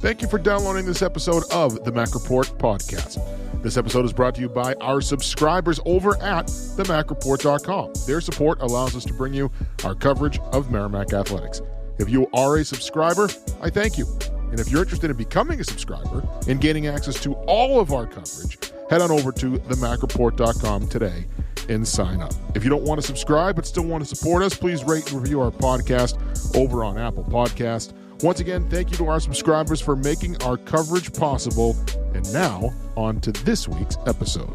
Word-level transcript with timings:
Thank 0.00 0.22
you 0.22 0.28
for 0.28 0.38
downloading 0.38 0.86
this 0.86 1.02
episode 1.02 1.44
of 1.52 1.84
the 1.84 1.92
Mack 1.92 2.14
Report 2.14 2.46
podcast. 2.56 3.22
This 3.62 3.76
episode 3.76 4.06
is 4.06 4.14
brought 4.14 4.34
to 4.36 4.40
you 4.40 4.48
by 4.48 4.72
our 4.80 5.02
subscribers 5.02 5.78
over 5.84 6.16
at 6.22 6.46
themackreport.com. 6.46 7.92
Their 8.06 8.22
support 8.22 8.62
allows 8.62 8.96
us 8.96 9.04
to 9.04 9.12
bring 9.12 9.34
you 9.34 9.50
our 9.84 9.94
coverage 9.94 10.38
of 10.52 10.70
Merrimack 10.70 11.12
Athletics. 11.12 11.60
If 11.98 12.08
you 12.08 12.26
are 12.32 12.56
a 12.56 12.64
subscriber, 12.64 13.28
I 13.60 13.68
thank 13.68 13.98
you. 13.98 14.06
And 14.50 14.58
if 14.58 14.70
you're 14.70 14.80
interested 14.80 15.10
in 15.10 15.18
becoming 15.18 15.60
a 15.60 15.64
subscriber 15.64 16.26
and 16.48 16.62
gaining 16.62 16.86
access 16.86 17.20
to 17.22 17.34
all 17.46 17.78
of 17.78 17.92
our 17.92 18.06
coverage, 18.06 18.58
head 18.88 19.02
on 19.02 19.10
over 19.10 19.30
to 19.32 19.58
themackreport.com 19.58 20.88
today 20.88 21.26
and 21.68 21.86
sign 21.86 22.22
up. 22.22 22.32
If 22.54 22.64
you 22.64 22.70
don't 22.70 22.84
want 22.84 23.02
to 23.02 23.06
subscribe 23.06 23.54
but 23.54 23.66
still 23.66 23.84
want 23.84 24.02
to 24.02 24.16
support 24.16 24.42
us, 24.42 24.56
please 24.56 24.82
rate 24.82 25.12
and 25.12 25.20
review 25.20 25.42
our 25.42 25.50
podcast 25.50 26.16
over 26.56 26.84
on 26.84 26.96
Apple 26.96 27.24
Podcast. 27.24 27.92
Once 28.22 28.40
again, 28.40 28.68
thank 28.68 28.90
you 28.90 28.96
to 28.98 29.06
our 29.06 29.18
subscribers 29.18 29.80
for 29.80 29.96
making 29.96 30.40
our 30.42 30.58
coverage 30.58 31.10
possible. 31.14 31.74
And 32.14 32.30
now, 32.34 32.70
on 32.94 33.18
to 33.22 33.32
this 33.32 33.66
week's 33.66 33.96
episode. 34.06 34.54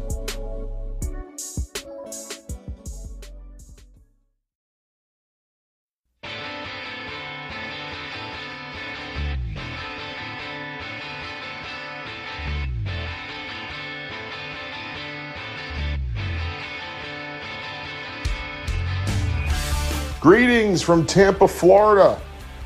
Greetings 20.20 20.82
from 20.82 21.04
Tampa, 21.06 21.48
Florida, 21.48 22.20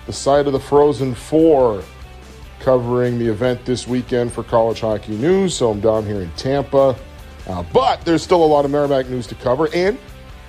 the 0.06 0.12
site 0.12 0.46
of 0.46 0.52
the 0.52 0.60
Frozen 0.60 1.14
Four, 1.14 1.82
covering 2.60 3.18
the 3.18 3.26
event 3.26 3.64
this 3.64 3.86
weekend 3.86 4.32
for 4.32 4.42
college 4.42 4.80
hockey 4.80 5.16
news. 5.16 5.54
So 5.56 5.70
I'm 5.70 5.80
down 5.80 6.04
here 6.04 6.20
in 6.20 6.30
Tampa. 6.32 6.96
Uh, 7.46 7.64
but 7.72 8.04
there's 8.04 8.22
still 8.22 8.44
a 8.44 8.46
lot 8.46 8.64
of 8.64 8.70
Merrimack 8.70 9.08
news 9.08 9.26
to 9.28 9.34
cover, 9.34 9.68
and 9.74 9.98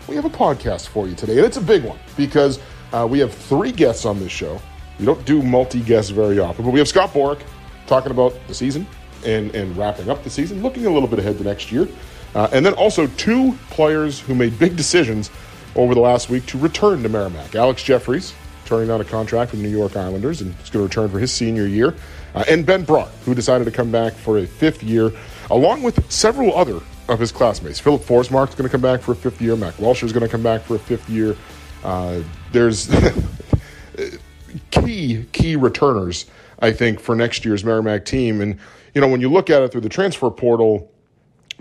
we 0.08 0.16
have 0.16 0.26
a 0.26 0.30
podcast 0.30 0.88
for 0.88 1.08
you 1.08 1.16
today. 1.16 1.38
And 1.38 1.46
it's 1.46 1.58
a 1.58 1.62
big 1.62 1.84
one 1.84 1.98
because 2.18 2.60
uh, 2.92 3.08
we 3.10 3.20
have 3.20 3.34
three 3.34 3.72
guests 3.72 4.06
on 4.06 4.20
this 4.20 4.32
show. 4.32 4.62
We 5.00 5.06
don't 5.06 5.24
do 5.26 5.42
multi 5.42 5.80
guests 5.82 6.12
very 6.12 6.38
often, 6.40 6.66
but 6.66 6.72
we 6.72 6.80
have 6.80 6.88
Scott 6.88 7.12
Borek 7.14 7.42
talking 7.88 8.12
about 8.12 8.34
the 8.48 8.54
season 8.54 8.86
and, 9.26 9.54
and 9.56 9.76
wrapping 9.78 10.10
up 10.10 10.24
the 10.24 10.30
season, 10.30 10.62
looking 10.62 10.86
a 10.86 10.90
little 10.90 11.08
bit 11.08 11.20
ahead 11.20 11.38
to 11.38 11.44
next 11.44 11.72
year. 11.72 11.88
Uh, 12.36 12.50
and 12.54 12.66
then 12.66 12.74
also 12.74 13.08
two 13.18 13.58
players 13.70 14.20
who 14.20 14.36
made 14.36 14.58
big 14.60 14.76
decisions 14.76 15.30
over 15.76 15.94
the 15.94 16.00
last 16.00 16.30
week 16.30 16.46
to 16.48 16.58
return 16.58 17.04
to 17.04 17.10
Merrimack. 17.10 17.56
Alex 17.56 17.84
Jefferies, 17.84 18.34
turning 18.72 18.88
down 18.88 19.02
a 19.02 19.04
contract 19.04 19.52
with 19.52 19.60
New 19.60 19.68
York 19.68 19.98
Islanders 19.98 20.40
and 20.40 20.52
is 20.62 20.70
going 20.70 20.88
to 20.88 20.88
return 20.88 21.10
for 21.10 21.20
his 21.20 21.30
senior 21.30 21.68
year. 21.68 21.94
Uh, 22.34 22.46
and 22.50 22.66
Ben 22.66 22.86
Brock, 22.86 23.10
who 23.26 23.36
decided 23.36 23.66
to 23.66 23.72
come 23.72 23.92
back 23.92 24.14
for 24.14 24.38
a 24.38 24.48
fifth 24.48 24.82
year, 24.82 25.12
along 25.50 25.84
with 25.84 26.10
several 26.10 26.56
other 26.56 26.80
of 27.10 27.20
his 27.20 27.34
classmates. 27.34 27.82
Filip 27.82 28.02
Forsmark's 28.02 28.56
going 28.56 28.64
to 28.64 28.70
come 28.70 28.80
back 28.80 29.02
for 29.02 29.12
a 29.12 29.16
fifth 29.16 29.42
year. 29.42 29.58
Mac 29.58 29.74
Welsher 29.74 30.06
is 30.06 30.14
going 30.14 30.24
to 30.24 30.30
come 30.30 30.42
back 30.42 30.62
for 30.62 30.76
a 30.76 30.80
fifth 30.80 31.10
year. 31.10 31.36
Uh, 31.84 32.22
there's 32.54 32.90
key, 34.72 35.26
key 35.34 35.58
returners, 35.58 36.28
I 36.60 36.72
think, 36.72 37.02
for 37.02 37.14
next 37.14 37.44
year's 37.44 37.66
Merrimack 37.66 38.06
team. 38.06 38.40
And, 38.40 38.58
you 38.96 39.02
know, 39.02 39.10
when 39.10 39.20
you 39.20 39.30
look 39.30 39.50
at 39.50 39.64
it 39.64 39.74
through 39.74 39.82
the 39.82 39.90
transfer 39.90 40.30
portal, 40.30 40.90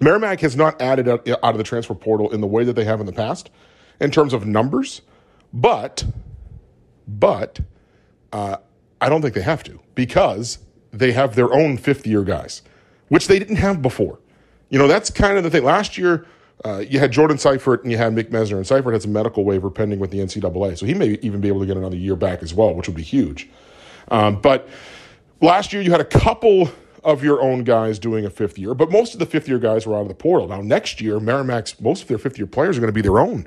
Merrimack 0.01 0.39
has 0.43 0.55
not 0.55 0.81
added 0.81 1.09
out 1.09 1.27
of 1.27 1.59
the 1.59 1.65
transfer 1.65 1.95
portal 1.95 2.31
in 2.31 2.41
the 2.41 2.47
way 2.47 2.63
that 2.63 2.75
they 2.75 2.85
have 2.85 3.01
in 3.01 3.07
the 3.07 3.13
past 3.13 3.51
in 4.01 4.13
terms 4.13 4.33
of 4.33 4.47
numbers, 4.47 5.01
but 5.53 6.05
but 7.07 7.61
uh, 8.33 8.57
I 9.01 9.09
don't 9.09 9.23
think 9.23 9.35
they 9.35 9.43
have 9.43 9.63
to 9.65 9.81
because 9.95 10.59
they 10.93 11.13
have 11.13 11.35
their 11.35 11.53
own 11.53 11.77
fifth 11.77 12.07
year 12.07 12.23
guys, 12.23 12.63
which 13.09 13.29
they 13.29 13.39
didn't 13.39 13.57
have 13.57 13.83
before. 13.83 14.19
You 14.69 14.79
know, 14.79 14.87
that's 14.87 15.11
kind 15.11 15.37
of 15.37 15.45
the 15.45 15.51
thing. 15.51 15.65
Last 15.65 15.99
year, 15.99 16.27
uh, 16.65 16.79
you 16.79 16.99
had 16.99 17.11
Jordan 17.11 17.39
Seifert 17.39 17.83
and 17.83 17.91
you 17.91 17.99
had 17.99 18.13
Mick 18.15 18.31
Mesner, 18.31 18.57
and 18.57 18.67
Seifert 18.67 18.93
has 18.93 19.05
a 19.05 19.09
medical 19.09 19.45
waiver 19.45 19.71
pending 19.71 19.99
with 19.99 20.11
the 20.11 20.19
NCAA, 20.19 20.79
so 20.79 20.87
he 20.87 20.95
may 20.95 21.19
even 21.23 21.41
be 21.41 21.49
able 21.49 21.61
to 21.61 21.67
get 21.67 21.77
another 21.77 21.97
year 21.97 22.17
back 22.17 22.43
as 22.43 22.55
well, 22.55 22.75
which 22.75 22.87
would 22.87 22.97
be 22.97 23.03
huge. 23.03 23.49
Um, 24.11 24.41
but 24.41 24.69
last 25.41 25.73
year, 25.73 25.83
you 25.83 25.91
had 25.91 26.01
a 26.01 26.05
couple 26.05 26.71
of 27.03 27.25
your 27.25 27.41
own 27.41 27.65
guys 27.65 27.99
doing 27.99 28.27
a 28.27 28.31
fifth 28.31 28.59
year, 28.59 28.75
but 28.75 28.91
most 28.91 29.15
of 29.15 29.21
the 29.21 29.27
fifth 29.27 29.49
year 29.49 29.59
guys 29.59 29.87
were 29.87 29.97
out 29.97 30.03
of 30.03 30.09
the 30.09 30.15
portal. 30.15 30.49
Now, 30.49 30.61
next 30.61 31.01
year, 31.01 31.19
Merrimack's 31.19 31.81
most 31.81 32.03
of 32.03 32.09
their 32.09 32.19
fifth 32.19 32.39
year 32.39 32.47
players 32.47 32.77
are 32.77 32.81
going 32.81 32.89
to 32.89 32.93
be 32.93 33.01
their 33.01 33.19
own. 33.19 33.47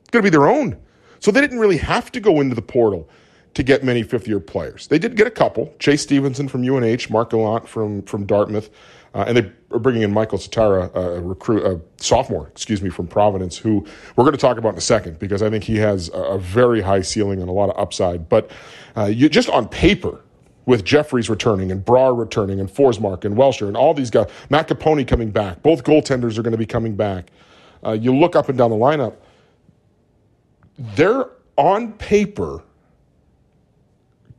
It's 0.00 0.10
going 0.10 0.24
to 0.24 0.30
be 0.30 0.30
their 0.30 0.48
own. 0.48 0.78
So 1.20 1.30
they 1.30 1.40
didn't 1.40 1.58
really 1.58 1.78
have 1.78 2.12
to 2.12 2.20
go 2.20 2.40
into 2.40 2.54
the 2.54 2.62
portal 2.62 3.08
to 3.54 3.62
get 3.62 3.82
many 3.82 4.02
fifth 4.02 4.28
year 4.28 4.40
players. 4.40 4.86
They 4.86 4.98
did 4.98 5.16
get 5.16 5.26
a 5.26 5.30
couple 5.30 5.74
Chase 5.78 6.02
Stevenson 6.02 6.48
from 6.48 6.62
UNH, 6.68 7.10
Mark 7.10 7.30
Gallant 7.30 7.68
from, 7.68 8.02
from 8.02 8.24
Dartmouth, 8.24 8.70
uh, 9.14 9.24
and 9.26 9.36
they 9.36 9.50
are 9.72 9.78
bringing 9.78 10.02
in 10.02 10.12
Michael 10.12 10.38
Satara, 10.38 10.94
a 10.94 11.20
recruit, 11.20 11.64
a 11.64 11.80
sophomore, 12.02 12.48
excuse 12.48 12.82
me, 12.82 12.90
from 12.90 13.06
Providence, 13.08 13.56
who 13.56 13.84
we're 14.14 14.24
going 14.24 14.32
to 14.32 14.40
talk 14.40 14.58
about 14.58 14.72
in 14.74 14.78
a 14.78 14.82
second 14.82 15.18
because 15.18 15.42
I 15.42 15.50
think 15.50 15.64
he 15.64 15.76
has 15.78 16.08
a, 16.10 16.18
a 16.18 16.38
very 16.38 16.80
high 16.80 17.00
ceiling 17.00 17.40
and 17.40 17.48
a 17.48 17.52
lot 17.52 17.70
of 17.70 17.78
upside. 17.78 18.28
But 18.28 18.50
uh, 18.96 19.06
you 19.06 19.28
just 19.28 19.48
on 19.48 19.68
paper, 19.68 20.20
with 20.66 20.84
Jefferies 20.84 21.30
returning 21.30 21.72
and 21.72 21.82
Brar 21.82 22.16
returning 22.16 22.60
and 22.60 22.68
Forsmark 22.68 23.24
and 23.24 23.36
Welsher 23.38 23.68
and 23.68 23.76
all 23.76 23.94
these 23.94 24.10
guys, 24.10 24.28
Matt 24.50 24.68
Copponi 24.68 25.08
coming 25.08 25.30
back, 25.30 25.62
both 25.62 25.82
goaltenders 25.82 26.36
are 26.36 26.42
going 26.42 26.52
to 26.52 26.58
be 26.58 26.66
coming 26.66 26.94
back. 26.94 27.30
Uh, 27.82 27.92
you 27.92 28.14
look 28.14 28.36
up 28.36 28.50
and 28.50 28.58
down 28.58 28.68
the 28.68 28.76
lineup 28.76 29.14
they're 30.78 31.28
on 31.56 31.92
paper 31.94 32.62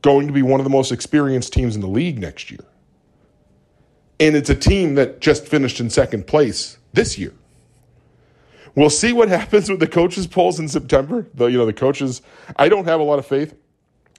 going 0.02 0.26
to 0.26 0.32
be 0.32 0.42
one 0.42 0.58
of 0.58 0.64
the 0.64 0.70
most 0.70 0.90
experienced 0.90 1.52
teams 1.52 1.74
in 1.74 1.82
the 1.82 1.88
league 1.88 2.18
next 2.18 2.50
year. 2.50 2.64
And 4.18 4.34
it's 4.34 4.50
a 4.50 4.54
team 4.54 4.94
that 4.94 5.20
just 5.20 5.46
finished 5.46 5.80
in 5.80 5.90
second 5.90 6.26
place 6.26 6.78
this 6.92 7.18
year. 7.18 7.34
We'll 8.74 8.90
see 8.90 9.12
what 9.12 9.28
happens 9.40 9.68
with 9.68 9.80
the 9.80 9.86
coaches' 9.86 10.26
polls 10.26 10.58
in 10.58 10.68
September. 10.68 11.26
The 11.34 11.46
you 11.46 11.58
know 11.58 11.66
the 11.66 11.72
coaches. 11.72 12.22
I 12.56 12.68
don't 12.68 12.84
have 12.86 13.00
a 13.00 13.02
lot 13.02 13.18
of 13.18 13.26
faith 13.26 13.54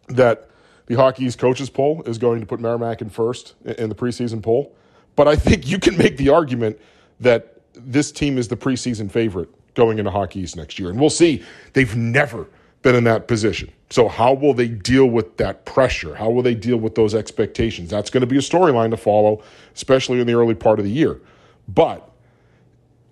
that 0.07 0.49
the 0.87 0.95
Hockey 0.95 1.25
East 1.25 1.39
coaches 1.39 1.69
poll 1.69 2.03
is 2.05 2.17
going 2.17 2.41
to 2.41 2.45
put 2.45 2.59
Merrimack 2.59 3.01
in 3.01 3.09
first 3.09 3.55
in 3.63 3.89
the 3.89 3.95
preseason 3.95 4.43
poll. 4.43 4.75
But 5.15 5.27
I 5.27 5.35
think 5.35 5.67
you 5.67 5.79
can 5.79 5.97
make 5.97 6.17
the 6.17 6.29
argument 6.29 6.79
that 7.19 7.61
this 7.73 8.11
team 8.11 8.37
is 8.37 8.47
the 8.47 8.57
preseason 8.57 9.09
favorite 9.09 9.49
going 9.73 9.99
into 9.99 10.11
Hockey 10.11 10.41
East 10.41 10.55
next 10.55 10.79
year. 10.79 10.89
And 10.89 10.99
we'll 10.99 11.09
see. 11.09 11.43
They've 11.73 11.95
never 11.95 12.47
been 12.81 12.95
in 12.95 13.03
that 13.05 13.27
position. 13.27 13.71
So, 13.89 14.07
how 14.07 14.33
will 14.33 14.53
they 14.53 14.67
deal 14.67 15.05
with 15.05 15.37
that 15.37 15.65
pressure? 15.65 16.15
How 16.15 16.29
will 16.29 16.41
they 16.41 16.55
deal 16.55 16.77
with 16.77 16.95
those 16.95 17.13
expectations? 17.13 17.89
That's 17.89 18.09
going 18.09 18.21
to 18.21 18.27
be 18.27 18.37
a 18.37 18.41
storyline 18.41 18.89
to 18.91 18.97
follow, 18.97 19.43
especially 19.75 20.19
in 20.19 20.27
the 20.27 20.33
early 20.33 20.55
part 20.55 20.79
of 20.79 20.85
the 20.85 20.91
year. 20.91 21.19
But 21.67 22.09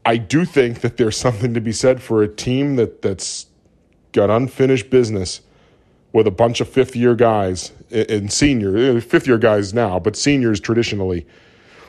I 0.05 0.17
do 0.17 0.45
think 0.45 0.81
that 0.81 0.97
there's 0.97 1.17
something 1.27 1.53
to 1.53 1.61
be 1.61 1.71
said 1.71 2.01
for 2.01 2.23
a 2.23 2.27
team 2.27 2.75
that, 2.77 3.01
that's 3.01 3.47
got 4.11 4.29
unfinished 4.29 4.89
business 4.89 5.41
with 6.11 6.25
a 6.25 6.31
bunch 6.31 6.59
of 6.59 6.67
fifth 6.67 6.95
year 6.95 7.13
guys 7.13 7.71
and 7.91 8.33
senior, 8.33 8.75
eh, 8.75 8.99
fifth 8.99 9.27
year 9.27 9.37
guys 9.37 9.75
now, 9.75 9.99
but 9.99 10.15
seniors 10.15 10.59
traditionally 10.59 11.27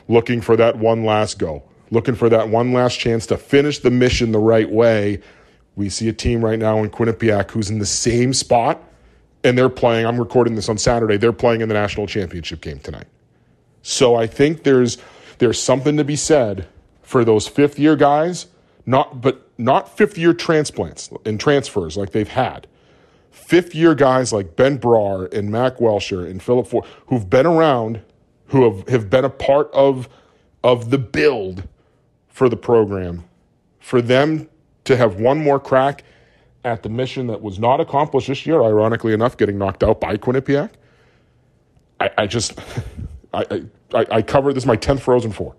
looking 0.07 0.41
for 0.41 0.55
that 0.55 0.77
one 0.77 1.03
last 1.03 1.39
go 1.39 1.63
looking 1.91 2.15
for 2.15 2.29
that 2.29 2.49
one 2.49 2.73
last 2.73 2.99
chance 2.99 3.27
to 3.27 3.37
finish 3.37 3.79
the 3.79 3.91
mission 3.91 4.31
the 4.31 4.39
right 4.39 4.69
way. 4.69 5.21
We 5.75 5.89
see 5.89 6.07
a 6.09 6.13
team 6.13 6.43
right 6.43 6.57
now 6.57 6.79
in 6.79 6.89
Quinnipiac 6.89 7.51
who's 7.51 7.69
in 7.69 7.79
the 7.79 7.85
same 7.85 8.33
spot, 8.33 8.81
and 9.43 9.57
they're 9.57 9.69
playing. 9.69 10.05
I'm 10.05 10.17
recording 10.17 10.55
this 10.55 10.69
on 10.69 10.77
Saturday. 10.77 11.17
They're 11.17 11.31
playing 11.33 11.61
in 11.61 11.67
the 11.67 11.75
national 11.75 12.07
championship 12.07 12.61
game 12.61 12.79
tonight. 12.79 13.07
So 13.83 14.15
I 14.15 14.27
think 14.27 14.63
there's 14.63 14.97
there's 15.37 15.61
something 15.61 15.97
to 15.97 16.03
be 16.03 16.15
said 16.15 16.67
for 17.01 17.25
those 17.25 17.47
fifth 17.47 17.77
year 17.79 17.95
guys, 17.95 18.47
not 18.85 19.21
but 19.21 19.47
not 19.57 19.95
fifth 19.97 20.17
year 20.17 20.33
transplants 20.33 21.09
and 21.25 21.39
transfers 21.39 21.97
like 21.97 22.11
they've 22.11 22.27
had. 22.27 22.67
Fifth 23.31 23.73
year 23.73 23.95
guys 23.95 24.33
like 24.33 24.55
Ben 24.55 24.77
Brar 24.77 25.33
and 25.33 25.51
Mac 25.51 25.77
Welsher 25.77 26.29
and 26.29 26.43
Philip 26.43 26.67
Ford, 26.67 26.85
who've 27.07 27.29
been 27.29 27.45
around, 27.45 28.01
who 28.47 28.69
have, 28.69 28.87
have 28.89 29.09
been 29.09 29.25
a 29.25 29.29
part 29.29 29.71
of 29.73 30.07
of 30.63 30.89
the 30.89 30.97
build 30.97 31.67
for 32.31 32.49
the 32.49 32.57
program, 32.57 33.23
for 33.79 34.01
them 34.01 34.49
to 34.85 34.97
have 34.97 35.19
one 35.19 35.37
more 35.37 35.59
crack 35.59 36.03
at 36.63 36.83
the 36.83 36.89
mission 36.89 37.27
that 37.27 37.41
was 37.41 37.59
not 37.59 37.79
accomplished 37.79 38.27
this 38.27 38.45
year, 38.45 38.63
ironically 38.63 39.13
enough, 39.13 39.37
getting 39.37 39.57
knocked 39.57 39.83
out 39.83 39.99
by 39.99 40.17
Quinnipiac. 40.17 40.71
I, 41.99 42.09
I 42.17 42.27
just, 42.27 42.59
I, 43.33 43.63
I, 43.93 44.05
I 44.11 44.21
cover 44.21 44.53
this 44.53 44.65
my 44.65 44.77
10th 44.77 45.01
Frozen 45.01 45.31
Four. 45.33 45.55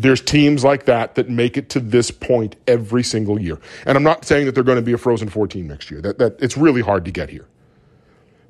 There's 0.00 0.20
teams 0.20 0.62
like 0.62 0.84
that 0.84 1.16
that 1.16 1.28
make 1.28 1.56
it 1.56 1.70
to 1.70 1.80
this 1.80 2.12
point 2.12 2.54
every 2.68 3.02
single 3.02 3.40
year. 3.40 3.58
And 3.84 3.96
I'm 3.96 4.04
not 4.04 4.24
saying 4.24 4.46
that 4.46 4.54
they're 4.54 4.62
going 4.62 4.76
to 4.76 4.82
be 4.82 4.92
a 4.92 4.98
Frozen 4.98 5.28
Four 5.30 5.48
team 5.48 5.66
next 5.66 5.90
year. 5.90 6.00
That, 6.00 6.18
that, 6.18 6.40
it's 6.40 6.56
really 6.56 6.82
hard 6.82 7.04
to 7.06 7.10
get 7.10 7.30
here. 7.30 7.46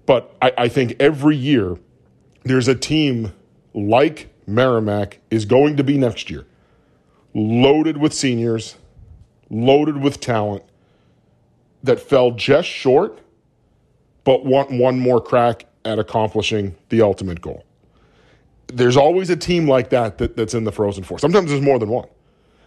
But 0.04 0.34
I, 0.42 0.52
I 0.58 0.68
think 0.68 0.96
every 1.00 1.36
year 1.36 1.78
there's 2.44 2.68
a 2.68 2.74
team 2.74 3.32
like 3.72 4.28
Merrimack 4.46 5.20
is 5.30 5.44
going 5.44 5.76
to 5.76 5.84
be 5.84 5.96
next 5.96 6.30
year 6.30 6.46
loaded 7.34 7.96
with 7.96 8.12
seniors, 8.12 8.76
loaded 9.50 10.02
with 10.02 10.20
talent 10.20 10.64
that 11.82 12.00
fell 12.00 12.32
just 12.32 12.68
short, 12.68 13.20
but 14.24 14.44
want 14.44 14.70
one 14.70 14.98
more 14.98 15.20
crack 15.20 15.66
at 15.84 15.98
accomplishing 15.98 16.74
the 16.88 17.00
ultimate 17.02 17.40
goal. 17.40 17.64
there's 18.68 18.96
always 18.96 19.30
a 19.30 19.36
team 19.36 19.66
like 19.68 19.90
that, 19.90 20.18
that 20.18 20.36
that's 20.36 20.54
in 20.54 20.64
the 20.64 20.72
Frozen 20.72 21.04
Four. 21.04 21.18
Sometimes 21.18 21.50
there's 21.50 21.62
more 21.62 21.78
than 21.78 21.88
one. 21.88 22.08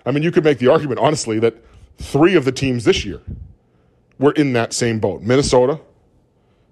I 0.06 0.12
mean, 0.12 0.24
you 0.24 0.32
could 0.32 0.44
make 0.44 0.58
the 0.58 0.68
argument, 0.68 1.00
honestly, 1.00 1.40
that 1.40 1.56
three 1.98 2.36
of 2.36 2.46
the 2.46 2.52
teams 2.52 2.86
this 2.86 3.06
year 3.06 3.22
were 4.18 4.32
in 4.32 4.54
that 4.54 4.74
same 4.74 5.00
boat. 5.00 5.22
Minnesota, 5.22 5.80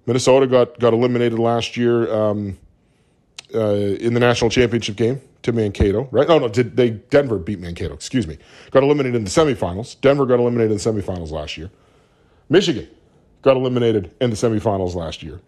Minnesota 0.06 0.46
got 0.46 0.78
got 0.80 0.92
eliminated 0.92 1.38
last 1.38 1.76
year 1.76 2.12
um, 2.12 2.58
uh, 3.54 3.70
in 3.70 4.14
the 4.14 4.20
national 4.20 4.50
championship 4.50 4.96
game 4.96 5.20
to 5.42 5.52
Mankato, 5.52 6.08
right? 6.10 6.28
No, 6.28 6.38
no, 6.38 6.48
did 6.48 6.76
they 6.76 6.90
Denver 6.90 7.38
beat 7.38 7.58
Mankato? 7.58 7.94
Excuse 7.94 8.26
me. 8.26 8.38
Got 8.70 8.82
eliminated 8.82 9.16
in 9.16 9.24
the 9.24 9.30
semifinals. 9.30 10.00
Denver 10.00 10.26
got 10.26 10.38
eliminated 10.38 10.72
in 10.72 10.78
the 10.78 11.02
semifinals 11.02 11.30
last 11.30 11.56
year. 11.56 11.70
Michigan 12.48 12.88
got 13.42 13.56
eliminated 13.56 14.12
in 14.20 14.30
the 14.30 14.36
semifinals 14.36 14.94
last 14.94 15.22
year. 15.22 15.40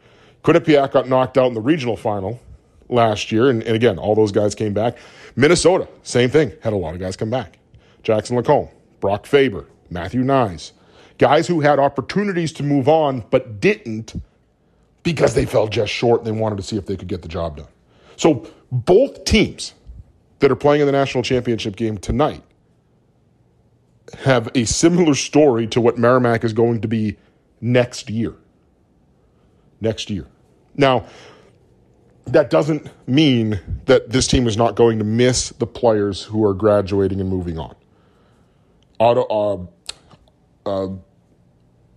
Quinnipiac 0.44 0.92
got 0.92 1.08
knocked 1.08 1.36
out 1.36 1.46
in 1.46 1.54
the 1.54 1.60
regional 1.60 1.96
final 1.96 2.40
last 2.88 3.30
year, 3.30 3.50
and, 3.50 3.62
and 3.62 3.76
again, 3.76 3.98
all 3.98 4.14
those 4.14 4.32
guys 4.32 4.54
came 4.54 4.72
back. 4.72 4.96
Minnesota, 5.36 5.88
same 6.02 6.30
thing, 6.30 6.52
had 6.62 6.72
a 6.72 6.76
lot 6.76 6.94
of 6.94 7.00
guys 7.00 7.16
come 7.16 7.30
back. 7.30 7.58
Jackson 8.02 8.36
Lacombe, 8.36 8.68
Brock 9.00 9.26
Faber, 9.26 9.66
Matthew 9.90 10.22
Knies, 10.22 10.72
guys 11.18 11.46
who 11.46 11.60
had 11.60 11.78
opportunities 11.78 12.52
to 12.52 12.62
move 12.62 12.88
on 12.88 13.24
but 13.30 13.60
didn't 13.60 14.14
because 15.02 15.34
they 15.34 15.44
fell 15.44 15.68
just 15.68 15.92
short 15.92 16.20
and 16.20 16.26
they 16.26 16.32
wanted 16.32 16.56
to 16.56 16.62
see 16.62 16.76
if 16.76 16.86
they 16.86 16.96
could 16.96 17.08
get 17.08 17.22
the 17.22 17.28
job 17.28 17.56
done. 17.56 17.68
So 18.16 18.46
both 18.70 19.24
teams 19.24 19.74
that 20.42 20.50
are 20.50 20.56
playing 20.56 20.80
in 20.80 20.86
the 20.86 20.92
national 20.92 21.22
championship 21.22 21.76
game 21.76 21.96
tonight 21.96 22.42
have 24.24 24.50
a 24.56 24.64
similar 24.64 25.14
story 25.14 25.68
to 25.68 25.80
what 25.80 25.96
Merrimack 25.96 26.42
is 26.42 26.52
going 26.52 26.80
to 26.80 26.88
be 26.88 27.16
next 27.60 28.10
year. 28.10 28.34
Next 29.80 30.10
year. 30.10 30.26
Now, 30.74 31.06
that 32.26 32.50
doesn't 32.50 32.90
mean 33.06 33.60
that 33.86 34.10
this 34.10 34.26
team 34.26 34.48
is 34.48 34.56
not 34.56 34.74
going 34.74 34.98
to 34.98 35.04
miss 35.04 35.50
the 35.50 35.66
players 35.66 36.24
who 36.24 36.44
are 36.44 36.54
graduating 36.54 37.20
and 37.20 37.30
moving 37.30 37.58
on. 37.58 37.76
Otto, 38.98 39.70
uh, 40.66 40.68
uh, 40.68 40.88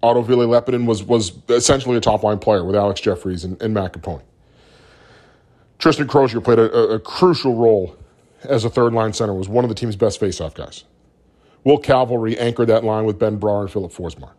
Otto 0.03 0.21
Ville 0.21 0.47
Lepinen 0.47 0.85
was, 0.85 1.03
was 1.03 1.31
essentially 1.49 1.97
a 1.97 2.01
top 2.01 2.21
line 2.21 2.37
player 2.37 2.63
with 2.63 2.75
Alex 2.75 3.01
Jefferies 3.01 3.43
and, 3.43 3.59
and 3.59 3.73
Matt 3.73 3.93
Capone. 3.93 4.21
Tristan 5.79 6.07
Crozier 6.07 6.41
played 6.41 6.59
a, 6.59 6.71
a 6.71 6.99
crucial 6.99 7.55
role 7.55 7.95
as 8.47 8.65
a 8.65 8.69
third 8.69 8.93
line 8.93 9.13
center, 9.13 9.33
was 9.33 9.49
one 9.49 9.65
of 9.65 9.69
the 9.69 9.75
team's 9.75 9.95
best 9.95 10.19
faceoff 10.19 10.53
guys. 10.55 10.83
Will 11.63 11.79
Calverley 11.79 12.37
anchored 12.37 12.67
that 12.67 12.83
line 12.83 13.05
with 13.05 13.17
Ben 13.17 13.39
Brar 13.39 13.61
and 13.61 13.71
Filip 13.71 13.91
Forsmark. 13.91 14.33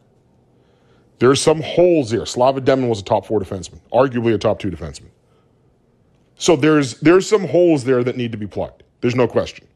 There's 1.19 1.41
some 1.41 1.63
holes 1.63 2.11
here. 2.11 2.27
Slava 2.27 2.61
Demin 2.61 2.89
was 2.89 3.01
a 3.01 3.05
top 3.05 3.27
four 3.27 3.41
defenseman, 3.41 3.81
arguably 3.93 4.35
a 4.35 4.39
top 4.39 4.59
two 4.59 4.71
defenseman. 4.71 5.11
So 6.37 6.57
there's 6.57 7.01
there's 7.01 7.29
some 7.29 7.49
holes 7.49 7.85
there 7.85 8.05
that 8.05 8.17
need 8.17 8.33
to 8.33 8.39
be 8.39 8.47
plugged. 8.47 8.83
There's 9.01 9.15
no 9.15 9.27
question. 9.27 9.67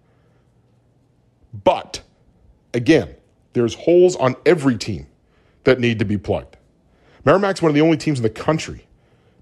But 1.65 2.03
again, 2.75 3.15
there's 3.55 3.75
holes 3.75 4.17
on 4.17 4.37
every 4.45 4.77
team 4.77 5.07
that 5.65 5.81
need 5.81 5.99
to 5.99 6.05
be 6.05 6.19
plugged. 6.19 6.57
Merrimack's 7.25 7.63
one 7.63 7.71
of 7.71 7.75
the 7.75 7.81
only 7.81 7.97
teams 7.97 8.19
in 8.19 8.23
the 8.23 8.31
country 8.31 8.87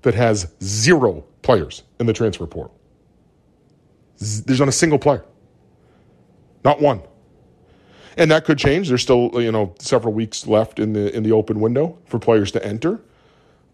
that 0.03 0.15
has 0.15 0.53
zero 0.63 1.25
players 1.43 1.83
in 1.99 2.07
the 2.07 2.13
transfer 2.13 2.47
portal. 2.47 2.78
There's 4.19 4.59
not 4.59 4.69
a 4.69 4.73
single 4.73 4.99
player. 4.99 5.25
Not 6.65 6.81
one. 6.81 7.03
And 8.17 8.31
that 8.33 8.45
could 8.45 8.59
change. 8.59 8.89
There's 8.89 9.03
still, 9.03 9.31
you 9.41 9.53
know, 9.53 9.75
several 9.79 10.13
weeks 10.13 10.47
left 10.47 10.81
in 10.81 10.93
the 10.93 11.15
in 11.15 11.23
the 11.23 11.33
open 11.33 11.61
window 11.61 11.99
for 12.07 12.19
players 12.19 12.51
to 12.53 12.65
enter. 12.65 13.01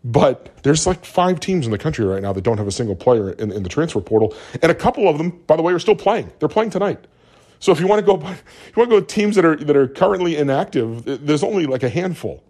But 0.04 0.54
there's 0.62 0.86
like 0.86 1.06
five 1.06 1.40
teams 1.40 1.64
in 1.64 1.72
the 1.72 1.78
country 1.78 2.04
right 2.04 2.20
now 2.20 2.34
that 2.34 2.42
don't 2.42 2.58
have 2.58 2.66
a 2.66 2.72
single 2.72 2.94
player 2.94 3.30
in, 3.30 3.50
in 3.50 3.62
the 3.62 3.70
transfer 3.70 4.02
portal. 4.02 4.34
And 4.60 4.70
a 4.70 4.74
couple 4.74 5.08
of 5.08 5.16
them, 5.16 5.30
by 5.46 5.56
the 5.56 5.62
way, 5.62 5.72
are 5.72 5.78
still 5.78 5.96
playing. 5.96 6.30
They're 6.38 6.48
playing 6.48 6.70
tonight. 6.70 7.06
So 7.58 7.72
if 7.72 7.80
you 7.80 7.86
want 7.86 8.00
to 8.00 8.06
go, 8.06 8.18
you 8.28 8.74
want 8.76 8.90
to 8.90 9.00
go 9.00 9.00
teams 9.00 9.36
that 9.36 9.46
are 9.46 9.56
that 9.56 9.76
are 9.76 9.88
currently 9.88 10.36
inactive, 10.36 11.26
there's 11.26 11.42
only 11.42 11.64
like 11.64 11.82
a 11.82 11.88
handful 11.88 12.44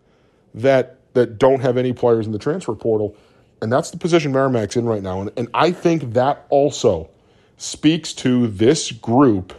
that 0.54 0.98
that 1.14 1.38
don't 1.38 1.60
have 1.60 1.76
any 1.76 1.92
players 1.92 2.26
in 2.26 2.32
the 2.32 2.40
transfer 2.40 2.74
portal, 2.74 3.16
and 3.62 3.72
that's 3.72 3.92
the 3.92 3.98
position 3.98 4.32
Merrimack's 4.32 4.76
in 4.76 4.84
right 4.84 5.02
now. 5.02 5.20
And, 5.20 5.30
and 5.36 5.48
I 5.54 5.70
think 5.70 6.14
that 6.14 6.44
also 6.48 7.08
speaks 7.56 8.12
to 8.12 8.46
this 8.48 8.92
group 8.92 9.54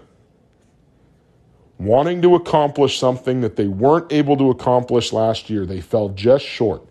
wanting 1.77 2.21
to 2.21 2.35
accomplish 2.35 2.99
something 2.99 3.41
that 3.41 3.55
they 3.55 3.67
weren't 3.67 4.11
able 4.11 4.37
to 4.37 4.49
accomplish 4.49 5.11
last 5.11 5.49
year. 5.49 5.65
They 5.65 5.81
fell 5.81 6.09
just 6.09 6.45
short. 6.45 6.81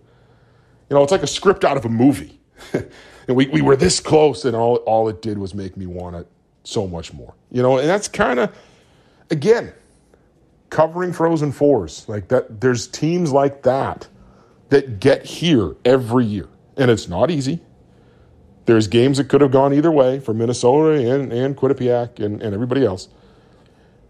You 0.91 0.97
know, 0.97 1.03
it's 1.03 1.13
like 1.13 1.23
a 1.23 1.29
script 1.29 1.65
out 1.65 1.77
of 1.77 1.85
a 1.85 1.89
movie. 1.89 2.39
and 2.73 3.37
we, 3.37 3.47
we 3.49 3.63
were 3.63 3.77
this 3.77 4.01
close, 4.01 4.45
and 4.45 4.55
all, 4.55 4.77
all 4.77 5.09
it 5.09 5.23
did 5.23 5.39
was 5.39 5.55
make 5.55 5.77
me 5.77 5.87
want 5.87 6.17
it 6.17 6.27
so 6.65 6.87
much 6.87 7.13
more. 7.13 7.35
You 7.51 7.63
know, 7.63 7.79
and 7.79 7.89
that's 7.89 8.09
kind 8.09 8.39
of, 8.41 8.55
again, 9.31 9.73
covering 10.71 11.13
Frozen 11.13 11.53
Fours. 11.53 12.07
Like 12.09 12.29
that, 12.29 12.61
there's 12.61 12.87
teams 12.87 13.33
like 13.33 13.63
that 13.63 14.09
that 14.69 15.01
get 15.01 15.25
here 15.25 15.77
every 15.85 16.27
year. 16.27 16.49
And 16.77 16.91
it's 16.91 17.09
not 17.09 17.31
easy. 17.31 17.61
There's 18.67 18.87
games 18.87 19.19
that 19.19 19.29
could 19.29 19.41
have 19.41 19.51
gone 19.51 19.75
either 19.75 19.91
way 19.91 20.21
for 20.21 20.33
Minnesota 20.33 20.93
and, 20.93 21.33
and 21.33 21.57
Quinnipiac 21.57 22.19
and, 22.19 22.43
and 22.43 22.55
everybody 22.55 22.85
else. 22.85 23.09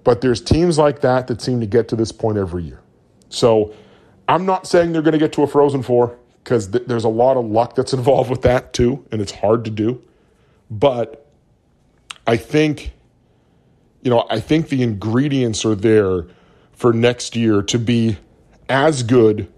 But 0.04 0.20
there's 0.20 0.40
teams 0.40 0.78
like 0.78 1.00
that 1.00 1.26
that 1.26 1.40
seem 1.40 1.60
to 1.60 1.66
get 1.66 1.88
to 1.88 1.96
this 1.96 2.12
point 2.12 2.38
every 2.38 2.64
year. 2.64 2.80
So 3.30 3.74
I'm 4.28 4.46
not 4.46 4.66
saying 4.66 4.92
they're 4.92 5.02
going 5.02 5.12
to 5.12 5.18
get 5.18 5.32
to 5.34 5.42
a 5.42 5.46
Frozen 5.46 5.82
Four 5.82 6.16
because 6.42 6.68
th- 6.68 6.84
there's 6.86 7.04
a 7.04 7.08
lot 7.08 7.36
of 7.36 7.46
luck 7.46 7.74
that's 7.74 7.92
involved 7.94 8.30
with 8.30 8.42
that 8.42 8.72
too, 8.72 9.04
and 9.10 9.20
it's 9.20 9.32
hard 9.32 9.64
to 9.64 9.70
do. 9.70 10.02
But 10.70 11.26
I 12.26 12.36
think, 12.36 12.92
you 14.02 14.10
know, 14.10 14.26
I 14.30 14.40
think 14.40 14.68
the 14.68 14.82
ingredients 14.82 15.64
are 15.64 15.74
there 15.74 16.26
for 16.72 16.92
next 16.92 17.34
year 17.34 17.62
to 17.62 17.78
be 17.78 18.18
as 18.68 19.02
good, 19.02 19.52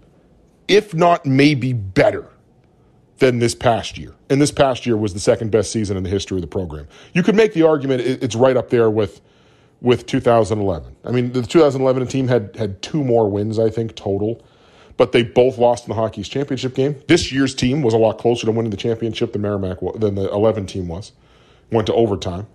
if 0.67 0.93
not 0.93 1.25
maybe 1.25 1.73
better, 1.73 2.29
than 3.19 3.39
this 3.39 3.55
past 3.55 3.97
year. 3.97 4.13
And 4.29 4.41
this 4.41 4.51
past 4.51 4.85
year 4.85 4.97
was 4.97 5.13
the 5.13 5.19
second 5.19 5.51
best 5.51 5.71
season 5.71 5.97
in 5.97 6.03
the 6.03 6.09
history 6.09 6.37
of 6.37 6.41
the 6.41 6.47
program. 6.47 6.87
You 7.13 7.23
could 7.23 7.35
make 7.35 7.53
the 7.53 7.63
argument 7.63 8.01
it's 8.01 8.35
right 8.35 8.57
up 8.57 8.69
there 8.69 8.89
with 8.89 9.21
with 9.79 10.07
2011. 10.07 10.95
I 11.05 11.11
mean, 11.11 11.33
the 11.33 11.43
2011 11.43 12.07
team 12.07 12.27
had 12.27 12.55
had 12.55 12.81
two 12.81 13.03
more 13.03 13.29
wins, 13.29 13.59
I 13.59 13.69
think, 13.69 13.95
total 13.95 14.43
but 14.97 15.11
they 15.11 15.23
both 15.23 15.57
lost 15.57 15.85
in 15.85 15.89
the 15.89 15.95
Hockey 15.95 16.21
East 16.21 16.31
championship 16.31 16.73
game. 16.73 16.95
This 17.07 17.31
year's 17.31 17.55
team 17.55 17.83
was 17.83 17.93
a 17.93 17.97
lot 17.97 18.17
closer 18.17 18.45
to 18.47 18.51
winning 18.51 18.71
the 18.71 18.77
championship 18.77 19.31
than 19.31 19.43
Merrimack 19.43 19.77
than 19.95 20.15
the 20.15 20.29
11 20.31 20.65
team 20.65 20.87
was. 20.87 21.11
Went 21.71 21.87
to 21.87 21.93
overtime. 21.93 22.47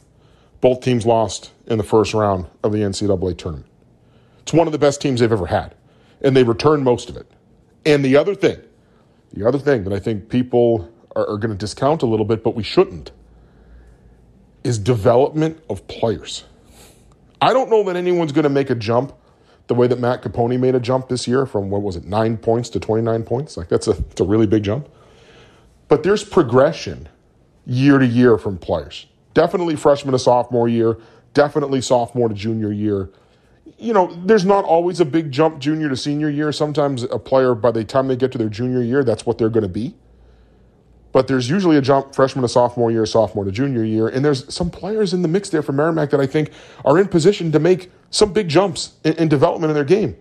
Both 0.61 0.81
teams 0.81 1.07
lost 1.07 1.53
in 1.67 1.79
the 1.79 1.85
first 1.85 2.13
round 2.13 2.47
of 2.63 2.73
the 2.73 2.79
NCAA 2.79 3.39
tournament. 3.39 3.69
It's 4.43 4.53
one 4.53 4.67
of 4.67 4.73
the 4.73 4.79
best 4.79 5.01
teams 5.01 5.21
they've 5.21 5.31
ever 5.31 5.47
had, 5.47 5.75
and 6.21 6.37
they 6.37 6.43
returned 6.43 6.85
most 6.85 7.09
of 7.09 7.17
it. 7.17 7.31
And 7.87 8.05
the 8.05 8.17
other 8.17 8.35
thing, 8.35 8.61
the 9.35 9.47
other 9.47 9.59
thing 9.59 9.85
that 9.85 9.93
I 9.93 9.99
think 9.99 10.29
people 10.29 10.91
are, 11.17 11.29
are 11.29 11.39
going 11.39 11.51
to 11.51 11.57
discount 11.57 12.03
a 12.03 12.07
little 12.07 12.27
bit, 12.27 12.43
but 12.43 12.55
we 12.55 12.63
shouldn't, 12.63 13.11
is 14.65 14.79
development 14.79 15.63
of 15.69 15.87
players. 15.89 16.45
I 17.41 17.53
don't 17.53 17.71
know 17.71 17.83
that 17.85 17.97
anyone's 17.97 18.33
going 18.33 18.45
to 18.45 18.51
make 18.51 18.71
a 18.71 18.75
jump 18.75 19.13
the 19.67 19.75
way 19.75 19.87
that 19.87 19.99
Matt 19.99 20.23
Capone 20.23 20.59
made 20.59 20.75
a 20.75 20.81
jump 20.81 21.09
this 21.09 21.27
year 21.27 21.47
from 21.47 21.71
what 21.71 21.83
was 21.83 21.97
it, 21.97 22.05
nine 22.05 22.37
points 22.37 22.69
to 22.71 22.81
29 22.81 23.23
points. 23.25 23.57
Like 23.57 23.69
that's 23.69 23.89
a, 23.89 23.93
it's 23.93 24.21
a 24.21 24.25
really 24.25 24.47
big 24.47 24.63
jump. 24.63 24.89
But 25.89 26.03
there's 26.03 26.25
progression 26.25 27.09
year 27.67 27.99
to 27.99 28.07
year 28.07 28.39
from 28.39 28.59
players. 28.59 29.07
Definitely 29.35 29.77
freshman 29.77 30.13
to 30.13 30.19
sophomore 30.19 30.69
year, 30.69 30.99
definitely 31.33 31.81
sophomore 31.81 32.29
to 32.29 32.35
junior 32.35 32.73
year. 32.73 33.11
You 33.79 33.93
know, 33.93 34.15
there's 34.25 34.45
not 34.45 34.65
always 34.65 35.01
a 35.01 35.05
big 35.05 35.31
jump 35.33 35.59
junior 35.59 35.89
to 35.89 35.97
senior 35.97 36.29
year. 36.29 36.53
Sometimes 36.53 37.03
a 37.05 37.19
player, 37.19 37.55
by 37.55 37.71
the 37.71 37.85
time 37.85 38.09
they 38.09 38.17
get 38.17 38.33
to 38.33 38.39
their 38.39 38.49
junior 38.49 38.83
year, 38.83 39.05
that's 39.05 39.27
what 39.27 39.39
they're 39.39 39.49
going 39.49 39.63
to 39.63 39.69
be. 39.69 39.95
But 41.13 41.29
there's 41.29 41.51
usually 41.51 41.77
a 41.77 41.83
jump 41.83 42.15
freshman 42.15 42.43
to 42.43 42.49
sophomore 42.49 42.91
year, 42.91 43.05
sophomore 43.05 43.45
to 43.45 43.53
junior 43.53 43.85
year. 43.85 44.09
And 44.09 44.25
there's 44.25 44.53
some 44.53 44.71
players 44.71 45.13
in 45.13 45.23
the 45.23 45.29
mix 45.29 45.51
there 45.51 45.63
for 45.63 45.73
Merrimack 45.73 46.11
that 46.11 46.21
I 46.21 46.27
think 46.27 46.51
are 46.85 46.99
in 46.99 47.07
position 47.09 47.53
to 47.53 47.59
make 47.59 47.91
some 48.11 48.33
big 48.33 48.49
jumps 48.49 48.95
in, 49.05 49.13
in 49.15 49.29
development 49.29 49.71
in 49.71 49.75
their 49.75 49.85
game. 49.85 50.17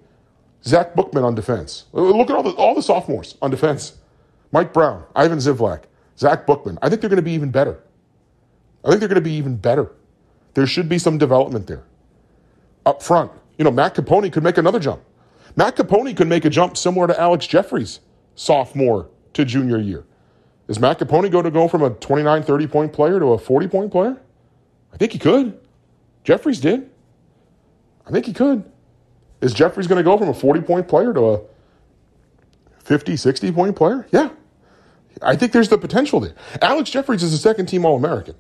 Zach 0.64 0.94
Bookman 0.96 1.24
on 1.24 1.34
defense. 1.34 1.86
Look 1.94 2.30
at 2.30 2.36
all 2.36 2.44
the, 2.44 2.52
all 2.52 2.76
the 2.76 2.84
sophomores 2.84 3.38
on 3.42 3.50
defense. 3.50 3.98
Mike 4.52 4.74
Brown, 4.74 5.04
Ivan 5.16 5.40
Zivlak, 5.40 5.84
Zach 6.18 6.46
Bookman. 6.46 6.78
I 6.82 6.90
think 6.90 7.02
they're 7.02 7.10
going 7.10 7.18
to 7.18 7.24
be 7.24 7.32
even 7.32 7.52
better. 7.52 7.82
I 8.84 8.90
think 8.90 9.00
they're 9.00 9.10
going 9.10 9.16
to 9.16 9.22
be 9.22 9.34
even 9.34 9.56
better. 9.56 9.92
There 10.54 10.68
should 10.68 10.90
be 10.90 11.00
some 11.00 11.18
development 11.18 11.68
there. 11.68 11.84
Up 12.86 13.04
front, 13.04 13.32
you 13.58 13.64
know, 13.64 13.72
Matt 13.72 13.96
Capone 13.96 14.32
could 14.32 14.44
make 14.44 14.58
another 14.58 14.80
jump. 14.80 15.02
Matt 15.56 15.76
Capone 15.76 16.16
could 16.16 16.28
make 16.28 16.46
a 16.46 16.50
jump 16.50 16.78
similar 16.78 17.08
to 17.08 17.20
Alex 17.20 17.46
Jefferies, 17.46 18.00
sophomore 18.36 19.10
to 19.34 19.46
junior 19.46 19.78
year. 19.80 20.06
Is 20.68 20.80
Matt 20.80 21.00
Capone 21.00 21.30
going 21.32 21.44
to 21.44 21.52
go 21.52 21.68
from 21.68 21.84
a 21.84 21.90
29, 21.90 22.44
30 22.44 22.68
point 22.68 22.94
player 22.94 23.20
to 23.20 23.28
a 23.34 23.38
40 23.38 23.68
point 23.68 23.92
player? 23.92 24.22
I 24.94 24.98
think 24.98 25.12
he 25.12 25.20
could. 25.20 25.60
Jefferies 26.24 26.60
did. 26.60 26.90
I 28.06 28.12
think 28.12 28.26
he 28.26 28.34
could. 28.34 28.64
Is 29.42 29.54
Jefferies 29.54 29.88
going 29.88 29.98
to 29.98 30.04
go 30.04 30.18
from 30.18 30.30
a 30.30 30.34
40 30.34 30.62
point 30.62 30.88
player 30.88 31.14
to 31.14 31.34
a 31.34 31.42
50, 32.80 33.18
60 33.18 33.52
point 33.52 33.76
player? 33.76 34.08
Yeah. 34.12 34.30
I 35.22 35.36
think 35.36 35.52
there's 35.52 35.70
the 35.70 35.78
potential 35.78 36.20
there. 36.20 36.36
Alex 36.62 36.90
Jefferies 36.90 37.22
is 37.22 37.34
a 37.34 37.38
second 37.38 37.66
team 37.68 37.86
All 37.86 37.96
American. 37.96 38.36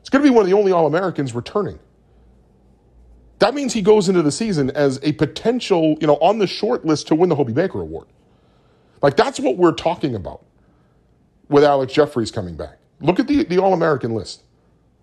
It's 0.00 0.08
going 0.08 0.24
to 0.24 0.28
be 0.28 0.34
one 0.34 0.42
of 0.42 0.50
the 0.50 0.56
only 0.56 0.72
All 0.72 0.86
Americans 0.86 1.34
returning. 1.34 1.78
That 3.38 3.54
means 3.54 3.72
he 3.72 3.82
goes 3.82 4.08
into 4.08 4.22
the 4.22 4.32
season 4.32 4.70
as 4.70 4.98
a 5.02 5.12
potential, 5.12 5.96
you 6.00 6.06
know, 6.06 6.16
on 6.16 6.38
the 6.38 6.46
short 6.46 6.84
list 6.84 7.08
to 7.08 7.14
win 7.14 7.28
the 7.28 7.36
Hobey 7.36 7.52
Baker 7.52 7.80
Award. 7.80 8.06
Like 9.02 9.16
that's 9.16 9.38
what 9.38 9.56
we're 9.56 9.72
talking 9.72 10.14
about 10.14 10.44
with 11.48 11.64
Alex 11.64 11.92
Jefferies 11.92 12.30
coming 12.30 12.56
back. 12.56 12.78
Look 13.00 13.20
at 13.20 13.26
the, 13.26 13.44
the 13.44 13.58
All 13.58 13.74
American 13.74 14.14
list. 14.14 14.42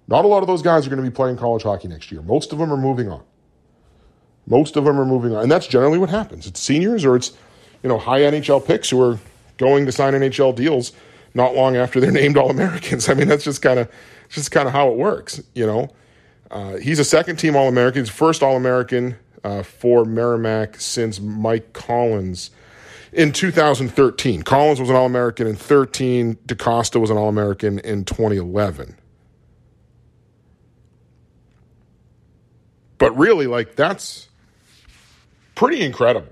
Not 0.07 0.25
a 0.25 0.27
lot 0.27 0.41
of 0.41 0.47
those 0.47 0.61
guys 0.61 0.85
are 0.85 0.89
going 0.89 1.03
to 1.03 1.09
be 1.09 1.13
playing 1.13 1.37
college 1.37 1.63
hockey 1.63 1.87
next 1.87 2.11
year. 2.11 2.21
Most 2.21 2.51
of 2.51 2.59
them 2.59 2.73
are 2.73 2.77
moving 2.77 3.09
on. 3.09 3.23
Most 4.47 4.75
of 4.75 4.83
them 4.83 4.99
are 4.99 5.05
moving 5.05 5.33
on. 5.33 5.43
And 5.43 5.51
that's 5.51 5.67
generally 5.67 5.97
what 5.97 6.09
happens. 6.09 6.45
It's 6.47 6.59
seniors 6.59 7.05
or 7.05 7.15
it's, 7.15 7.31
you 7.81 7.89
know, 7.89 7.97
high 7.97 8.21
NHL 8.21 8.65
picks 8.65 8.89
who 8.89 9.01
are 9.01 9.19
going 9.57 9.85
to 9.85 9.91
sign 9.91 10.13
NHL 10.13 10.55
deals 10.55 10.91
not 11.33 11.55
long 11.55 11.77
after 11.77 11.99
they're 11.99 12.11
named 12.23 12.37
All 12.37 12.49
Americans. 12.49 13.07
I 13.07 13.13
mean, 13.13 13.27
that's 13.27 13.43
just 13.43 13.61
kind 13.61 13.79
of 13.79 13.89
just 14.29 14.51
kind 14.51 14.67
of 14.67 14.73
how 14.73 14.89
it 14.89 14.97
works, 14.97 15.41
you 15.53 15.65
know. 15.65 15.89
Uh, 16.53 16.77
he's 16.77 17.00
a 17.00 17.03
second 17.03 17.38
team 17.38 17.55
All 17.55 17.67
American. 17.67 18.03
He's 18.03 18.10
first 18.10 18.43
All 18.43 18.55
American 18.55 19.15
uh, 19.43 19.63
for 19.63 20.05
Merrimack 20.05 20.79
since 20.79 21.19
Mike 21.19 21.74
Collins 21.74 22.51
in 23.12 23.31
2013. 23.31 24.43
Collins 24.43 24.79
was 24.79 24.91
an 24.91 24.95
All 24.95 25.07
American 25.07 25.48
in 25.48 25.55
13. 25.55 26.38
DaCosta 26.45 27.00
was 27.00 27.10
an 27.10 27.17
All 27.17 27.27
American 27.27 27.79
in 27.79 28.05
2011. 28.05 28.95
But 33.00 33.17
really, 33.17 33.48
like, 33.48 33.75
that's 33.75 34.29
pretty 35.55 35.81
incredible. 35.81 36.31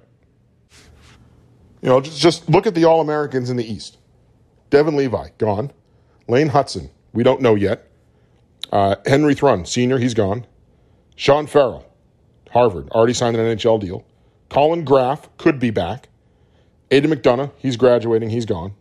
You 1.81 1.89
know, 1.89 1.99
just, 1.99 2.19
just 2.19 2.47
look 2.47 2.67
at 2.67 2.75
the 2.75 2.85
All 2.85 3.01
Americans 3.01 3.49
in 3.49 3.57
the 3.57 3.65
East. 3.65 3.97
Devin 4.69 4.95
Levi, 4.95 5.29
gone. 5.39 5.71
Lane 6.27 6.49
Hutson, 6.49 6.91
we 7.11 7.23
don't 7.23 7.41
know 7.41 7.55
yet. 7.55 7.90
Uh, 8.71 8.95
Henry 9.05 9.35
Thrun, 9.35 9.65
senior, 9.65 9.97
he's 9.97 10.13
gone. 10.13 10.45
Sean 11.15 11.45
Farrell, 11.45 11.85
Harvard, 12.51 12.89
already 12.89 13.13
signed 13.13 13.35
an 13.35 13.57
NHL 13.57 13.79
deal. 13.79 14.05
Collin 14.49 14.85
Graf 14.85 15.29
could 15.37 15.59
be 15.59 15.69
back. 15.69 16.09
Aidan 16.89 17.11
McDonough, 17.11 17.51
he's 17.57 17.77
graduating, 17.77 18.29
he's 18.29 18.45
gone. 18.45 18.73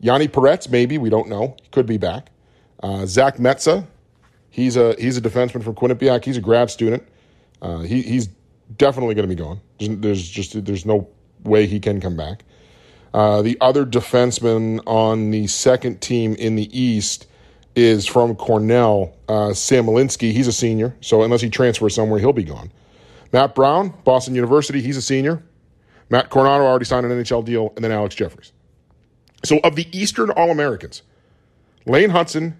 Yanni 0.00 0.28
Peretz, 0.28 0.70
maybe, 0.70 0.98
we 0.98 1.10
don't 1.10 1.28
know. 1.28 1.56
Could 1.72 1.86
be 1.86 1.98
back. 1.98 2.30
Uh, 2.82 3.04
Zach 3.06 3.36
Metsa, 3.38 3.86
he's 4.50 4.76
a 4.76 4.94
he's 4.98 5.16
a 5.16 5.20
defenseman 5.20 5.62
from 5.64 5.74
Quinnipiac. 5.74 6.24
He's 6.24 6.36
a 6.36 6.40
grad 6.40 6.70
student. 6.70 7.02
Uh, 7.60 7.80
he, 7.80 8.02
he's 8.02 8.28
definitely 8.76 9.14
going 9.14 9.28
to 9.28 9.34
be 9.34 9.40
gone. 9.40 9.60
There's, 9.78 9.98
there's, 9.98 10.28
just 10.28 10.64
there's 10.64 10.86
no 10.86 11.08
way 11.42 11.66
he 11.66 11.80
can 11.80 12.00
come 12.00 12.16
back. 12.16 12.44
Uh, 13.12 13.42
the 13.42 13.56
other 13.60 13.84
defenseman 13.84 14.80
on 14.86 15.30
the 15.30 15.46
second 15.46 16.00
team 16.00 16.34
in 16.34 16.54
the 16.54 16.78
East 16.78 17.26
is 17.78 18.06
from 18.06 18.34
Cornell, 18.34 19.14
uh, 19.28 19.54
Sam 19.54 19.86
Malinski. 19.86 20.32
He's 20.32 20.48
a 20.48 20.52
senior, 20.52 20.96
so 21.00 21.22
unless 21.22 21.40
he 21.40 21.48
transfers 21.48 21.94
somewhere, 21.94 22.18
he'll 22.18 22.32
be 22.32 22.42
gone. 22.42 22.72
Matt 23.32 23.54
Brown, 23.54 23.94
Boston 24.04 24.34
University, 24.34 24.80
he's 24.80 24.96
a 24.96 25.02
senior. 25.02 25.42
Matt 26.10 26.28
Coronato 26.28 26.62
already 26.62 26.86
signed 26.86 27.06
an 27.06 27.12
NHL 27.12 27.44
deal, 27.44 27.72
and 27.76 27.84
then 27.84 27.92
Alex 27.92 28.14
Jefferies. 28.14 28.52
So 29.44 29.60
of 29.62 29.76
the 29.76 29.86
Eastern 29.96 30.30
All 30.30 30.50
Americans, 30.50 31.02
Lane 31.86 32.10
Hutson, 32.10 32.54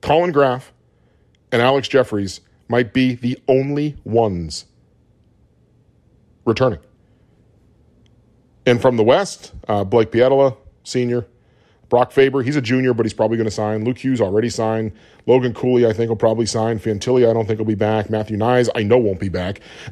Collin 0.00 0.32
Graf, 0.32 0.72
and 1.52 1.60
Alex 1.60 1.88
Jefferies 1.88 2.40
might 2.68 2.94
be 2.94 3.14
the 3.14 3.38
only 3.48 3.96
ones 4.04 4.64
returning. 6.46 6.80
And 8.64 8.80
from 8.80 8.96
the 8.96 9.04
West, 9.04 9.52
uh, 9.68 9.84
Blake 9.84 10.10
Pietila, 10.10 10.56
senior, 10.84 11.26
Brock 11.88 12.12
Faber, 12.12 12.42
he's 12.42 12.56
a 12.56 12.60
junior, 12.60 12.94
but 12.94 13.04
he's 13.04 13.12
probably 13.12 13.36
going 13.36 13.46
to 13.46 13.54
sign. 13.54 13.84
Luke 13.84 13.98
Hughes 13.98 14.20
already 14.20 14.48
signed. 14.48 14.92
Logan 15.26 15.54
Cooley, 15.54 15.86
I 15.86 15.92
think, 15.92 16.08
will 16.08 16.16
probably 16.16 16.46
sign. 16.46 16.78
Fantilli, 16.78 17.28
I 17.28 17.32
don't 17.32 17.46
think 17.46 17.58
will 17.58 17.66
be 17.66 17.74
back. 17.74 18.10
Matthew 18.10 18.36
Knies, 18.36 18.68
I 18.74 18.82
know 18.82 18.98
won't 18.98 19.20
be 19.20 19.28
back. 19.28 19.60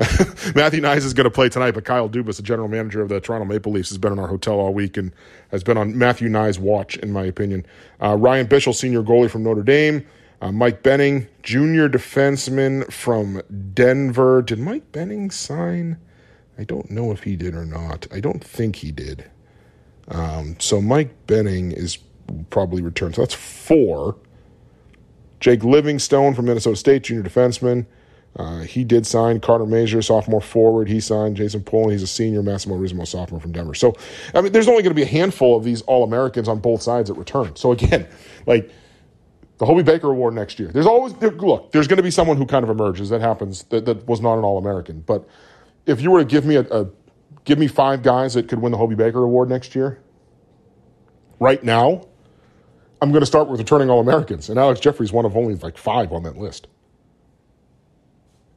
Matthew 0.54 0.80
Knies 0.80 1.04
is 1.04 1.14
going 1.14 1.24
to 1.24 1.30
play 1.30 1.48
tonight, 1.48 1.72
but 1.72 1.84
Kyle 1.84 2.08
Dubas, 2.08 2.36
the 2.36 2.42
general 2.42 2.68
manager 2.68 3.00
of 3.02 3.08
the 3.08 3.20
Toronto 3.20 3.46
Maple 3.46 3.72
Leafs, 3.72 3.88
has 3.90 3.98
been 3.98 4.12
in 4.12 4.18
our 4.18 4.28
hotel 4.28 4.54
all 4.54 4.74
week 4.74 4.96
and 4.96 5.12
has 5.50 5.62
been 5.62 5.76
on 5.76 5.96
Matthew 5.96 6.28
Knies' 6.28 6.58
watch, 6.58 6.96
in 6.98 7.12
my 7.12 7.24
opinion. 7.24 7.64
Uh, 8.02 8.16
Ryan 8.16 8.46
Bischel, 8.46 8.74
senior 8.74 9.02
goalie 9.02 9.30
from 9.30 9.42
Notre 9.42 9.62
Dame. 9.62 10.06
Uh, 10.42 10.50
Mike 10.50 10.82
Benning, 10.82 11.28
junior 11.44 11.88
defenseman 11.88 12.90
from 12.92 13.40
Denver. 13.74 14.42
Did 14.42 14.58
Mike 14.58 14.90
Benning 14.90 15.30
sign? 15.30 15.98
I 16.58 16.64
don't 16.64 16.90
know 16.90 17.12
if 17.12 17.22
he 17.22 17.36
did 17.36 17.54
or 17.54 17.64
not. 17.64 18.06
I 18.12 18.20
don't 18.20 18.42
think 18.42 18.76
he 18.76 18.90
did. 18.90 19.30
Um, 20.08 20.56
so 20.58 20.80
Mike 20.80 21.26
Benning 21.26 21.72
is 21.72 21.98
probably 22.50 22.82
returned. 22.82 23.14
So 23.14 23.22
that's 23.22 23.34
four. 23.34 24.16
Jake 25.40 25.64
Livingstone 25.64 26.34
from 26.34 26.46
Minnesota 26.46 26.76
State, 26.76 27.04
junior 27.04 27.22
defenseman. 27.22 27.86
Uh, 28.36 28.60
he 28.60 28.82
did 28.84 29.06
sign 29.06 29.40
Carter 29.40 29.66
Major, 29.66 30.00
sophomore 30.00 30.40
forward. 30.40 30.88
He 30.88 31.00
signed 31.00 31.36
Jason 31.36 31.62
Polin. 31.62 31.90
He's 31.90 32.02
a 32.02 32.06
senior. 32.06 32.42
Massimo 32.42 32.76
Rizzo, 32.76 33.04
sophomore 33.04 33.40
from 33.40 33.52
Denver. 33.52 33.74
So, 33.74 33.94
I 34.34 34.40
mean, 34.40 34.52
there's 34.52 34.68
only 34.68 34.82
going 34.82 34.94
to 34.94 34.96
be 34.96 35.02
a 35.02 35.06
handful 35.06 35.56
of 35.56 35.64
these 35.64 35.82
All 35.82 36.04
Americans 36.04 36.48
on 36.48 36.58
both 36.58 36.80
sides 36.80 37.08
that 37.08 37.14
return. 37.14 37.56
So, 37.56 37.72
again, 37.72 38.06
like 38.46 38.70
the 39.58 39.66
Hobey 39.66 39.82
Baker 39.82 40.10
Award 40.10 40.34
next 40.34 40.58
year, 40.58 40.68
there's 40.68 40.86
always, 40.86 41.12
look, 41.14 41.72
there's 41.72 41.86
going 41.86 41.98
to 41.98 42.02
be 42.02 42.10
someone 42.10 42.38
who 42.38 42.46
kind 42.46 42.64
of 42.64 42.70
emerges. 42.70 43.10
That 43.10 43.20
happens 43.20 43.64
that, 43.64 43.84
that 43.84 44.06
was 44.06 44.22
not 44.22 44.38
an 44.38 44.44
All 44.44 44.56
American. 44.56 45.00
But 45.00 45.28
if 45.84 46.00
you 46.00 46.10
were 46.10 46.20
to 46.20 46.24
give 46.24 46.46
me 46.46 46.56
a, 46.56 46.62
a 46.62 46.86
give 47.44 47.58
me 47.58 47.66
five 47.66 48.02
guys 48.02 48.34
that 48.34 48.48
could 48.48 48.60
win 48.60 48.72
the 48.72 48.78
Hobey 48.78 48.94
Baker 48.94 49.22
Award 49.22 49.48
next 49.48 49.74
year, 49.74 50.00
right 51.38 51.62
now, 51.62 52.06
I'm 53.00 53.10
going 53.10 53.20
to 53.20 53.26
start 53.26 53.48
with 53.48 53.58
returning 53.58 53.90
All 53.90 54.00
Americans. 54.00 54.48
And 54.48 54.58
Alex 54.58 54.80
Jefferies 54.80 55.12
one 55.12 55.24
of 55.24 55.36
only 55.36 55.56
like 55.56 55.76
five 55.76 56.12
on 56.12 56.22
that 56.22 56.38
list. 56.38 56.68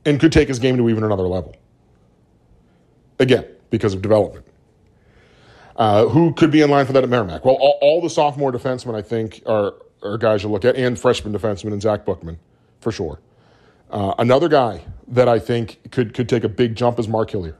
And 0.05 0.19
could 0.19 0.31
take 0.31 0.47
his 0.47 0.59
game 0.59 0.77
to 0.77 0.87
even 0.87 1.03
another 1.03 1.27
level. 1.27 1.55
Again, 3.19 3.45
because 3.71 3.95
of 3.95 4.03
development. 4.03 4.45
Uh, 5.75 6.07
who 6.07 6.31
could 6.33 6.51
be 6.51 6.61
in 6.61 6.69
line 6.69 6.85
for 6.85 6.93
that 6.93 7.03
at 7.03 7.09
Merrimack? 7.09 7.43
Well, 7.43 7.55
all, 7.55 7.79
all, 7.81 8.01
the 8.01 8.09
sophomore 8.09 8.51
defensemen, 8.51 8.95
I 8.95 9.01
think, 9.01 9.41
are, 9.45 9.73
are 10.03 10.17
guys 10.17 10.43
you 10.43 10.49
look 10.49 10.63
at, 10.63 10.75
and 10.75 10.97
freshman 10.97 11.33
defensemen 11.33 11.73
and 11.73 11.81
Zach 11.81 12.05
Bookman, 12.05 12.39
for 12.79 12.91
sure. 12.91 13.19
Uh, 13.89 14.13
another 14.17 14.47
guy 14.47 14.85
that 15.07 15.27
I 15.27 15.39
think 15.39 15.91
could, 15.91 16.13
could 16.13 16.29
take 16.29 16.43
a 16.43 16.49
big 16.49 16.75
jump 16.75 16.99
is 16.99 17.07
Mark 17.07 17.31
Hillier. 17.31 17.57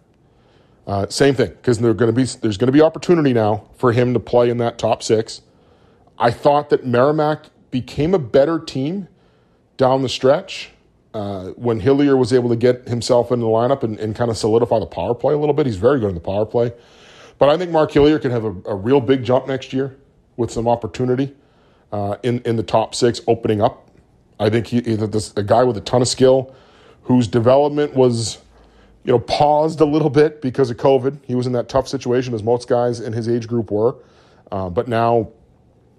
Uh, 0.88 1.08
same 1.10 1.34
thing, 1.34 1.50
because 1.50 1.80
there's 1.80 1.96
going 1.96 2.68
to 2.68 2.72
be 2.72 2.82
opportunity 2.82 3.34
now 3.34 3.68
for 3.76 3.92
him 3.92 4.14
to 4.14 4.20
play 4.20 4.50
in 4.50 4.58
that 4.60 4.78
top 4.78 5.02
six. 5.02 5.42
I 6.20 6.32
thought 6.32 6.70
that 6.70 6.86
Merrimack 6.86 7.48
became 7.72 8.14
a 8.14 8.20
better 8.20 8.60
team 8.60 9.08
down 9.78 10.04
the 10.04 10.10
stretch 10.10 10.72
uh, 11.14 11.50
when 11.52 11.80
Hillier 11.80 12.18
was 12.18 12.32
able 12.34 12.50
to 12.50 12.56
get 12.56 12.88
himself 12.88 13.32
in 13.32 13.40
the 13.40 13.48
lineup 13.48 13.84
and, 13.84 14.00
and, 14.00 14.16
kind 14.16 14.30
of 14.30 14.38
solidify 14.38 14.80
the 14.80 14.86
power 14.86 15.16
play 15.16 15.34
a 15.34 15.38
little 15.38 15.54
bit. 15.54 15.66
He's 15.66 15.78
very 15.78 16.00
good 16.00 16.10
in 16.10 16.16
the 16.16 16.22
power 16.22 16.46
play. 16.46 16.74
But 17.38 17.50
I 17.50 17.58
think 17.58 17.72
Mark 17.72 17.92
Hillier 17.92 18.20
can 18.20 18.32
have 18.32 18.44
a, 18.44 18.56
a 18.66 18.76
real 18.76 19.02
big 19.02 19.24
jump 19.24 19.48
next 19.48 19.74
year 19.74 19.98
with 20.38 20.52
some 20.52 20.68
opportunity 20.68 21.34
uh, 21.92 22.18
in, 22.24 22.42
in 22.42 22.58
the 22.58 22.64
top 22.64 22.94
six 22.96 23.22
opening 23.28 23.62
up. 23.62 23.90
I 24.40 24.50
think 24.50 24.68
he, 24.68 24.82
he's 24.82 25.34
a 25.38 25.44
guy 25.44 25.64
with 25.64 25.78
a 25.78 25.82
ton 25.82 26.02
of 26.02 26.08
skill 26.10 26.54
whose 27.04 27.28
development 27.28 27.94
was 27.94 28.40
you 29.06 29.12
know 29.12 29.20
paused 29.20 29.80
a 29.80 29.86
little 29.86 30.10
bit 30.10 30.42
because 30.42 30.70
of 30.70 30.78
COVID. 30.78 31.20
He 31.26 31.36
was 31.36 31.48
in 31.48 31.54
that 31.54 31.70
tough 31.70 31.88
situation 31.88 32.34
as 32.34 32.44
most 32.44 32.68
guys 32.68 33.00
in 33.00 33.14
his 33.14 33.30
age 33.30 33.48
group 33.48 33.72
were. 33.72 33.96
Uh, 34.52 34.70
but 34.70 34.88
now 34.88 35.30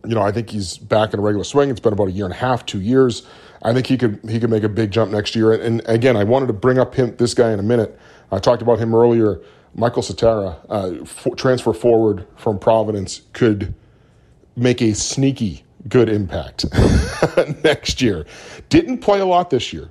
you 0.06 0.14
know, 0.14 0.22
I 0.22 0.32
think 0.32 0.50
he's 0.50 0.78
back 0.78 1.12
in 1.12 1.18
a 1.18 1.22
regular 1.22 1.44
swing. 1.44 1.70
It's 1.70 1.80
been 1.80 1.92
about 1.92 2.08
a 2.08 2.12
year 2.12 2.24
and 2.24 2.34
a 2.34 2.36
half, 2.36 2.64
two 2.64 2.80
years. 2.80 3.26
I 3.62 3.72
think 3.72 3.86
he 3.86 3.96
could 3.96 4.20
he 4.28 4.38
could 4.38 4.50
make 4.50 4.62
a 4.62 4.68
big 4.68 4.90
jump 4.90 5.10
next 5.10 5.34
year. 5.34 5.52
And, 5.52 5.82
again, 5.86 6.16
I 6.16 6.24
wanted 6.24 6.46
to 6.46 6.52
bring 6.52 6.78
up 6.78 6.94
him 6.94 7.16
this 7.16 7.34
guy 7.34 7.52
in 7.52 7.58
a 7.58 7.64
minute. 7.64 7.98
I 8.30 8.38
talked 8.38 8.62
about 8.62 8.78
him 8.78 8.94
earlier. 8.94 9.40
Michael 9.74 10.02
Satara, 10.02 10.56
uh, 10.68 11.34
transfer 11.34 11.72
forward 11.72 12.26
from 12.36 12.58
Providence, 12.58 13.22
could 13.32 13.74
make 14.56 14.80
a 14.80 14.94
sneaky 14.94 15.64
good 15.88 16.08
impact 16.08 16.64
next 17.64 18.00
year. 18.00 18.24
Didn't 18.68 18.98
play 18.98 19.20
a 19.20 19.26
lot 19.26 19.50
this 19.50 19.72
year. 19.72 19.90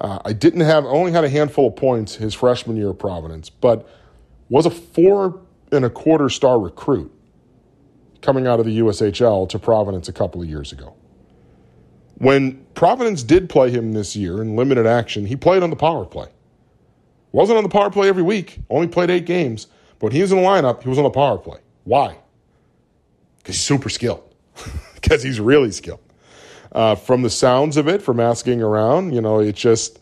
Uh, 0.00 0.18
I 0.24 0.32
didn't 0.32 0.60
have 0.60 0.84
only 0.84 1.12
had 1.12 1.24
a 1.24 1.28
handful 1.28 1.68
of 1.68 1.76
points 1.76 2.16
his 2.16 2.34
freshman 2.34 2.76
year 2.76 2.90
at 2.90 2.98
Providence, 2.98 3.48
but 3.48 3.88
was 4.48 4.66
a 4.66 4.70
four 4.70 5.40
and 5.72 5.84
a 5.84 5.90
quarter 5.90 6.28
star 6.28 6.60
recruit 6.60 7.12
coming 8.20 8.46
out 8.46 8.60
of 8.60 8.66
the 8.66 8.78
USHL 8.80 9.48
to 9.48 9.58
Providence 9.58 10.08
a 10.08 10.12
couple 10.12 10.42
of 10.42 10.48
years 10.48 10.72
ago. 10.72 10.94
When 12.18 12.64
Providence 12.74 13.22
did 13.22 13.48
play 13.48 13.70
him 13.70 13.92
this 13.92 14.16
year 14.16 14.40
in 14.40 14.56
limited 14.56 14.86
action, 14.86 15.26
he 15.26 15.36
played 15.36 15.62
on 15.62 15.70
the 15.70 15.76
power 15.76 16.04
play. 16.04 16.28
Wasn't 17.32 17.56
on 17.56 17.62
the 17.62 17.70
power 17.70 17.90
play 17.90 18.08
every 18.08 18.22
week, 18.22 18.60
only 18.70 18.88
played 18.88 19.10
eight 19.10 19.26
games, 19.26 19.66
but 19.98 20.06
when 20.06 20.12
he 20.12 20.22
was 20.22 20.32
in 20.32 20.38
the 20.38 20.44
lineup, 20.44 20.82
he 20.82 20.88
was 20.88 20.98
on 20.98 21.04
the 21.04 21.10
power 21.10 21.38
play. 21.38 21.60
Why? 21.84 22.18
Because 23.38 23.56
he's 23.56 23.64
super 23.64 23.88
skilled, 23.88 24.34
because 24.94 25.22
he's 25.22 25.40
really 25.40 25.70
skilled. 25.70 26.00
Uh, 26.76 26.94
from 26.94 27.22
the 27.22 27.30
sounds 27.30 27.78
of 27.78 27.88
it, 27.88 28.02
from 28.02 28.20
asking 28.20 28.60
around, 28.60 29.14
you 29.14 29.20
know, 29.22 29.40
it 29.40 29.56
just 29.56 29.98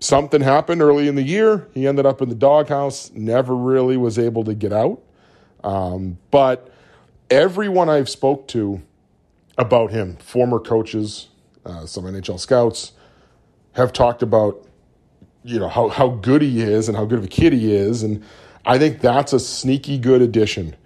something 0.00 0.40
happened 0.40 0.82
early 0.82 1.06
in 1.06 1.14
the 1.14 1.22
year. 1.22 1.68
He 1.72 1.86
ended 1.86 2.04
up 2.04 2.20
in 2.20 2.28
the 2.28 2.34
doghouse, 2.34 3.12
never 3.12 3.54
really 3.54 3.96
was 3.96 4.18
able 4.18 4.42
to 4.42 4.54
get 4.54 4.72
out. 4.72 5.00
Um, 5.62 6.18
but 6.32 6.72
everyone 7.30 7.88
I've 7.88 8.08
spoke 8.08 8.48
to 8.48 8.82
about 9.56 9.90
him. 9.90 10.16
Former 10.16 10.58
coaches, 10.58 11.28
uh, 11.64 11.86
some 11.86 12.04
NHL 12.04 12.40
scouts 12.40 12.92
have 13.72 13.92
talked 13.92 14.22
about, 14.22 14.66
you 15.44 15.58
know, 15.58 15.68
how, 15.68 15.88
how 15.88 16.08
good 16.08 16.42
he 16.42 16.60
is 16.60 16.88
and 16.88 16.96
how 16.96 17.04
good 17.04 17.18
of 17.18 17.24
a 17.24 17.28
kid 17.28 17.52
he 17.52 17.72
is. 17.72 18.02
And 18.02 18.24
I 18.64 18.78
think 18.78 19.00
that's 19.00 19.32
a 19.32 19.40
sneaky 19.40 19.98
good 19.98 20.22
addition 20.22 20.76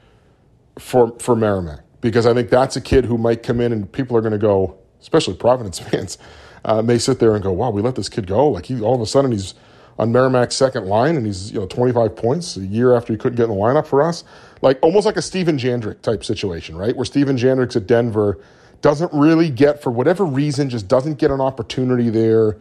for, 0.79 1.19
for 1.19 1.37
Merrimack 1.37 1.81
because 2.01 2.27
I 2.27 2.35
think 2.35 2.51
that's 2.51 2.77
a 2.77 2.81
kid 2.81 3.05
who 3.05 3.17
might 3.17 3.43
come 3.43 3.61
in 3.61 3.73
and 3.73 3.91
people 3.91 4.17
are 4.17 4.21
going 4.21 4.33
to 4.33 4.39
go, 4.39 4.79
especially 5.03 5.35
Providence 5.35 5.79
fans, 5.91 6.17
uh, 6.65 6.81
may 6.81 6.97
sit 6.97 7.19
there 7.19 7.35
and 7.35 7.43
go, 7.43 7.53
wow, 7.53 7.71
we 7.71 7.83
let 7.83 7.97
this 7.97 8.09
kid 8.09 8.27
go. 8.27 8.49
Like 8.49 8.67
he, 8.67 8.81
all 8.81 8.95
of 8.95 9.01
a 9.01 9.07
sudden 9.07 9.33
he's 9.33 9.55
on 9.99 10.11
Merrimack's 10.11 10.57
second 10.57 10.87
line 10.87 11.17
and 11.17 11.27
he's, 11.27 11.53
you 11.53 11.61
know, 11.61 11.67
25 11.67 12.17
points 12.17 12.57
a 12.57 12.61
year 12.61 12.95
after 12.95 13.13
he 13.13 13.19
couldn't 13.19 13.37
get 13.37 13.45
in 13.45 13.51
the 13.51 13.57
lineup 13.57 13.87
for 13.87 14.03
us. 14.03 14.25
Like 14.63 14.79
almost 14.81 15.05
like 15.05 15.17
a 15.17 15.23
Steven 15.23 15.59
Jandric 15.59 16.01
type 16.01 16.25
situation, 16.25 16.77
right? 16.77 16.97
Where 16.97 17.05
Steven 17.05 17.37
Jandric's 17.37 17.77
at 17.77 17.87
Denver 17.87 18.39
doesn't 18.81 19.13
really 19.13 19.51
get, 19.51 19.83
for 19.83 19.91
whatever 19.91 20.25
reason, 20.25 20.71
just 20.71 20.89
doesn't 20.89 21.19
get 21.19 21.31
an 21.31 21.41
opportunity 21.41 22.11
there. 22.11 22.59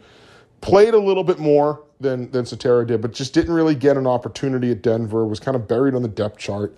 Played 0.60 0.94
a 0.94 0.98
little 0.98 1.24
bit 1.24 1.38
more 1.38 1.82
than 2.00 2.30
than 2.30 2.44
Satera 2.44 2.86
did, 2.86 3.02
but 3.02 3.12
just 3.12 3.34
didn't 3.34 3.52
really 3.52 3.74
get 3.74 3.96
an 3.96 4.06
opportunity 4.06 4.70
at 4.70 4.82
Denver. 4.82 5.26
Was 5.26 5.40
kind 5.40 5.56
of 5.56 5.66
buried 5.66 5.94
on 5.94 6.02
the 6.02 6.08
depth 6.08 6.38
chart. 6.38 6.76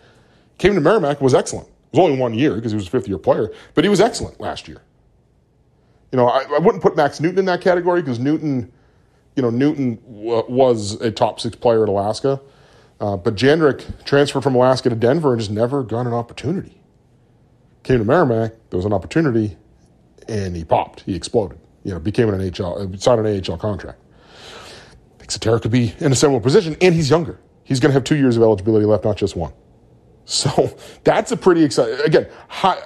Came 0.56 0.74
to 0.74 0.80
Merrimack, 0.80 1.20
was 1.20 1.34
excellent. 1.34 1.68
It 1.68 1.98
was 1.98 2.00
only 2.00 2.18
one 2.18 2.32
year 2.32 2.54
because 2.54 2.72
he 2.72 2.76
was 2.76 2.86
a 2.86 2.90
fifth 2.90 3.08
year 3.08 3.18
player, 3.18 3.52
but 3.74 3.84
he 3.84 3.90
was 3.90 4.00
excellent 4.00 4.40
last 4.40 4.68
year. 4.68 4.80
You 6.14 6.18
know, 6.18 6.28
I, 6.28 6.44
I 6.54 6.58
wouldn't 6.58 6.82
put 6.82 6.94
Max 6.96 7.18
Newton 7.18 7.40
in 7.40 7.44
that 7.46 7.60
category 7.60 8.00
because 8.00 8.20
Newton, 8.20 8.72
you 9.34 9.42
know, 9.42 9.50
Newton 9.50 9.96
w- 10.06 10.44
was 10.48 10.92
a 11.00 11.10
top 11.10 11.40
six 11.40 11.56
player 11.56 11.82
at 11.82 11.88
Alaska, 11.88 12.40
uh, 13.00 13.16
but 13.16 13.34
Jandric 13.34 14.04
transferred 14.04 14.42
from 14.42 14.54
Alaska 14.54 14.88
to 14.90 14.96
Denver 14.96 15.32
and 15.32 15.40
just 15.40 15.50
never 15.50 15.82
got 15.82 16.06
an 16.06 16.14
opportunity 16.14 16.80
came 17.84 17.98
to 17.98 18.04
Merrimack, 18.04 18.52
there 18.70 18.78
was 18.78 18.86
an 18.86 18.92
opportunity, 18.92 19.56
and 20.26 20.56
he 20.56 20.64
popped. 20.64 21.02
He 21.02 21.14
exploded. 21.14 21.58
You 21.84 21.92
know, 21.92 22.00
became 22.00 22.30
an 22.30 22.40
NHL, 22.40 23.00
signed 23.00 23.24
an 23.24 23.44
AHL 23.48 23.58
contract. 23.58 24.00
I 25.20 25.58
could 25.58 25.70
be 25.70 25.94
in 26.00 26.10
a 26.10 26.14
similar 26.14 26.40
position, 26.40 26.76
and 26.80 26.94
he's 26.94 27.08
younger. 27.08 27.38
He's 27.62 27.80
going 27.80 27.90
to 27.90 27.94
have 27.94 28.04
two 28.04 28.16
years 28.16 28.36
of 28.36 28.42
eligibility 28.42 28.86
left, 28.86 29.04
not 29.04 29.16
just 29.16 29.36
one. 29.36 29.52
So 30.24 30.76
that's 31.04 31.30
a 31.30 31.36
pretty 31.36 31.62
exciting, 31.62 32.00
again, 32.04 32.26
high, 32.48 32.82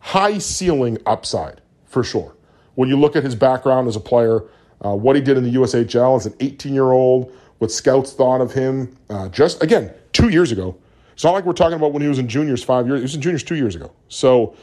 high 0.00 0.38
ceiling 0.38 0.98
upside 1.06 1.60
for 1.86 2.04
sure. 2.04 2.36
When 2.78 2.88
you 2.88 2.96
look 2.96 3.16
at 3.16 3.24
his 3.24 3.34
background 3.34 3.88
as 3.88 3.96
a 3.96 4.00
player, 4.00 4.44
uh, 4.84 4.94
what 4.94 5.16
he 5.16 5.20
did 5.20 5.36
in 5.36 5.42
the 5.42 5.52
USHL 5.54 6.16
as 6.16 6.26
an 6.26 6.34
18 6.38 6.72
year 6.72 6.92
old, 6.92 7.34
what 7.58 7.72
scouts 7.72 8.12
thought 8.12 8.40
of 8.40 8.52
him, 8.52 8.96
uh, 9.10 9.28
just 9.30 9.60
again, 9.60 9.92
two 10.12 10.28
years 10.28 10.52
ago, 10.52 10.76
it's 11.12 11.24
not 11.24 11.32
like 11.32 11.44
we're 11.44 11.54
talking 11.54 11.74
about 11.74 11.92
when 11.92 12.02
he 12.02 12.08
was 12.08 12.20
in 12.20 12.28
juniors 12.28 12.62
five 12.62 12.86
years. 12.86 13.00
He 13.00 13.02
was 13.02 13.14
in 13.16 13.20
juniors 13.20 13.42
two 13.42 13.56
years 13.56 13.74
ago. 13.74 13.90
So 14.06 14.54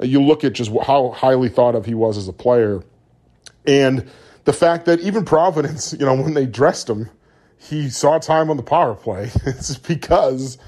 uh, 0.00 0.04
you 0.04 0.22
look 0.22 0.44
at 0.44 0.52
just 0.52 0.70
how 0.84 1.10
highly 1.10 1.48
thought 1.48 1.74
of 1.74 1.84
he 1.84 1.94
was 1.94 2.16
as 2.16 2.28
a 2.28 2.32
player, 2.32 2.84
and 3.66 4.08
the 4.44 4.52
fact 4.52 4.84
that 4.84 5.00
even 5.00 5.24
Providence, 5.24 5.92
you 5.98 6.06
know, 6.06 6.14
when 6.14 6.34
they 6.34 6.46
dressed 6.46 6.88
him, 6.88 7.10
he 7.58 7.90
saw 7.90 8.20
time 8.20 8.50
on 8.50 8.56
the 8.56 8.62
power 8.62 8.94
play. 8.94 9.32
it's 9.46 9.76
because 9.78 10.58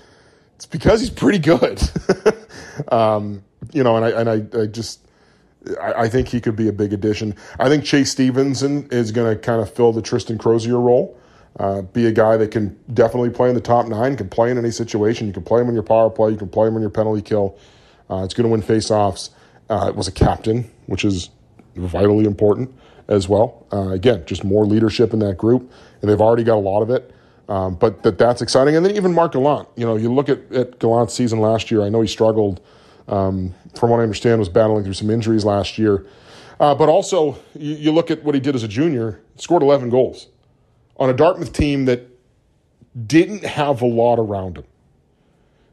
it's 0.57 0.67
because 0.67 1.03
he's 1.03 1.11
pretty 1.11 1.39
good. 1.39 1.81
um, 2.89 3.45
you 3.73 3.85
know, 3.85 3.95
and 3.95 4.05
I 4.05 4.11
and 4.11 4.29
I, 4.29 4.63
I 4.63 4.67
just 4.67 5.06
I, 5.81 6.09
think 6.09 6.29
he 6.29 6.41
could 6.41 6.57
be 6.57 6.69
a 6.69 6.73
big 6.73 6.93
addition. 6.93 7.35
I 7.59 7.69
think 7.69 7.85
Chase 7.85 8.13
Stevenson 8.13 8.89
is 8.91 9.11
going 9.11 9.35
to 9.35 9.41
kind 9.41 9.61
of 9.61 9.73
fill 9.73 9.93
the 9.93 10.03
Tristan 10.03 10.39
Crozier 10.39 10.81
role. 10.81 11.19
Uh, 11.59 11.83
be 11.83 12.07
a 12.07 12.13
guy 12.13 12.37
that 12.37 12.51
can 12.51 12.79
definitely 12.93 13.31
play 13.31 13.49
in 13.49 13.55
the 13.55 13.61
top 13.61 13.87
nine, 13.87 14.17
can 14.17 14.29
play 14.29 14.51
in 14.51 14.59
any 14.59 14.71
situation. 14.71 15.27
You 15.27 15.33
can 15.33 15.43
play 15.43 15.61
him 15.61 15.69
on 15.69 15.75
your 15.75 15.83
power 15.83 16.11
play, 16.11 16.31
you 16.31 16.37
can 16.37 16.49
play 16.49 16.69
him 16.69 16.75
on 16.75 16.83
your 16.83 16.91
penalty 16.91 17.23
kill. 17.23 17.59
Uh, 18.11 18.23
it's 18.25 18.35
going 18.35 18.45
to 18.45 18.51
win 18.51 18.63
faceoffs. 18.63 19.31
Uh, 19.69 19.91
was 19.97 20.07
a 20.07 20.13
captain, 20.13 20.71
which 20.87 21.05
is 21.05 21.31
vitally 21.75 22.25
important 22.25 22.73
as 23.09 23.29
well. 23.29 23.67
Uh, 23.73 23.89
again, 23.89 24.23
just 24.27 24.45
more 24.45 24.65
leadership 24.65 25.13
in 25.13 25.19
that 25.19 25.37
group, 25.37 25.71
and 26.01 26.11
they've 26.11 26.21
already 26.21 26.45
got 26.45 26.57
a 26.57 26.61
lot 26.61 26.83
of 26.83 26.91
it. 26.91 27.13
Um, 27.49 27.75
but 27.75 28.03
that 28.03 28.19
that's 28.19 28.43
exciting. 28.43 28.77
And 28.77 28.85
then 28.85 28.95
even 28.95 29.13
Mark 29.13 29.33
Gallant, 29.33 29.69
you 29.77 29.87
know, 29.87 29.97
you 29.97 30.13
look 30.13 30.29
at, 30.29 30.53
at 30.53 30.79
Gallant's 30.79 31.15
season 31.15 31.41
last 31.41 31.71
year. 31.71 31.83
I 31.83 31.89
know 31.89 32.01
he 32.01 32.09
struggled. 32.09 32.61
Um, 33.09 33.55
from 33.75 33.91
what 33.91 34.01
I 34.01 34.03
understand, 34.03 34.39
was 34.39 34.49
battling 34.49 34.85
through 34.85 34.95
some 34.95 35.11
injuries 35.11 35.45
last 35.45 35.79
year. 35.79 36.07
Uh, 36.59 36.75
but 36.75 36.89
also, 36.89 37.39
you, 37.55 37.75
you, 37.75 37.93
look 37.93 38.11
at 38.11 38.25
what 38.25 38.35
he 38.35 38.41
did 38.41 38.55
as 38.55 38.63
a 38.63 38.69
junior. 38.69 39.21
Scored 39.37 39.63
11 39.63 39.91
goals 39.91 40.29
on 40.97 41.11
a 41.11 41.13
Dartmouth 41.13 41.53
team 41.53 41.85
that 41.85 42.09
didn't 43.07 43.45
have 43.45 43.83
a 43.83 43.87
lot 43.87 44.19
around 44.19 44.57
him. 44.57 44.65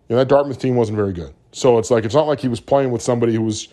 You 0.10 0.16
know, 0.16 0.18
that 0.18 0.28
Dartmouth 0.28 0.60
team 0.60 0.76
wasn't 0.76 0.98
very 0.98 1.14
good. 1.14 1.34
So 1.54 1.78
it's 1.78 1.90
like, 1.90 2.04
it's 2.04 2.16
not 2.16 2.28
like 2.28 2.42
he 2.42 2.50
was 2.50 2.60
playing 2.60 2.92
with 2.92 3.02
somebody 3.02 3.34
who 3.34 3.44
was, 3.44 3.70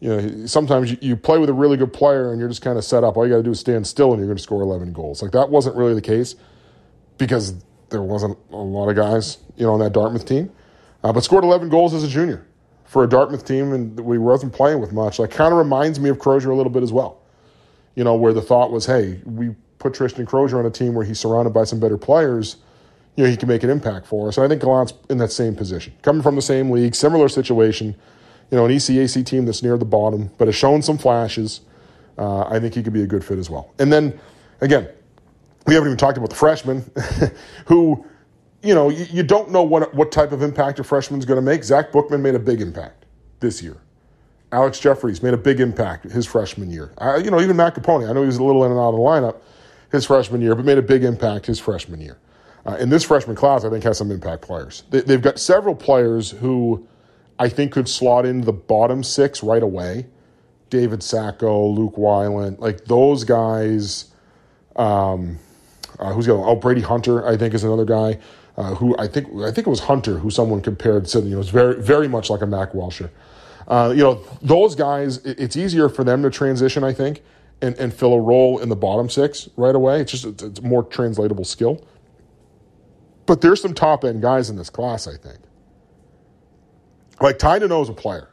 you 0.00 0.08
know, 0.08 0.46
sometimes 0.46 0.90
you, 0.90 0.98
you 1.00 1.16
play 1.16 1.38
with 1.38 1.48
a 1.48 1.52
really 1.52 1.76
good 1.76 1.92
player 1.92 2.32
and 2.32 2.40
you're 2.40 2.48
just 2.48 2.62
kind 2.62 2.76
of 2.76 2.84
set 2.84 3.04
up. 3.04 3.16
All 3.16 3.24
you 3.24 3.32
got 3.32 3.38
to 3.38 3.42
do 3.44 3.52
is 3.52 3.60
stand 3.60 3.86
still 3.86 4.10
and 4.10 4.18
you're 4.18 4.26
going 4.26 4.36
to 4.36 4.42
score 4.42 4.62
11 4.62 4.92
goals. 4.92 5.22
Like 5.22 5.30
that 5.32 5.50
wasn't 5.50 5.76
really 5.76 5.94
the 5.94 6.02
case 6.02 6.34
because 7.18 7.54
there 7.90 8.02
wasn't 8.02 8.36
a 8.50 8.56
lot 8.56 8.88
of 8.88 8.96
guys, 8.96 9.38
you 9.56 9.64
know, 9.64 9.74
on 9.74 9.80
that 9.80 9.92
Dartmouth 9.92 10.26
team. 10.26 10.50
Uh, 11.04 11.12
but 11.12 11.22
scored 11.22 11.44
11 11.44 11.68
goals 11.68 11.94
as 11.94 12.02
a 12.02 12.08
junior 12.08 12.47
for 12.88 13.04
a 13.04 13.06
Dartmouth 13.06 13.44
team 13.44 13.72
and 13.72 14.00
we 14.00 14.16
wasn't 14.16 14.52
playing 14.52 14.80
with 14.80 14.92
much. 14.92 15.18
Like 15.18 15.30
kind 15.30 15.52
of 15.52 15.58
reminds 15.58 16.00
me 16.00 16.08
of 16.08 16.18
Crozier 16.18 16.50
a 16.50 16.56
little 16.56 16.72
bit 16.72 16.82
as 16.82 16.92
well. 16.92 17.20
You 17.94 18.02
know, 18.02 18.14
where 18.14 18.32
the 18.32 18.40
thought 18.40 18.72
was, 18.72 18.86
hey, 18.86 19.20
we 19.24 19.54
put 19.78 19.94
Tristan 19.94 20.24
Crozier 20.24 20.58
on 20.58 20.66
a 20.66 20.70
team 20.70 20.94
where 20.94 21.04
he's 21.04 21.20
surrounded 21.20 21.50
by 21.50 21.64
some 21.64 21.78
better 21.78 21.98
players, 21.98 22.56
you 23.14 23.24
know, 23.24 23.30
he 23.30 23.36
can 23.36 23.48
make 23.48 23.62
an 23.62 23.70
impact 23.70 24.06
for 24.06 24.28
us. 24.28 24.38
And 24.38 24.44
I 24.44 24.48
think 24.48 24.62
Gallant's 24.62 24.94
in 25.10 25.18
that 25.18 25.32
same 25.32 25.54
position. 25.54 25.92
Coming 26.02 26.22
from 26.22 26.34
the 26.34 26.42
same 26.42 26.70
league, 26.70 26.94
similar 26.94 27.28
situation, 27.28 27.94
you 28.50 28.56
know, 28.56 28.64
an 28.64 28.72
ECAC 28.72 29.26
team 29.26 29.44
that's 29.44 29.62
near 29.62 29.76
the 29.76 29.84
bottom, 29.84 30.30
but 30.38 30.48
has 30.48 30.54
shown 30.54 30.80
some 30.80 30.96
flashes. 30.96 31.60
Uh, 32.16 32.42
I 32.42 32.58
think 32.58 32.74
he 32.74 32.82
could 32.82 32.92
be 32.92 33.02
a 33.02 33.06
good 33.06 33.24
fit 33.24 33.38
as 33.38 33.50
well. 33.50 33.74
And 33.78 33.92
then, 33.92 34.18
again, 34.60 34.88
we 35.66 35.74
haven't 35.74 35.88
even 35.88 35.98
talked 35.98 36.16
about 36.16 36.30
the 36.30 36.36
freshman 36.36 36.90
who, 37.66 38.04
you 38.62 38.74
know, 38.74 38.88
you, 38.88 39.06
you, 39.10 39.22
don't 39.22 39.50
know 39.50 39.62
what, 39.62 39.94
what 39.94 40.10
type 40.10 40.32
of 40.32 40.42
impact 40.42 40.78
a 40.78 40.84
freshman's 40.84 41.24
going 41.24 41.36
to 41.36 41.42
make. 41.42 41.62
Zach 41.62 41.92
Bookman 41.92 42.22
made 42.22 42.34
a 42.34 42.40
big 42.40 42.60
impact 42.60 43.04
this 43.40 43.62
year. 43.62 43.76
Alex 44.50 44.80
Jefferies 44.80 45.22
made 45.22 45.34
a 45.34 45.38
big 45.38 45.60
impact 45.60 46.04
his 46.04 46.26
freshman 46.26 46.70
year. 46.70 46.92
I, 46.98 47.18
you 47.18 47.30
know, 47.30 47.40
even 47.40 47.56
Matt 47.56 47.74
Capone, 47.74 48.08
I 48.08 48.12
know 48.12 48.22
he 48.22 48.26
was 48.26 48.38
a 48.38 48.44
little 48.44 48.64
in 48.64 48.70
and 48.70 48.80
out 48.80 48.90
of 48.90 48.94
the 48.94 49.00
lineup, 49.00 49.36
his 49.92 50.06
freshman 50.06 50.40
year, 50.40 50.54
but 50.54 50.64
made 50.64 50.78
a 50.78 50.82
big 50.82 51.04
impact 51.04 51.46
his 51.46 51.60
freshman 51.60 52.00
year. 52.00 52.18
Uh, 52.66 52.76
and 52.80 52.90
this 52.90 53.04
freshman 53.04 53.36
class, 53.36 53.64
I 53.64 53.70
think, 53.70 53.84
has 53.84 53.98
some 53.98 54.10
impact 54.10 54.42
players. 54.42 54.84
They, 54.90 55.02
they've 55.02 55.22
got 55.22 55.38
several 55.38 55.74
players 55.74 56.30
who 56.30 56.86
I 57.38 57.48
think 57.48 57.72
could 57.72 57.88
slot 57.88 58.26
into 58.26 58.46
the 58.46 58.52
bottom 58.52 59.02
six 59.02 59.42
right 59.42 59.62
away. 59.62 60.06
David 60.70 61.02
Sacco, 61.02 61.66
Luke 61.68 61.96
Weiland, 61.96 62.58
like 62.58 62.84
those 62.86 63.24
guys. 63.24 64.12
Um, 64.76 65.38
uh, 65.98 66.12
who's? 66.12 66.28
Oh, 66.28 66.54
Brady 66.56 66.82
Hunter, 66.82 67.26
I 67.26 67.36
think, 67.36 67.54
is 67.54 67.64
another 67.64 67.86
guy 67.86 68.18
uh, 68.58 68.74
who 68.74 68.96
I 68.98 69.06
think 69.06 69.28
I 69.40 69.52
think 69.52 69.68
it 69.68 69.70
was 69.70 69.80
Hunter 69.80 70.18
who 70.18 70.30
someone 70.30 70.60
compared 70.60 71.08
said 71.08 71.24
you 71.24 71.30
know 71.30 71.40
it's 71.40 71.48
very 71.48 71.80
very 71.80 72.08
much 72.08 72.28
like 72.28 72.42
a 72.42 72.46
Mac 72.46 72.72
Welsher. 72.72 73.08
Uh, 73.68 73.92
you 73.94 74.02
know 74.02 74.24
those 74.42 74.74
guys. 74.74 75.18
It's 75.18 75.56
easier 75.56 75.88
for 75.88 76.02
them 76.02 76.22
to 76.24 76.30
transition, 76.30 76.82
I 76.82 76.92
think, 76.92 77.22
and, 77.62 77.76
and 77.78 77.94
fill 77.94 78.14
a 78.14 78.20
role 78.20 78.58
in 78.58 78.68
the 78.68 78.76
bottom 78.76 79.08
six 79.08 79.48
right 79.56 79.74
away. 79.74 80.00
It's 80.00 80.10
just 80.10 80.24
it's, 80.24 80.42
it's 80.42 80.60
more 80.60 80.82
translatable 80.82 81.44
skill. 81.44 81.86
But 83.26 83.42
there's 83.42 83.62
some 83.62 83.74
top 83.74 84.04
end 84.04 84.22
guys 84.22 84.50
in 84.50 84.56
this 84.56 84.70
class, 84.70 85.06
I 85.06 85.16
think. 85.16 85.38
Like 87.20 87.38
Ty 87.38 87.58
is 87.58 87.88
a 87.88 87.92
player. 87.92 88.28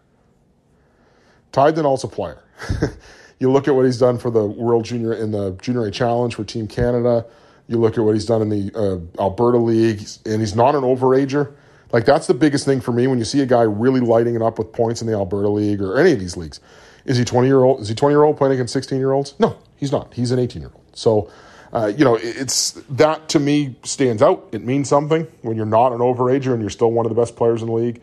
Ty 1.51 1.71
Denal's 1.71 2.03
a 2.03 2.07
player. 2.07 2.41
you 3.39 3.51
look 3.51 3.67
at 3.67 3.75
what 3.75 3.85
he's 3.85 3.99
done 3.99 4.17
for 4.17 4.31
the 4.31 4.43
World 4.45 4.85
Junior 4.85 5.13
in 5.13 5.31
the 5.31 5.51
Junior 5.61 5.85
A 5.85 5.91
Challenge 5.91 6.33
for 6.33 6.43
Team 6.43 6.67
Canada. 6.67 7.25
You 7.67 7.77
look 7.77 7.97
at 7.97 8.03
what 8.03 8.13
he's 8.13 8.25
done 8.25 8.41
in 8.41 8.49
the 8.49 8.71
uh, 8.75 9.21
Alberta 9.21 9.57
League, 9.57 10.07
and 10.25 10.39
he's 10.39 10.55
not 10.55 10.75
an 10.75 10.81
overager. 10.81 11.53
Like 11.91 12.05
that's 12.05 12.27
the 12.27 12.33
biggest 12.33 12.65
thing 12.65 12.81
for 12.81 12.91
me 12.91 13.07
when 13.07 13.19
you 13.19 13.25
see 13.25 13.41
a 13.41 13.45
guy 13.45 13.61
really 13.61 14.01
lighting 14.01 14.35
it 14.35 14.41
up 14.41 14.59
with 14.59 14.71
points 14.71 15.01
in 15.01 15.07
the 15.07 15.13
Alberta 15.13 15.49
League 15.49 15.81
or 15.81 15.97
any 15.97 16.11
of 16.11 16.19
these 16.19 16.35
leagues. 16.35 16.59
Is 17.05 17.17
he 17.17 17.25
20 17.25 17.47
year 17.47 17.63
old? 17.63 17.81
Is 17.81 17.87
he 17.87 17.95
20 17.95 18.13
year 18.13 18.23
old 18.23 18.37
playing 18.37 18.53
against 18.53 18.73
16 18.73 18.97
year 18.97 19.11
olds? 19.11 19.35
No, 19.39 19.57
he's 19.77 19.91
not. 19.91 20.13
He's 20.13 20.31
an 20.31 20.39
18 20.39 20.61
year 20.61 20.71
old. 20.73 20.83
So, 20.93 21.29
uh, 21.71 21.91
you 21.95 22.03
know, 22.03 22.15
it's 22.15 22.71
that 22.89 23.29
to 23.29 23.39
me 23.39 23.75
stands 23.83 24.21
out. 24.21 24.49
It 24.51 24.63
means 24.63 24.89
something 24.89 25.27
when 25.41 25.55
you're 25.55 25.65
not 25.65 25.93
an 25.93 25.99
overager 25.99 26.53
and 26.53 26.61
you're 26.61 26.69
still 26.69 26.91
one 26.91 27.05
of 27.05 27.09
the 27.13 27.19
best 27.19 27.35
players 27.35 27.61
in 27.61 27.67
the 27.67 27.73
league. 27.73 28.01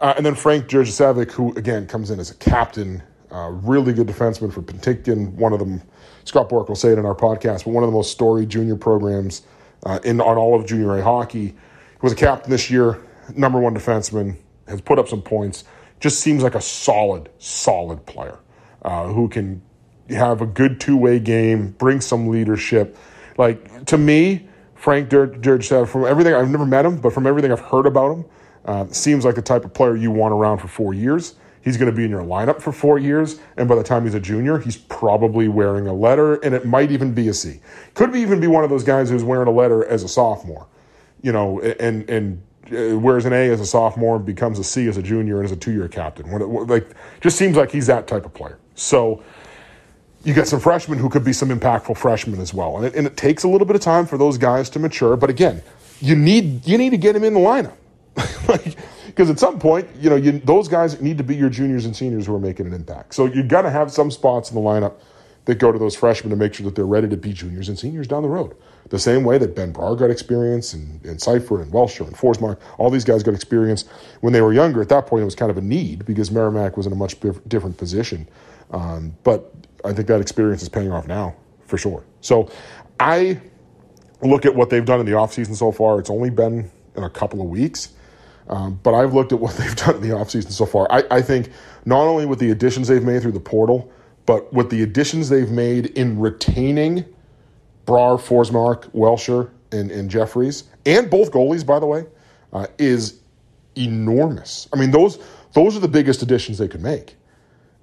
Uh, 0.00 0.14
and 0.16 0.24
then 0.24 0.34
Frank 0.34 0.66
Djurasevic, 0.66 1.32
who 1.32 1.54
again 1.56 1.86
comes 1.86 2.10
in 2.10 2.20
as 2.20 2.30
a 2.30 2.34
captain, 2.34 3.02
really 3.50 3.92
good 3.92 4.06
defenseman 4.06 4.52
for 4.52 4.62
Penticton. 4.62 5.32
One 5.34 5.52
of 5.52 5.58
them, 5.58 5.82
Scott 6.24 6.48
Borek 6.48 6.68
will 6.68 6.76
say 6.76 6.90
it 6.90 6.98
in 6.98 7.06
our 7.06 7.14
podcast, 7.14 7.64
but 7.64 7.70
one 7.70 7.84
of 7.84 7.88
the 7.88 7.94
most 7.94 8.10
storied 8.10 8.48
junior 8.48 8.76
programs 8.76 9.42
uh, 9.84 9.98
in 10.04 10.20
on 10.20 10.36
all 10.36 10.58
of 10.58 10.66
junior 10.66 10.96
A 10.98 11.02
hockey. 11.02 11.46
He 11.48 11.54
was 12.02 12.12
a 12.12 12.16
captain 12.16 12.50
this 12.50 12.70
year, 12.70 13.00
number 13.34 13.58
one 13.58 13.74
defenseman, 13.74 14.36
has 14.68 14.80
put 14.80 14.98
up 14.98 15.08
some 15.08 15.22
points 15.22 15.64
just 16.00 16.20
seems 16.20 16.42
like 16.42 16.54
a 16.54 16.60
solid, 16.60 17.30
solid 17.38 18.04
player 18.06 18.38
uh, 18.82 19.06
who 19.06 19.28
can 19.28 19.62
have 20.10 20.40
a 20.40 20.46
good 20.46 20.80
two 20.80 20.96
way 20.96 21.18
game, 21.18 21.72
bring 21.72 22.00
some 22.00 22.28
leadership. 22.28 22.96
Like 23.38 23.86
to 23.86 23.98
me, 23.98 24.48
Frank 24.74 25.08
Dirge 25.08 25.66
said 25.66 25.88
from 25.88 26.04
everything 26.04 26.34
I've 26.34 26.50
never 26.50 26.66
met 26.66 26.84
him, 26.84 26.98
but 26.98 27.12
from 27.12 27.26
everything 27.26 27.50
I've 27.50 27.60
heard 27.60 27.86
about 27.86 28.12
him, 28.12 28.24
uh, 28.66 28.86
seems 28.88 29.24
like 29.24 29.34
the 29.34 29.42
type 29.42 29.64
of 29.64 29.72
player 29.72 29.96
you 29.96 30.10
want 30.10 30.32
around 30.34 30.58
for 30.58 30.68
four 30.68 30.92
years. 30.92 31.34
He's 31.66 31.76
going 31.76 31.90
to 31.90 31.96
be 31.96 32.04
in 32.04 32.10
your 32.12 32.22
lineup 32.22 32.62
for 32.62 32.70
four 32.70 32.96
years, 32.96 33.40
and 33.56 33.68
by 33.68 33.74
the 33.74 33.82
time 33.82 34.04
he's 34.04 34.14
a 34.14 34.20
junior, 34.20 34.56
he's 34.56 34.76
probably 34.76 35.48
wearing 35.48 35.88
a 35.88 35.92
letter, 35.92 36.36
and 36.36 36.54
it 36.54 36.64
might 36.64 36.92
even 36.92 37.12
be 37.12 37.26
a 37.26 37.34
C. 37.34 37.58
Could 37.94 38.12
be 38.12 38.20
even 38.20 38.38
be 38.38 38.46
one 38.46 38.62
of 38.62 38.70
those 38.70 38.84
guys 38.84 39.10
who's 39.10 39.24
wearing 39.24 39.48
a 39.48 39.50
letter 39.50 39.84
as 39.84 40.04
a 40.04 40.08
sophomore, 40.08 40.68
you 41.22 41.32
know, 41.32 41.60
and 41.60 42.08
and 42.08 42.40
uh, 42.70 42.96
wears 42.96 43.24
an 43.24 43.32
A 43.32 43.50
as 43.50 43.60
a 43.60 43.66
sophomore, 43.66 44.20
becomes 44.20 44.60
a 44.60 44.64
C 44.64 44.86
as 44.86 44.96
a 44.96 45.02
junior, 45.02 45.38
and 45.38 45.44
is 45.44 45.50
a 45.50 45.56
two-year 45.56 45.88
captain. 45.88 46.30
Like, 46.68 46.86
just 47.20 47.36
seems 47.36 47.56
like 47.56 47.72
he's 47.72 47.88
that 47.88 48.06
type 48.06 48.24
of 48.24 48.32
player. 48.32 48.60
So 48.76 49.24
you 50.22 50.34
get 50.34 50.46
some 50.46 50.60
freshmen 50.60 51.00
who 51.00 51.08
could 51.08 51.24
be 51.24 51.32
some 51.32 51.48
impactful 51.48 51.96
freshmen 51.96 52.40
as 52.40 52.54
well, 52.54 52.76
and 52.76 52.86
it, 52.86 52.94
and 52.94 53.08
it 53.08 53.16
takes 53.16 53.42
a 53.42 53.48
little 53.48 53.66
bit 53.66 53.74
of 53.74 53.82
time 53.82 54.06
for 54.06 54.16
those 54.16 54.38
guys 54.38 54.70
to 54.70 54.78
mature. 54.78 55.16
But 55.16 55.30
again, 55.30 55.64
you 55.98 56.14
need 56.14 56.64
you 56.64 56.78
need 56.78 56.90
to 56.90 56.96
get 56.96 57.16
him 57.16 57.24
in 57.24 57.34
the 57.34 57.40
lineup. 57.40 57.74
like, 58.48 58.76
because 59.16 59.30
at 59.30 59.38
some 59.38 59.58
point, 59.58 59.88
you 59.98 60.10
know, 60.10 60.16
you, 60.16 60.32
those 60.32 60.68
guys 60.68 61.00
need 61.00 61.16
to 61.16 61.24
be 61.24 61.34
your 61.34 61.48
juniors 61.48 61.86
and 61.86 61.96
seniors 61.96 62.26
who 62.26 62.34
are 62.34 62.38
making 62.38 62.66
an 62.66 62.74
impact. 62.74 63.14
So 63.14 63.24
you've 63.24 63.48
got 63.48 63.62
to 63.62 63.70
have 63.70 63.90
some 63.90 64.10
spots 64.10 64.50
in 64.50 64.54
the 64.54 64.60
lineup 64.60 64.96
that 65.46 65.54
go 65.54 65.72
to 65.72 65.78
those 65.78 65.94
freshmen 65.94 66.28
to 66.28 66.36
make 66.36 66.52
sure 66.52 66.64
that 66.66 66.74
they're 66.74 66.84
ready 66.84 67.08
to 67.08 67.16
be 67.16 67.32
juniors 67.32 67.70
and 67.70 67.78
seniors 67.78 68.06
down 68.06 68.22
the 68.22 68.28
road. 68.28 68.54
The 68.90 68.98
same 68.98 69.24
way 69.24 69.38
that 69.38 69.56
Ben 69.56 69.72
Brar 69.72 69.98
got 69.98 70.10
experience 70.10 70.74
and, 70.74 71.02
and 71.06 71.18
Seifer 71.18 71.62
and 71.62 71.72
Welsher 71.72 72.06
and 72.06 72.14
Forsmark, 72.14 72.58
all 72.76 72.90
these 72.90 73.04
guys 73.04 73.22
got 73.22 73.32
experience 73.32 73.86
when 74.20 74.34
they 74.34 74.42
were 74.42 74.52
younger. 74.52 74.82
At 74.82 74.90
that 74.90 75.06
point, 75.06 75.22
it 75.22 75.24
was 75.24 75.34
kind 75.34 75.50
of 75.50 75.56
a 75.56 75.62
need 75.62 76.04
because 76.04 76.30
Merrimack 76.30 76.76
was 76.76 76.84
in 76.84 76.92
a 76.92 76.96
much 76.96 77.16
different 77.48 77.78
position. 77.78 78.28
Um, 78.70 79.16
but 79.24 79.50
I 79.82 79.94
think 79.94 80.08
that 80.08 80.20
experience 80.20 80.60
is 80.60 80.68
paying 80.68 80.92
off 80.92 81.06
now 81.06 81.34
for 81.64 81.78
sure. 81.78 82.04
So 82.20 82.50
I 83.00 83.40
look 84.20 84.44
at 84.44 84.54
what 84.54 84.68
they've 84.68 84.84
done 84.84 85.00
in 85.00 85.06
the 85.06 85.12
offseason 85.12 85.56
so 85.56 85.72
far. 85.72 85.98
It's 86.00 86.10
only 86.10 86.28
been 86.28 86.70
in 86.96 87.02
a 87.02 87.10
couple 87.10 87.40
of 87.40 87.46
weeks. 87.46 87.94
Um, 88.48 88.78
but 88.82 88.94
I've 88.94 89.12
looked 89.12 89.32
at 89.32 89.40
what 89.40 89.54
they've 89.56 89.76
done 89.76 89.96
in 89.96 90.02
the 90.02 90.08
offseason 90.08 90.52
so 90.52 90.66
far. 90.66 90.90
I, 90.90 91.02
I, 91.10 91.22
think 91.22 91.50
not 91.84 92.02
only 92.02 92.26
with 92.26 92.38
the 92.38 92.50
additions 92.50 92.88
they've 92.88 93.02
made 93.02 93.22
through 93.22 93.32
the 93.32 93.40
portal, 93.40 93.90
but 94.24 94.52
with 94.52 94.70
the 94.70 94.82
additions 94.82 95.28
they've 95.28 95.50
made 95.50 95.86
in 95.86 96.18
retaining 96.18 97.04
Brar, 97.86 98.18
Forsmark, 98.18 98.90
Welsher, 98.92 99.50
and, 99.72 99.90
and 99.90 100.10
Jefferies, 100.10 100.64
and 100.84 101.10
both 101.10 101.30
goalies, 101.30 101.64
by 101.64 101.78
the 101.78 101.86
way, 101.86 102.06
uh, 102.52 102.66
is 102.78 103.20
enormous. 103.76 104.68
I 104.72 104.76
mean, 104.76 104.90
those 104.90 105.18
those 105.52 105.76
are 105.76 105.80
the 105.80 105.88
biggest 105.88 106.22
additions 106.22 106.58
they 106.58 106.68
could 106.68 106.82
make. 106.82 107.16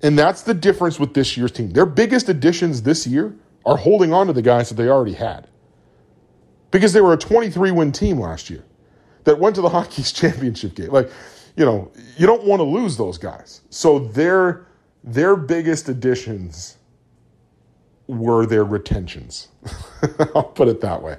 And 0.01 0.19
that's 0.19 0.43
the 0.43 0.53
difference 0.53 0.99
with 0.99 1.13
this 1.13 1.37
year's 1.37 1.51
team. 1.51 1.71
Their 1.71 1.85
biggest 1.85 2.27
additions 2.27 2.81
this 2.81 3.07
year 3.07 3.33
are 3.65 3.77
holding 3.77 4.13
on 4.13 4.27
to 4.27 4.33
the 4.33 4.41
guys 4.41 4.69
that 4.69 4.75
they 4.75 4.89
already 4.89 5.13
had. 5.13 5.47
Because 6.71 6.91
they 6.91 7.01
were 7.01 7.13
a 7.13 7.17
23 7.17 7.71
win 7.71 7.91
team 7.91 8.19
last 8.19 8.49
year 8.49 8.63
that 9.23 9.39
went 9.39 9.55
to 9.55 9.61
the 9.61 9.69
Hockey 9.77 10.01
East 10.01 10.15
championship 10.15 10.75
game. 10.75 10.89
Like, 10.89 11.11
you 11.55 11.65
know, 11.65 11.91
you 12.17 12.25
don't 12.25 12.43
want 12.43 12.59
to 12.59 12.63
lose 12.63 12.97
those 12.97 13.17
guys. 13.17 13.61
So 13.69 13.99
their 13.99 14.67
their 15.03 15.35
biggest 15.35 15.89
additions 15.89 16.77
were 18.07 18.45
their 18.45 18.63
retentions. 18.63 19.49
I'll 20.35 20.43
put 20.43 20.67
it 20.67 20.81
that 20.81 21.01
way. 21.01 21.17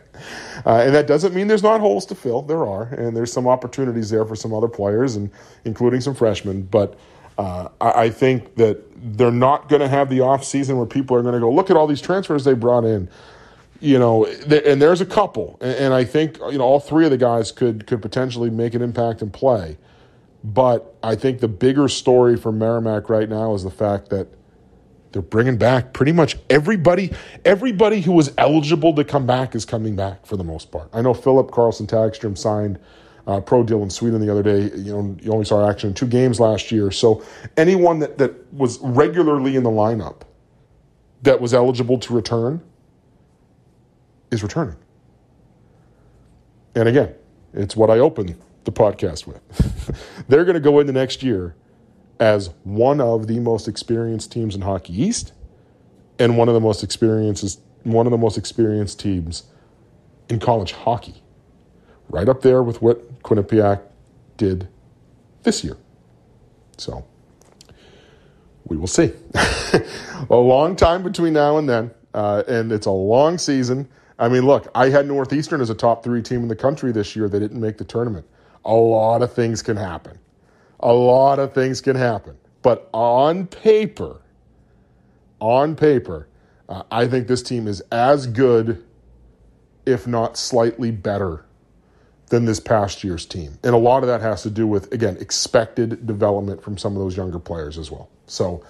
Uh, 0.66 0.82
and 0.84 0.94
that 0.94 1.06
doesn't 1.06 1.34
mean 1.34 1.48
there's 1.48 1.62
not 1.62 1.80
holes 1.80 2.06
to 2.06 2.14
fill. 2.14 2.42
There 2.42 2.66
are, 2.66 2.84
and 2.84 3.16
there's 3.16 3.32
some 3.32 3.46
opportunities 3.46 4.10
there 4.10 4.24
for 4.24 4.36
some 4.36 4.52
other 4.54 4.68
players, 4.68 5.16
and 5.16 5.30
including 5.64 6.00
some 6.00 6.14
freshmen. 6.14 6.62
But 6.62 6.98
uh, 7.38 7.68
I, 7.80 8.04
I 8.04 8.10
think 8.10 8.56
that 8.56 8.82
they're 9.16 9.30
not 9.30 9.68
going 9.68 9.80
to 9.80 9.88
have 9.88 10.08
the 10.08 10.20
off 10.20 10.44
season 10.44 10.76
where 10.76 10.86
people 10.86 11.16
are 11.16 11.22
going 11.22 11.34
to 11.34 11.40
go 11.40 11.50
look 11.50 11.70
at 11.70 11.76
all 11.76 11.86
these 11.86 12.00
transfers 12.00 12.44
they 12.44 12.54
brought 12.54 12.84
in 12.84 13.08
you 13.80 13.98
know, 13.98 14.24
and 14.26 14.80
there's 14.80 15.00
a 15.00 15.06
couple, 15.06 15.58
and 15.60 15.92
I 15.92 16.04
think 16.04 16.38
you 16.50 16.58
know 16.58 16.64
all 16.64 16.80
three 16.80 17.04
of 17.04 17.10
the 17.10 17.18
guys 17.18 17.52
could 17.52 17.86
could 17.86 18.00
potentially 18.00 18.50
make 18.50 18.74
an 18.74 18.82
impact 18.82 19.22
and 19.22 19.32
play. 19.32 19.76
But 20.42 20.94
I 21.02 21.14
think 21.14 21.40
the 21.40 21.48
bigger 21.48 21.88
story 21.88 22.36
for 22.36 22.52
Merrimack 22.52 23.08
right 23.08 23.28
now 23.28 23.54
is 23.54 23.62
the 23.62 23.70
fact 23.70 24.10
that 24.10 24.28
they're 25.12 25.22
bringing 25.22 25.56
back 25.56 25.92
pretty 25.92 26.12
much 26.12 26.36
everybody. 26.50 27.12
Everybody 27.44 28.00
who 28.00 28.12
was 28.12 28.32
eligible 28.36 28.94
to 28.94 29.04
come 29.04 29.26
back 29.26 29.54
is 29.54 29.64
coming 29.64 29.96
back 29.96 30.26
for 30.26 30.36
the 30.36 30.44
most 30.44 30.70
part. 30.70 30.88
I 30.92 31.02
know 31.02 31.14
Philip 31.14 31.50
Carlson 31.50 31.86
Tagstrom 31.86 32.36
signed 32.36 32.78
a 33.26 33.40
pro 33.40 33.62
deal 33.62 33.82
in 33.82 33.90
Sweden 33.90 34.20
the 34.20 34.30
other 34.30 34.42
day. 34.42 34.70
You 34.76 34.92
know, 34.92 35.16
you 35.20 35.32
only 35.32 35.46
saw 35.46 35.68
action 35.68 35.88
in 35.90 35.94
two 35.94 36.06
games 36.06 36.40
last 36.40 36.70
year. 36.70 36.90
So 36.90 37.24
anyone 37.56 38.00
that, 38.00 38.18
that 38.18 38.52
was 38.52 38.78
regularly 38.80 39.56
in 39.56 39.62
the 39.62 39.70
lineup 39.70 40.22
that 41.22 41.40
was 41.40 41.54
eligible 41.54 41.98
to 41.98 42.12
return 42.12 42.60
is 44.34 44.42
returning. 44.42 44.76
And 46.74 46.88
again, 46.88 47.14
it's 47.54 47.76
what 47.76 47.88
I 47.88 47.98
opened 47.98 48.36
the 48.64 48.72
podcast 48.72 49.26
with. 49.26 49.40
They're 50.28 50.44
going 50.44 50.54
to 50.54 50.60
go 50.60 50.80
into 50.80 50.92
next 50.92 51.22
year 51.22 51.54
as 52.20 52.50
one 52.64 53.00
of 53.00 53.26
the 53.26 53.40
most 53.40 53.68
experienced 53.68 54.32
teams 54.32 54.54
in 54.54 54.62
Hockey 54.62 55.00
East 55.00 55.32
and 56.18 56.36
one 56.36 56.48
of 56.48 56.54
the 56.54 56.60
most 56.60 56.82
experienced 56.82 57.60
one 57.82 58.06
of 58.06 58.10
the 58.10 58.18
most 58.18 58.38
experienced 58.38 58.98
teams 58.98 59.44
in 60.28 60.40
college 60.40 60.72
hockey. 60.72 61.22
Right 62.08 62.28
up 62.28 62.42
there 62.42 62.62
with 62.62 62.80
what 62.80 63.22
Quinnipiac 63.22 63.82
did 64.36 64.68
this 65.42 65.62
year. 65.62 65.76
So 66.78 67.04
we 68.64 68.76
will 68.76 68.86
see. 68.86 69.12
a 70.30 70.36
long 70.36 70.76
time 70.76 71.02
between 71.02 71.34
now 71.34 71.58
and 71.58 71.68
then, 71.68 71.90
uh, 72.14 72.42
and 72.48 72.72
it's 72.72 72.86
a 72.86 72.90
long 72.90 73.38
season. 73.38 73.88
I 74.18 74.28
mean, 74.28 74.46
look, 74.46 74.68
I 74.74 74.90
had 74.90 75.06
Northeastern 75.06 75.60
as 75.60 75.70
a 75.70 75.74
top 75.74 76.04
three 76.04 76.22
team 76.22 76.42
in 76.42 76.48
the 76.48 76.56
country 76.56 76.92
this 76.92 77.16
year. 77.16 77.28
They 77.28 77.40
didn't 77.40 77.60
make 77.60 77.78
the 77.78 77.84
tournament. 77.84 78.26
A 78.64 78.74
lot 78.74 79.22
of 79.22 79.32
things 79.32 79.62
can 79.62 79.76
happen. 79.76 80.18
A 80.80 80.92
lot 80.92 81.38
of 81.38 81.52
things 81.52 81.80
can 81.80 81.96
happen. 81.96 82.36
But 82.62 82.88
on 82.92 83.46
paper, 83.46 84.20
on 85.40 85.76
paper, 85.76 86.28
uh, 86.68 86.82
I 86.90 87.06
think 87.06 87.26
this 87.26 87.42
team 87.42 87.66
is 87.66 87.80
as 87.92 88.26
good, 88.26 88.84
if 89.84 90.06
not 90.06 90.36
slightly 90.36 90.90
better, 90.90 91.44
than 92.28 92.46
this 92.46 92.60
past 92.60 93.04
year's 93.04 93.26
team. 93.26 93.58
And 93.62 93.74
a 93.74 93.78
lot 93.78 94.02
of 94.02 94.08
that 94.08 94.20
has 94.22 94.42
to 94.44 94.50
do 94.50 94.66
with, 94.66 94.92
again, 94.92 95.18
expected 95.20 96.06
development 96.06 96.62
from 96.62 96.78
some 96.78 96.96
of 96.96 97.02
those 97.02 97.16
younger 97.16 97.38
players 97.38 97.76
as 97.76 97.90
well. 97.90 98.08
So, 98.26 98.64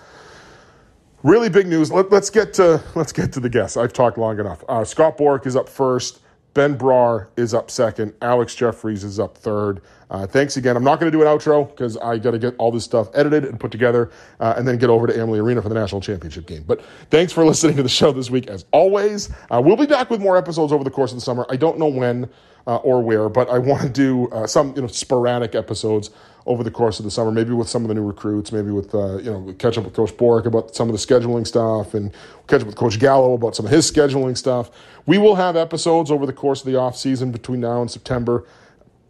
really 1.25 1.49
big 1.49 1.67
news. 1.67 1.91
Let, 1.91 2.13
us 2.13 2.31
get 2.31 2.55
to 2.55 2.81
let's 2.95 3.13
get 3.13 3.33
to 3.33 3.41
the 3.41 3.49
guests. 3.49 3.77
I've 3.77 3.93
talked 3.93 4.17
long 4.17 4.39
enough. 4.39 4.63
Uh, 4.69 4.85
Scott 4.85 5.19
Borek 5.19 5.47
is 5.47 5.57
up 5.57 5.69
first. 5.69 6.21
Ben 6.53 6.79
Brar 6.79 7.27
is 7.37 7.53
up 7.53 7.69
second. 7.69 8.15
Alex 8.23 8.55
Jefferies 8.55 9.03
is 9.03 9.19
up 9.19 9.37
third. 9.37 9.81
Uh, 10.09 10.25
thanks 10.25 10.57
again. 10.57 10.77
I'm 10.77 10.85
not 10.85 11.01
going 11.01 11.11
to 11.11 11.19
do 11.19 11.21
an 11.21 11.27
outro 11.27 11.69
because 11.69 11.97
I 11.97 12.17
got 12.19 12.31
to 12.31 12.39
get 12.39 12.55
all 12.59 12.71
this 12.71 12.85
stuff 12.85 13.09
edited 13.13 13.45
and 13.45 13.59
put 13.59 13.73
together 13.73 14.13
uh, 14.39 14.55
and 14.57 14.69
then 14.69 14.79
get 14.79 14.89
over 14.89 15.09
to 15.09 15.21
Amalie 15.21 15.41
Arena 15.41 15.61
for 15.61 15.69
the 15.69 15.75
national 15.75 16.01
championship 16.01 16.47
game. 16.47 16.63
But 16.65 16.81
thanks 17.11 17.33
for 17.33 17.45
listening 17.45 17.75
to 17.77 17.83
the 17.83 17.89
show 17.89 18.13
this 18.13 18.31
week, 18.31 18.47
as 18.47 18.67
always. 18.71 19.31
Uh, 19.51 19.61
we'll 19.65 19.77
be 19.77 19.87
back 19.87 20.11
with 20.11 20.21
more 20.21 20.37
episodes 20.37 20.73
over 20.73 20.85
the 20.85 20.91
course 20.91 21.11
of 21.11 21.17
the 21.17 21.23
summer. 21.23 21.45
I 21.51 21.57
don't 21.57 21.77
know 21.77 21.89
when 21.89 22.31
uh, 22.67 22.77
or 22.77 23.03
where, 23.03 23.29
but 23.29 23.51
I 23.51 23.59
want 23.59 23.83
to 23.83 23.89
do 23.89 24.29
uh, 24.29 24.47
some 24.47 24.75
you 24.77 24.83
know 24.83 24.89
sporadic 24.89 25.57
episodes 25.57 26.11
over 26.47 26.63
the 26.63 26.71
course 26.71 26.99
of 26.99 27.05
the 27.05 27.11
summer, 27.11 27.31
maybe 27.31 27.53
with 27.53 27.69
some 27.69 27.83
of 27.83 27.89
the 27.89 27.95
new 27.95 28.05
recruits, 28.05 28.53
maybe 28.53 28.71
with, 28.71 28.95
uh, 28.95 29.17
you 29.17 29.31
know, 29.31 29.55
catch 29.59 29.79
up 29.79 29.85
with 29.85 29.95
Coach 29.95 30.15
Borek 30.17 30.45
about 30.45 30.75
some 30.77 30.91
of 30.91 30.93
the 30.93 30.99
scheduling 30.99 31.47
stuff 31.47 31.95
and 31.95 32.13
catch 32.49 32.61
up 32.61 32.67
with 32.67 32.77
Coach 32.77 32.99
Gallo 32.99 33.33
about 33.33 33.57
some 33.57 33.65
of 33.65 33.73
his 33.73 33.91
scheduling 33.91 34.37
stuff. 34.37 34.71
We 35.07 35.17
will 35.17 35.37
have 35.37 35.57
episodes 35.57 36.11
over 36.11 36.27
the 36.27 36.35
course 36.35 36.61
of 36.61 36.67
the 36.67 36.79
off 36.79 36.97
season 36.97 37.33
between 37.33 37.61
now 37.61 37.81
and 37.81 37.91
September. 37.91 38.45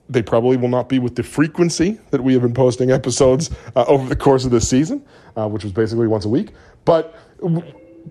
They 0.09 0.23
probably 0.23 0.57
will 0.57 0.68
not 0.68 0.88
be 0.88 0.99
with 1.01 1.16
the 1.16 1.25
frequency 1.25 1.99
that 2.11 2.23
we 2.23 2.35
have 2.35 2.42
been 2.42 2.55
posting 2.55 2.92
episodes 2.92 3.51
uh, 3.75 3.85
over 3.88 4.09
the 4.09 4.16
course 4.16 4.44
of 4.44 4.53
this 4.53 4.68
season, 4.68 5.05
uh, 5.37 5.49
which 5.49 5.64
was 5.64 5.73
basically 5.73 6.07
once 6.07 6.27
a 6.27 6.29
week. 6.29 6.53
But 6.85 7.16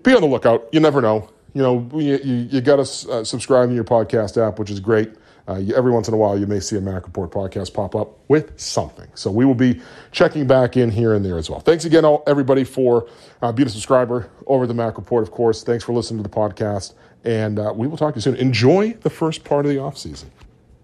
be 0.02 0.14
on 0.14 0.20
the 0.20 0.26
lookout. 0.26 0.68
You 0.72 0.80
never 0.80 1.00
know. 1.00 1.30
You 1.54 1.62
know, 1.62 1.90
you, 1.94 2.18
you, 2.22 2.34
you 2.50 2.60
got 2.60 2.84
to 2.84 3.10
uh, 3.10 3.24
subscribe 3.24 3.68
to 3.68 3.74
your 3.74 3.84
podcast 3.84 4.36
app, 4.36 4.58
which 4.58 4.70
is 4.70 4.80
great. 4.80 5.14
Uh, 5.46 5.56
you, 5.56 5.74
every 5.74 5.92
once 5.92 6.08
in 6.08 6.14
a 6.14 6.16
while, 6.16 6.38
you 6.38 6.46
may 6.46 6.58
see 6.58 6.76
a 6.76 6.80
Mack 6.80 7.04
Report 7.04 7.30
podcast 7.30 7.74
pop 7.74 7.94
up 7.94 8.18
with 8.28 8.58
something. 8.58 9.08
So 9.14 9.30
we 9.30 9.44
will 9.44 9.54
be 9.54 9.80
checking 10.10 10.46
back 10.46 10.76
in 10.76 10.90
here 10.90 11.12
and 11.14 11.24
there 11.24 11.36
as 11.36 11.50
well. 11.50 11.60
Thanks 11.60 11.84
again, 11.84 12.04
all, 12.04 12.22
everybody, 12.26 12.64
for 12.64 13.08
uh, 13.42 13.52
being 13.52 13.66
a 13.66 13.70
subscriber 13.70 14.30
over 14.46 14.66
the 14.66 14.74
Mack 14.74 14.96
Report, 14.96 15.22
of 15.22 15.30
course. 15.30 15.62
Thanks 15.62 15.84
for 15.84 15.92
listening 15.92 16.22
to 16.22 16.28
the 16.28 16.34
podcast. 16.34 16.94
And 17.24 17.58
uh, 17.58 17.72
we 17.76 17.86
will 17.86 17.96
talk 17.96 18.14
to 18.14 18.18
you 18.18 18.22
soon. 18.22 18.36
Enjoy 18.36 18.94
the 19.00 19.10
first 19.10 19.44
part 19.44 19.66
of 19.66 19.72
the 19.72 19.78
off 19.78 19.98
season. 19.98 20.30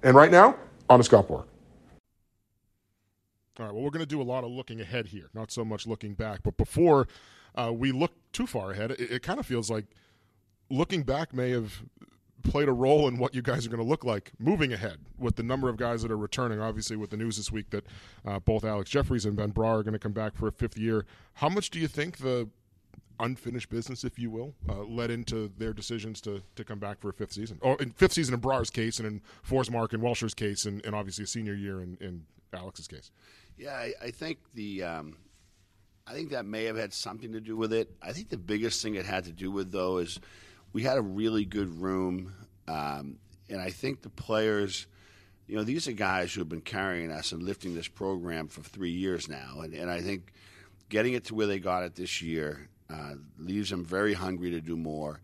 And 0.02 0.14
right 0.14 0.30
now, 0.30 0.56
on 0.88 0.98
to 0.98 1.04
Scott 1.04 1.28
Borek. 1.28 1.46
All 3.58 3.66
right, 3.66 3.74
well, 3.74 3.82
we're 3.82 3.90
going 3.90 4.00
to 4.00 4.06
do 4.06 4.22
a 4.22 4.24
lot 4.24 4.44
of 4.44 4.50
looking 4.50 4.80
ahead 4.80 5.08
here, 5.08 5.28
not 5.34 5.50
so 5.50 5.64
much 5.64 5.86
looking 5.86 6.14
back. 6.14 6.42
But 6.42 6.56
before 6.56 7.08
uh, 7.54 7.72
we 7.74 7.92
look 7.92 8.12
too 8.32 8.46
far 8.46 8.72
ahead, 8.72 8.90
it, 8.92 9.00
it 9.00 9.22
kind 9.22 9.38
of 9.38 9.46
feels 9.46 9.70
like 9.70 9.84
looking 10.70 11.02
back 11.02 11.34
may 11.34 11.50
have 11.50 11.82
played 12.42 12.68
a 12.68 12.72
role 12.72 13.08
in 13.08 13.18
what 13.18 13.34
you 13.34 13.42
guys 13.42 13.66
are 13.66 13.70
going 13.70 13.82
to 13.82 13.88
look 13.88 14.04
like 14.04 14.32
moving 14.38 14.72
ahead 14.72 14.98
with 15.18 15.36
the 15.36 15.42
number 15.42 15.68
of 15.68 15.76
guys 15.76 16.02
that 16.02 16.10
are 16.10 16.16
returning. 16.16 16.60
Obviously, 16.60 16.96
with 16.96 17.10
the 17.10 17.16
news 17.16 17.36
this 17.36 17.52
week 17.52 17.70
that 17.70 17.86
uh, 18.26 18.38
both 18.38 18.64
Alex 18.64 18.90
Jefferies 18.90 19.24
and 19.24 19.36
Ben 19.36 19.52
Brar 19.52 19.80
are 19.80 19.82
going 19.82 19.92
to 19.92 19.98
come 19.98 20.12
back 20.12 20.34
for 20.34 20.48
a 20.48 20.52
fifth 20.52 20.76
year. 20.78 21.06
How 21.34 21.48
much 21.48 21.70
do 21.70 21.78
you 21.78 21.88
think 21.88 22.18
the 22.18 22.48
unfinished 23.18 23.68
business, 23.68 24.02
if 24.02 24.18
you 24.18 24.30
will, 24.30 24.54
uh, 24.68 24.82
led 24.82 25.10
into 25.10 25.52
their 25.58 25.72
decisions 25.72 26.20
to 26.22 26.42
to 26.56 26.64
come 26.64 26.78
back 26.78 27.00
for 27.00 27.10
a 27.10 27.12
fifth 27.12 27.32
season, 27.32 27.58
or 27.60 27.76
in 27.80 27.90
fifth 27.92 28.12
season 28.12 28.34
in 28.34 28.40
Brar's 28.40 28.70
case, 28.70 28.98
and 28.98 29.06
in 29.06 29.20
Forsmark 29.46 29.92
and 29.92 30.02
Welsher's 30.02 30.34
case, 30.34 30.64
and, 30.64 30.84
and 30.84 30.94
obviously 30.94 31.24
a 31.24 31.26
senior 31.26 31.54
year 31.54 31.82
in, 31.82 31.98
in 32.00 32.24
Alex's 32.52 32.88
case? 32.88 33.10
Yeah, 33.56 33.74
I, 33.74 33.92
I 34.02 34.10
think 34.10 34.38
the 34.54 34.82
um, 34.82 35.16
I 36.06 36.12
think 36.14 36.30
that 36.30 36.44
may 36.44 36.64
have 36.64 36.76
had 36.76 36.92
something 36.92 37.32
to 37.32 37.40
do 37.40 37.56
with 37.56 37.72
it. 37.72 37.90
I 38.02 38.12
think 38.12 38.30
the 38.30 38.36
biggest 38.36 38.82
thing 38.82 38.96
it 38.96 39.06
had 39.06 39.24
to 39.24 39.32
do 39.32 39.50
with, 39.50 39.70
though, 39.70 39.98
is 39.98 40.18
we 40.72 40.82
had 40.82 40.98
a 40.98 41.02
really 41.02 41.44
good 41.44 41.80
room, 41.80 42.34
um, 42.68 43.18
and 43.48 43.60
I 43.60 43.70
think 43.70 44.02
the 44.02 44.10
players. 44.10 44.86
You 45.46 45.56
know, 45.56 45.64
these 45.64 45.88
are 45.88 45.92
guys 45.92 46.32
who 46.32 46.42
have 46.42 46.48
been 46.48 46.60
carrying 46.60 47.10
us 47.10 47.32
and 47.32 47.42
lifting 47.42 47.74
this 47.74 47.88
program 47.88 48.46
for 48.46 48.60
three 48.62 48.92
years 48.92 49.28
now, 49.28 49.62
and, 49.62 49.74
and 49.74 49.90
I 49.90 50.00
think 50.00 50.32
getting 50.88 51.14
it 51.14 51.24
to 51.24 51.34
where 51.34 51.48
they 51.48 51.58
got 51.58 51.82
it 51.82 51.96
this 51.96 52.22
year 52.22 52.68
uh, 52.88 53.14
leaves 53.38 53.70
them 53.70 53.84
very 53.84 54.14
hungry 54.14 54.50
to 54.50 54.60
do 54.60 54.76
more. 54.76 55.20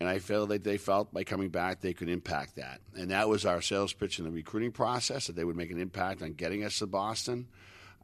And 0.00 0.08
I 0.08 0.18
felt 0.18 0.48
that 0.48 0.64
they 0.64 0.76
felt 0.76 1.14
by 1.14 1.24
coming 1.24 1.48
back 1.48 1.80
they 1.80 1.94
could 1.94 2.08
impact 2.08 2.56
that. 2.56 2.80
And 2.96 3.10
that 3.10 3.28
was 3.28 3.46
our 3.46 3.62
sales 3.62 3.92
pitch 3.92 4.18
in 4.18 4.24
the 4.24 4.30
recruiting 4.30 4.72
process 4.72 5.28
that 5.28 5.36
they 5.36 5.44
would 5.44 5.56
make 5.56 5.70
an 5.70 5.80
impact 5.80 6.20
on 6.22 6.32
getting 6.32 6.64
us 6.64 6.80
to 6.80 6.86
Boston. 6.86 7.46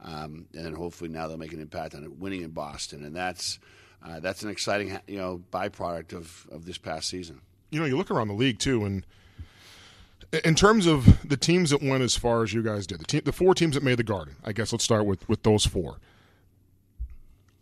Um, 0.02 0.46
and 0.54 0.64
then 0.64 0.72
hopefully 0.72 1.10
now 1.10 1.26
they'll 1.26 1.36
make 1.36 1.52
an 1.52 1.60
impact 1.60 1.94
on 1.94 2.18
winning 2.18 2.42
in 2.42 2.50
Boston. 2.50 3.04
And 3.04 3.14
that's, 3.14 3.58
uh, 4.04 4.20
that's 4.20 4.42
an 4.42 4.50
exciting 4.50 4.98
you 5.06 5.18
know, 5.18 5.42
byproduct 5.52 6.12
of, 6.12 6.46
of 6.50 6.64
this 6.64 6.78
past 6.78 7.08
season. 7.08 7.40
You 7.70 7.80
know, 7.80 7.86
you 7.86 7.96
look 7.96 8.10
around 8.10 8.28
the 8.28 8.34
league 8.34 8.58
too, 8.58 8.84
and 8.84 9.06
in 10.44 10.54
terms 10.54 10.86
of 10.86 11.28
the 11.28 11.36
teams 11.36 11.70
that 11.70 11.82
went 11.82 12.02
as 12.02 12.16
far 12.16 12.42
as 12.42 12.52
you 12.52 12.62
guys 12.62 12.86
did, 12.86 13.00
the, 13.00 13.04
team, 13.04 13.22
the 13.24 13.32
four 13.32 13.54
teams 13.54 13.74
that 13.74 13.82
made 13.82 13.98
the 13.98 14.04
Garden, 14.04 14.36
I 14.44 14.52
guess 14.52 14.72
let's 14.72 14.84
start 14.84 15.06
with, 15.06 15.28
with 15.28 15.42
those 15.42 15.66
four 15.66 15.98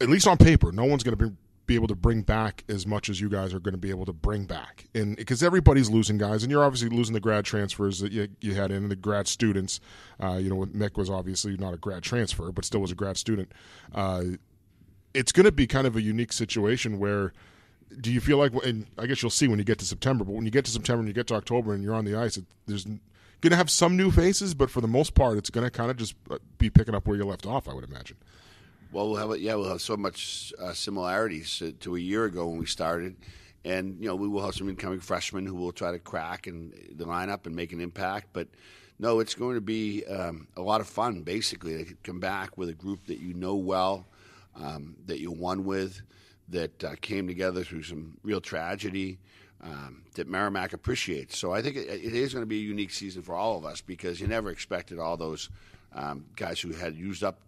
at 0.01 0.09
least 0.09 0.27
on 0.27 0.37
paper, 0.37 0.72
no 0.72 0.85
one's 0.85 1.03
going 1.03 1.16
to 1.16 1.29
be, 1.29 1.37
be 1.66 1.74
able 1.74 1.88
to 1.88 1.94
bring 1.94 2.22
back 2.22 2.64
as 2.68 2.87
much 2.87 3.09
as 3.09 3.20
you 3.20 3.29
guys 3.29 3.53
are 3.53 3.61
going 3.61 3.72
to 3.72 3.79
be 3.79 3.90
able 3.90 4.07
to 4.07 4.12
bring 4.12 4.44
back. 4.44 4.87
And 4.94 5.16
because 5.16 5.42
everybody's 5.42 5.90
losing 5.90 6.18
guys, 6.18 6.42
and 6.42 6.51
you're 6.51 6.64
obviously 6.64 6.88
losing 6.88 7.14
the 7.14 7.20
grad 7.20 7.44
transfers 7.44 8.01
that 8.01 8.12
you, 8.12 8.29
you 8.40 8.55
had 8.55 8.70
in 8.70 8.88
the 8.88 8.96
grad 8.96 9.29
students. 9.29 9.81
Uh, 10.22 10.38
you 10.40 10.48
know, 10.48 10.64
Mick 10.66 10.96
was 10.96 11.11
obviously 11.11 11.57
not 11.57 11.74
a 11.74 11.77
grad 11.77 12.03
transfer, 12.03 12.53
but 12.53 12.64
still 12.64 12.81
was 12.81 12.92
a 12.92 12.96
grad 12.96 13.16
student. 13.16 13.53
Uh, 13.94 14.22
it's 15.18 15.33
going 15.33 15.44
to 15.44 15.52
be 15.52 15.66
kind 15.66 15.87
of 15.87 15.96
a 15.96 16.02
unique 16.02 16.33
situation 16.33 16.98
where 16.98 17.33
do 18.00 18.12
you 18.12 18.20
feel 18.20 18.38
like 18.38 18.52
and 18.64 18.87
i 18.98 19.07
guess 19.07 19.22
you'll 19.22 19.31
see 19.31 19.48
when 19.48 19.59
you 19.59 19.64
get 19.64 19.78
to 19.78 19.85
september 19.85 20.24
but 20.24 20.33
when 20.33 20.44
you 20.44 20.50
get 20.50 20.64
to 20.64 20.70
september 20.70 21.00
and 21.00 21.09
you 21.09 21.14
get 21.14 21.26
to 21.26 21.35
october 21.35 21.74
and 21.74 21.83
you're 21.83 21.94
on 21.94 22.04
the 22.04 22.14
ice 22.14 22.37
it, 22.37 22.44
there's 22.66 22.85
going 22.85 23.00
to 23.50 23.57
have 23.57 23.70
some 23.70 23.96
new 23.96 24.11
faces 24.11 24.54
but 24.54 24.70
for 24.70 24.81
the 24.81 24.88
most 24.88 25.14
part 25.14 25.37
it's 25.37 25.50
going 25.50 25.64
to 25.64 25.70
kind 25.70 25.90
of 25.90 25.96
just 25.96 26.14
uh, 26.31 26.38
be 26.59 26.70
picking 26.70 26.94
up 26.94 27.07
where 27.07 27.16
you 27.16 27.24
left 27.24 27.46
off 27.46 27.68
i 27.68 27.74
would 27.74 27.85
imagine 27.85 28.16
well, 28.90 29.11
we'll 29.11 29.28
have 29.28 29.38
yeah, 29.38 29.54
we'll 29.54 29.68
have 29.68 29.83
so 29.83 29.96
much 29.96 30.52
uh, 30.59 30.72
similarities 30.72 31.59
to, 31.59 31.72
to, 31.72 31.96
a 31.96 32.00
year 32.00 32.24
ago 32.24 32.46
when 32.46 32.59
we 32.59 32.66
started, 32.66 33.16
and 33.64 33.98
you 34.00 34.09
know 34.09 34.16
we 34.16 34.28
will 34.28 34.42
have 34.42 34.54
some 34.54 34.68
incoming 34.68 35.00
freshmen 35.00 35.44
who 35.44 35.54
will 35.54 35.72
try 35.72 35.92
to 35.92 35.98
crack 35.98 36.46
and 36.46 36.72
the 36.92 37.04
lineup 37.04 37.44
and 37.46 37.54
make 37.54 37.72
an 37.72 37.81
impact. 37.81 38.28
But 38.33 38.48
no, 38.98 39.20
it's 39.20 39.35
going 39.35 39.57
to 39.57 39.61
be 39.61 40.07
um, 40.07 40.48
a 40.57 40.62
lot 40.62 40.81
of 40.81 40.88
fun. 40.88 41.22
Basically, 41.22 41.85
to 41.85 41.94
come 42.02 42.18
back 42.18 42.57
with 42.57 42.70
a 42.70 42.74
group 42.74 43.07
that 43.07 43.18
you 43.18 43.35
know 43.35 43.57
well, 43.57 44.07
um, 44.62 44.97
that 45.07 45.21
you 45.21 45.31
won 45.31 45.64
with, 45.64 46.03
that 46.49 46.85
uh, 46.85 46.94
came 47.01 47.27
together 47.27 47.64
through 47.64 47.83
some 47.83 48.18
real 48.23 48.40
tragedy. 48.40 49.18
Um, 49.61 50.05
that 50.14 50.29
Merrimack 50.29 50.73
appreciates. 50.73 51.37
So 51.37 51.53
I 51.53 51.62
think 51.62 51.75
it, 51.75 51.88
it 51.88 52.14
is 52.14 52.33
going 52.33 52.42
to 52.42 52.47
be 52.47 52.59
a 52.59 52.62
unique 52.62 52.92
season 52.92 53.23
for 53.23 53.35
all 53.35 53.59
of 53.59 53.64
us 53.64 53.81
because 53.81 54.21
you 54.21 54.29
never 54.29 54.51
expected 54.51 55.01
all 55.01 55.16
those 55.16 55.51
um, 55.92 56.27
guys 56.37 56.61
who 56.61 56.73
had 56.73 56.94
used 56.94 57.25
up 57.25 57.40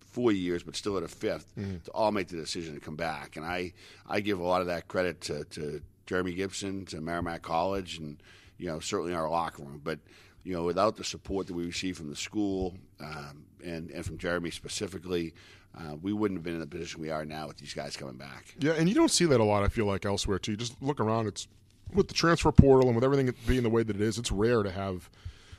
four 0.00 0.32
years, 0.32 0.64
but 0.64 0.74
still 0.74 0.96
at 0.96 1.04
a 1.04 1.06
5th 1.06 1.44
mm-hmm. 1.56 1.76
to 1.84 1.90
all 1.92 2.10
make 2.10 2.26
the 2.26 2.36
decision 2.36 2.74
to 2.74 2.80
come 2.80 2.96
back. 2.96 3.36
And 3.36 3.46
I, 3.46 3.74
I 4.08 4.18
give 4.18 4.40
a 4.40 4.42
lot 4.42 4.60
of 4.60 4.66
that 4.66 4.88
credit 4.88 5.20
to, 5.20 5.44
to 5.44 5.80
Jeremy 6.06 6.32
Gibson, 6.32 6.86
to 6.86 7.00
Merrimack 7.00 7.42
College, 7.42 7.98
and 7.98 8.16
you 8.58 8.66
know 8.66 8.80
certainly 8.80 9.12
our 9.12 9.28
locker 9.28 9.62
room. 9.62 9.80
But 9.82 9.98
you 10.44 10.54
know, 10.54 10.62
without 10.62 10.96
the 10.96 11.04
support 11.04 11.48
that 11.48 11.54
we 11.54 11.66
received 11.66 11.98
from 11.98 12.08
the 12.08 12.16
school 12.16 12.76
um, 13.00 13.44
and 13.64 13.90
and 13.90 14.04
from 14.04 14.16
Jeremy 14.16 14.50
specifically, 14.50 15.34
uh, 15.76 15.96
we 16.00 16.12
wouldn't 16.12 16.38
have 16.38 16.44
been 16.44 16.54
in 16.54 16.60
the 16.60 16.66
position 16.66 17.00
we 17.00 17.10
are 17.10 17.24
now 17.24 17.48
with 17.48 17.58
these 17.58 17.74
guys 17.74 17.96
coming 17.96 18.16
back. 18.16 18.54
Yeah, 18.58 18.72
and 18.72 18.88
you 18.88 18.94
don't 18.94 19.10
see 19.10 19.26
that 19.26 19.40
a 19.40 19.44
lot. 19.44 19.62
I 19.62 19.68
feel 19.68 19.86
like 19.86 20.06
elsewhere 20.06 20.38
too. 20.38 20.52
You 20.52 20.56
just 20.56 20.80
look 20.82 21.00
around. 21.00 21.26
It's 21.26 21.48
with 21.92 22.08
the 22.08 22.14
transfer 22.14 22.50
portal 22.50 22.88
and 22.88 22.94
with 22.94 23.04
everything 23.04 23.32
being 23.46 23.62
the 23.62 23.70
way 23.70 23.82
that 23.82 23.94
it 23.94 24.02
is. 24.02 24.18
It's 24.18 24.32
rare 24.32 24.62
to 24.62 24.70
have 24.70 25.10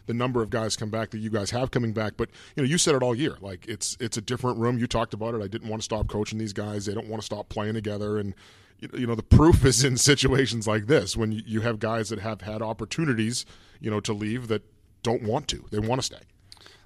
the 0.08 0.14
number 0.14 0.42
of 0.42 0.50
guys 0.50 0.76
come 0.76 0.90
back 0.90 1.12
that 1.12 1.20
you 1.20 1.30
guys 1.30 1.52
have 1.52 1.70
coming 1.70 1.94
back. 1.94 2.14
But 2.18 2.30
you 2.56 2.64
know, 2.64 2.68
you 2.68 2.78
said 2.78 2.96
it 2.96 3.04
all 3.04 3.14
year. 3.14 3.38
Like 3.42 3.68
it's 3.68 3.96
it's 4.00 4.18
a 4.18 4.22
different 4.22 4.58
room. 4.58 4.80
You 4.80 4.88
talked 4.88 5.14
about 5.14 5.36
it. 5.36 5.42
I 5.42 5.48
didn't 5.48 5.70
want 5.70 5.82
to 5.82 5.86
stop 5.86 6.08
coaching 6.08 6.40
these 6.40 6.54
guys. 6.54 6.86
They 6.86 6.94
don't 6.94 7.08
want 7.08 7.22
to 7.22 7.26
stop 7.26 7.50
playing 7.50 7.76
together. 7.76 8.18
And 8.18 8.34
you 8.80 9.06
know, 9.06 9.16
the 9.16 9.24
proof 9.24 9.66
is 9.66 9.84
in 9.84 9.98
situations 9.98 10.68
like 10.68 10.88
this 10.88 11.16
when 11.16 11.32
you 11.32 11.62
have 11.62 11.80
guys 11.80 12.10
that 12.10 12.20
have 12.20 12.42
had 12.42 12.62
opportunities, 12.62 13.46
you 13.80 13.92
know, 13.92 14.00
to 14.00 14.14
leave 14.14 14.48
that 14.48 14.64
don't 15.04 15.24
want 15.24 15.48
to. 15.50 15.66
They 15.72 15.80
want 15.80 16.02
to 16.02 16.06
stay. 16.06 16.22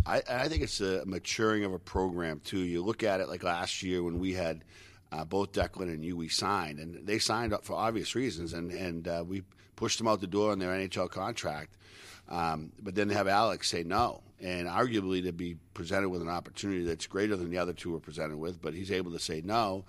I, 0.05 0.21
I 0.29 0.47
think 0.47 0.63
it's 0.63 0.81
a 0.81 1.03
maturing 1.05 1.63
of 1.63 1.73
a 1.73 1.79
program 1.79 2.41
too. 2.43 2.59
You 2.59 2.81
look 2.83 3.03
at 3.03 3.21
it 3.21 3.29
like 3.29 3.43
last 3.43 3.83
year 3.83 4.03
when 4.03 4.19
we 4.19 4.33
had. 4.33 4.63
Uh, 5.13 5.25
both 5.25 5.51
Declan 5.51 5.93
and 5.93 6.05
you 6.05 6.15
we 6.15 6.29
signed, 6.29 6.79
and 6.79 7.05
they 7.05 7.19
signed 7.19 7.51
up 7.51 7.65
for 7.65 7.73
obvious 7.73 8.15
reasons, 8.15 8.53
and 8.53 8.71
and 8.71 9.09
uh, 9.09 9.21
we 9.27 9.43
pushed 9.75 9.97
them 9.97 10.07
out 10.07 10.21
the 10.21 10.25
door 10.25 10.53
on 10.53 10.59
their 10.59 10.69
NHL 10.69 11.09
contract. 11.09 11.75
Um, 12.29 12.71
but 12.81 12.95
then 12.95 13.09
have 13.09 13.27
Alex 13.27 13.67
say 13.67 13.83
no, 13.83 14.21
and 14.39 14.69
arguably 14.69 15.21
to 15.25 15.33
be 15.33 15.57
presented 15.73 16.07
with 16.07 16.21
an 16.21 16.29
opportunity 16.29 16.85
that's 16.85 17.07
greater 17.07 17.35
than 17.35 17.49
the 17.49 17.57
other 17.57 17.73
two 17.73 17.91
were 17.91 17.99
presented 17.99 18.37
with, 18.37 18.61
but 18.61 18.73
he's 18.73 18.89
able 18.89 19.11
to 19.11 19.19
say 19.19 19.41
no 19.43 19.83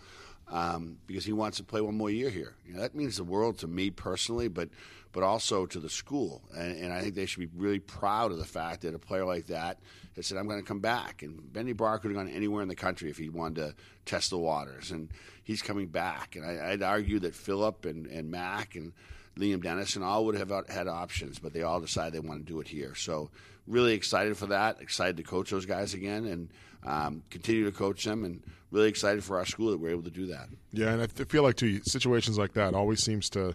um, 0.48 0.98
because 1.06 1.24
he 1.24 1.32
wants 1.32 1.56
to 1.58 1.64
play 1.64 1.80
one 1.80 1.96
more 1.96 2.10
year 2.10 2.30
here. 2.30 2.54
You 2.66 2.74
know, 2.74 2.80
that 2.80 2.94
means 2.94 3.16
the 3.16 3.24
world 3.24 3.58
to 3.58 3.66
me 3.66 3.90
personally, 3.90 4.48
but 4.48 4.68
but 5.12 5.22
also 5.22 5.66
to 5.66 5.78
the 5.78 5.90
school, 5.90 6.42
and, 6.56 6.76
and, 6.84 6.92
I 6.92 7.00
think 7.02 7.14
they 7.14 7.26
should 7.26 7.40
be 7.40 7.50
really 7.54 7.78
proud 7.78 8.32
of 8.32 8.38
the 8.38 8.44
fact 8.44 8.80
that 8.82 8.94
a 8.94 8.98
player 8.98 9.24
like 9.24 9.46
that 9.46 9.78
has 10.16 10.26
said, 10.26 10.38
"I'm 10.38 10.46
going 10.46 10.60
to 10.60 10.66
come 10.66 10.80
back." 10.80 11.22
And 11.22 11.52
Benny 11.52 11.74
Brar 11.74 12.00
could 12.00 12.10
have 12.10 12.16
gone 12.16 12.28
anywhere 12.28 12.62
in 12.62 12.68
the 12.68 12.74
country 12.74 13.10
if 13.10 13.18
he 13.18 13.28
wanted 13.28 13.56
to 13.56 13.74
test 14.06 14.30
the 14.30 14.38
waters, 14.38 14.90
and 14.90 15.08
he's 15.44 15.62
coming 15.62 15.86
back. 15.86 16.36
And 16.36 16.44
I, 16.44 16.70
would 16.70 16.82
argue 16.82 17.18
that 17.20 17.34
Filip 17.34 17.84
and, 17.84 18.06
and 18.06 18.30
Mac 18.30 18.74
and 18.74 18.92
Liam 19.38 19.62
Dennison 19.62 20.02
all 20.02 20.24
would 20.26 20.34
have 20.34 20.50
had 20.68 20.88
options, 20.88 21.38
but 21.38 21.52
they 21.52 21.62
all 21.62 21.80
decided 21.80 22.14
they 22.14 22.26
want 22.26 22.46
to 22.46 22.52
do 22.52 22.60
it 22.60 22.68
here. 22.68 22.94
So 22.94 23.30
really 23.66 23.94
excited 23.94 24.36
for 24.36 24.46
that. 24.46 24.80
Excited 24.80 25.16
to 25.18 25.22
coach 25.22 25.50
those 25.50 25.66
guys 25.66 25.94
again 25.94 26.26
and 26.26 26.48
um, 26.84 27.22
continue 27.30 27.64
to 27.64 27.72
coach 27.72 28.04
them, 28.04 28.24
and 28.24 28.42
really 28.70 28.88
excited 28.88 29.22
for 29.22 29.38
our 29.38 29.46
school 29.46 29.70
that 29.70 29.78
we're 29.78 29.90
able 29.90 30.02
to 30.02 30.10
do 30.10 30.26
that. 30.26 30.48
Yeah, 30.72 30.92
and 30.92 31.02
I 31.02 31.06
feel 31.06 31.42
like 31.42 31.56
too 31.56 31.80
situations 31.84 32.38
like 32.38 32.54
that 32.54 32.74
always 32.74 33.02
seems 33.02 33.30
to 33.30 33.54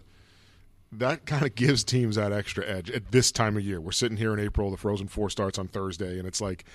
that 0.92 1.26
kind 1.26 1.46
of 1.46 1.56
gives 1.56 1.84
teams 1.84 2.16
that 2.16 2.32
extra 2.32 2.66
edge 2.66 2.90
at 2.90 3.12
this 3.12 3.32
time 3.32 3.58
of 3.58 3.64
year. 3.64 3.82
We're 3.82 3.92
sitting 3.92 4.18
here 4.18 4.34
in 4.34 4.40
April. 4.40 4.72
The 4.72 4.78
Frozen 4.78 5.08
Four 5.10 5.30
starts 5.30 5.60
on 5.60 5.68
Thursday, 5.68 6.18
and 6.18 6.28
it's 6.28 6.42
like 6.42 6.66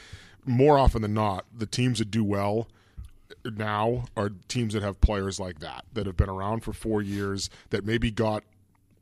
more 0.44 0.78
often 0.78 1.02
than 1.02 1.14
not, 1.14 1.46
the 1.56 1.66
teams 1.66 1.98
that 1.98 2.10
do 2.10 2.24
well 2.24 2.68
now 3.56 4.04
are 4.16 4.30
teams 4.48 4.74
that 4.74 4.82
have 4.82 5.00
players 5.00 5.40
like 5.40 5.60
that 5.60 5.84
that 5.94 6.06
have 6.06 6.16
been 6.16 6.28
around 6.28 6.60
for 6.60 6.72
four 6.72 7.00
years 7.00 7.48
that 7.70 7.84
maybe 7.84 8.10
got 8.10 8.44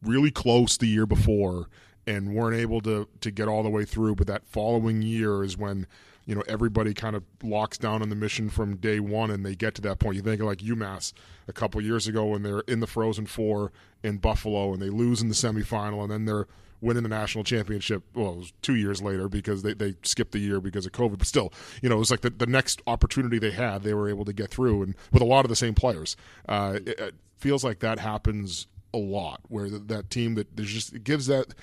really 0.03 0.31
close 0.31 0.77
the 0.77 0.87
year 0.87 1.07
before 1.07 1.67
and 2.07 2.35
weren't 2.35 2.57
able 2.57 2.81
to 2.81 3.09
to 3.21 3.31
get 3.31 3.49
all 3.49 3.63
the 3.63 3.71
way 3.71 3.85
through. 3.85 4.15
But 4.15 4.27
that 4.29 4.47
following 4.47 5.03
year 5.03 5.43
is 5.43 5.57
when 5.57 5.87
you 6.27 6.35
know 6.35 6.43
everybody 6.47 6.95
kind 6.95 7.17
of 7.17 7.25
locks 7.43 7.79
down 7.79 8.03
on 8.03 8.09
the 8.09 8.17
mission 8.17 8.49
from 8.51 8.77
day 8.77 9.01
one, 9.01 9.31
and 9.31 9.45
they 9.45 9.55
get 9.55 9.75
to 9.77 9.83
that 9.83 9.99
point. 9.99 10.17
You 10.17 10.23
think 10.23 10.41
of 10.41 10.47
like 10.47 10.59
UMass 10.59 11.13
a 11.51 11.53
couple 11.53 11.81
years 11.83 12.07
ago 12.07 12.25
when 12.27 12.43
they're 12.43 12.61
in 12.61 12.81
the 12.81 12.87
Frozen 12.87 13.27
Four 13.27 13.73
in 14.03 14.17
Buffalo 14.17 14.73
and 14.73 14.81
they 14.81 14.89
lose 14.89 15.21
in 15.21 15.29
the 15.29 15.35
semifinal, 15.35 16.03
and 16.03 16.11
then 16.11 16.25
they're 16.25 16.47
winning 16.81 17.03
the 17.03 17.09
national 17.09 17.45
championship. 17.45 18.03
Well, 18.15 18.33
it 18.33 18.37
was 18.39 18.53
two 18.63 18.75
years 18.75 19.03
later 19.03 19.29
because 19.29 19.63
they, 19.63 19.75
they 19.75 19.97
skipped 20.03 20.33
the 20.33 20.39
year 20.39 20.61
because 20.61 20.87
of 20.87 20.93
COVID. 20.93 21.19
But 21.19 21.27
still, 21.27 21.53
you 21.83 21.89
know, 21.89 21.97
it 21.97 21.99
was 21.99 22.11
like 22.11 22.23
the, 22.23 22.31
the 22.31 22.47
next 22.47 22.81
opportunity 22.87 23.39
they 23.39 23.51
had, 23.51 23.83
they 23.83 23.93
were 23.93 24.09
able 24.09 24.25
to 24.25 24.33
get 24.33 24.51
through, 24.51 24.83
and 24.83 24.95
with 25.13 25.23
a 25.23 25.27
lot 25.27 25.45
of 25.45 25.51
the 25.51 25.57
same 25.57 25.75
players. 25.75 26.17
Uh, 26.49 26.79
it, 26.87 26.99
it 26.99 27.15
feels 27.37 27.65
like 27.65 27.81
that 27.81 27.99
happens 27.99 28.67
a 28.95 28.99
lot, 28.99 29.41
where 29.49 29.69
that 29.69 30.11
team 30.11 30.35
that 30.37 30.57
there's 30.57 30.73
just 30.73 30.95
it 30.95 31.05
gives 31.05 31.27
that 31.27 31.55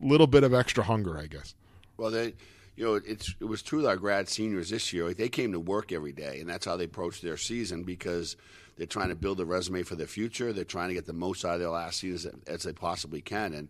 little 0.00 0.26
bit 0.26 0.44
of 0.44 0.54
extra 0.54 0.84
hunger, 0.84 1.18
I 1.18 1.26
guess. 1.26 1.54
Well, 1.96 2.10
they, 2.10 2.34
you 2.76 2.84
know, 2.84 2.94
it's 2.94 3.34
it 3.40 3.44
was 3.44 3.62
true 3.62 3.78
with 3.78 3.86
our 3.86 3.96
grad 3.96 4.28
seniors 4.28 4.70
this 4.70 4.92
year. 4.92 5.12
They 5.12 5.28
came 5.28 5.52
to 5.52 5.60
work 5.60 5.92
every 5.92 6.12
day, 6.12 6.40
and 6.40 6.48
that's 6.48 6.64
how 6.64 6.76
they 6.76 6.84
approached 6.84 7.22
their 7.22 7.36
season 7.36 7.82
because 7.82 8.36
they're 8.80 8.86
trying 8.86 9.10
to 9.10 9.14
build 9.14 9.38
a 9.40 9.44
resume 9.44 9.82
for 9.82 9.94
their 9.94 10.06
future. 10.06 10.54
They're 10.54 10.64
trying 10.64 10.88
to 10.88 10.94
get 10.94 11.04
the 11.04 11.12
most 11.12 11.44
out 11.44 11.52
of 11.52 11.60
their 11.60 11.68
last 11.68 12.00
season 12.00 12.40
as, 12.46 12.54
as 12.54 12.62
they 12.62 12.72
possibly 12.72 13.20
can. 13.20 13.52
And 13.52 13.68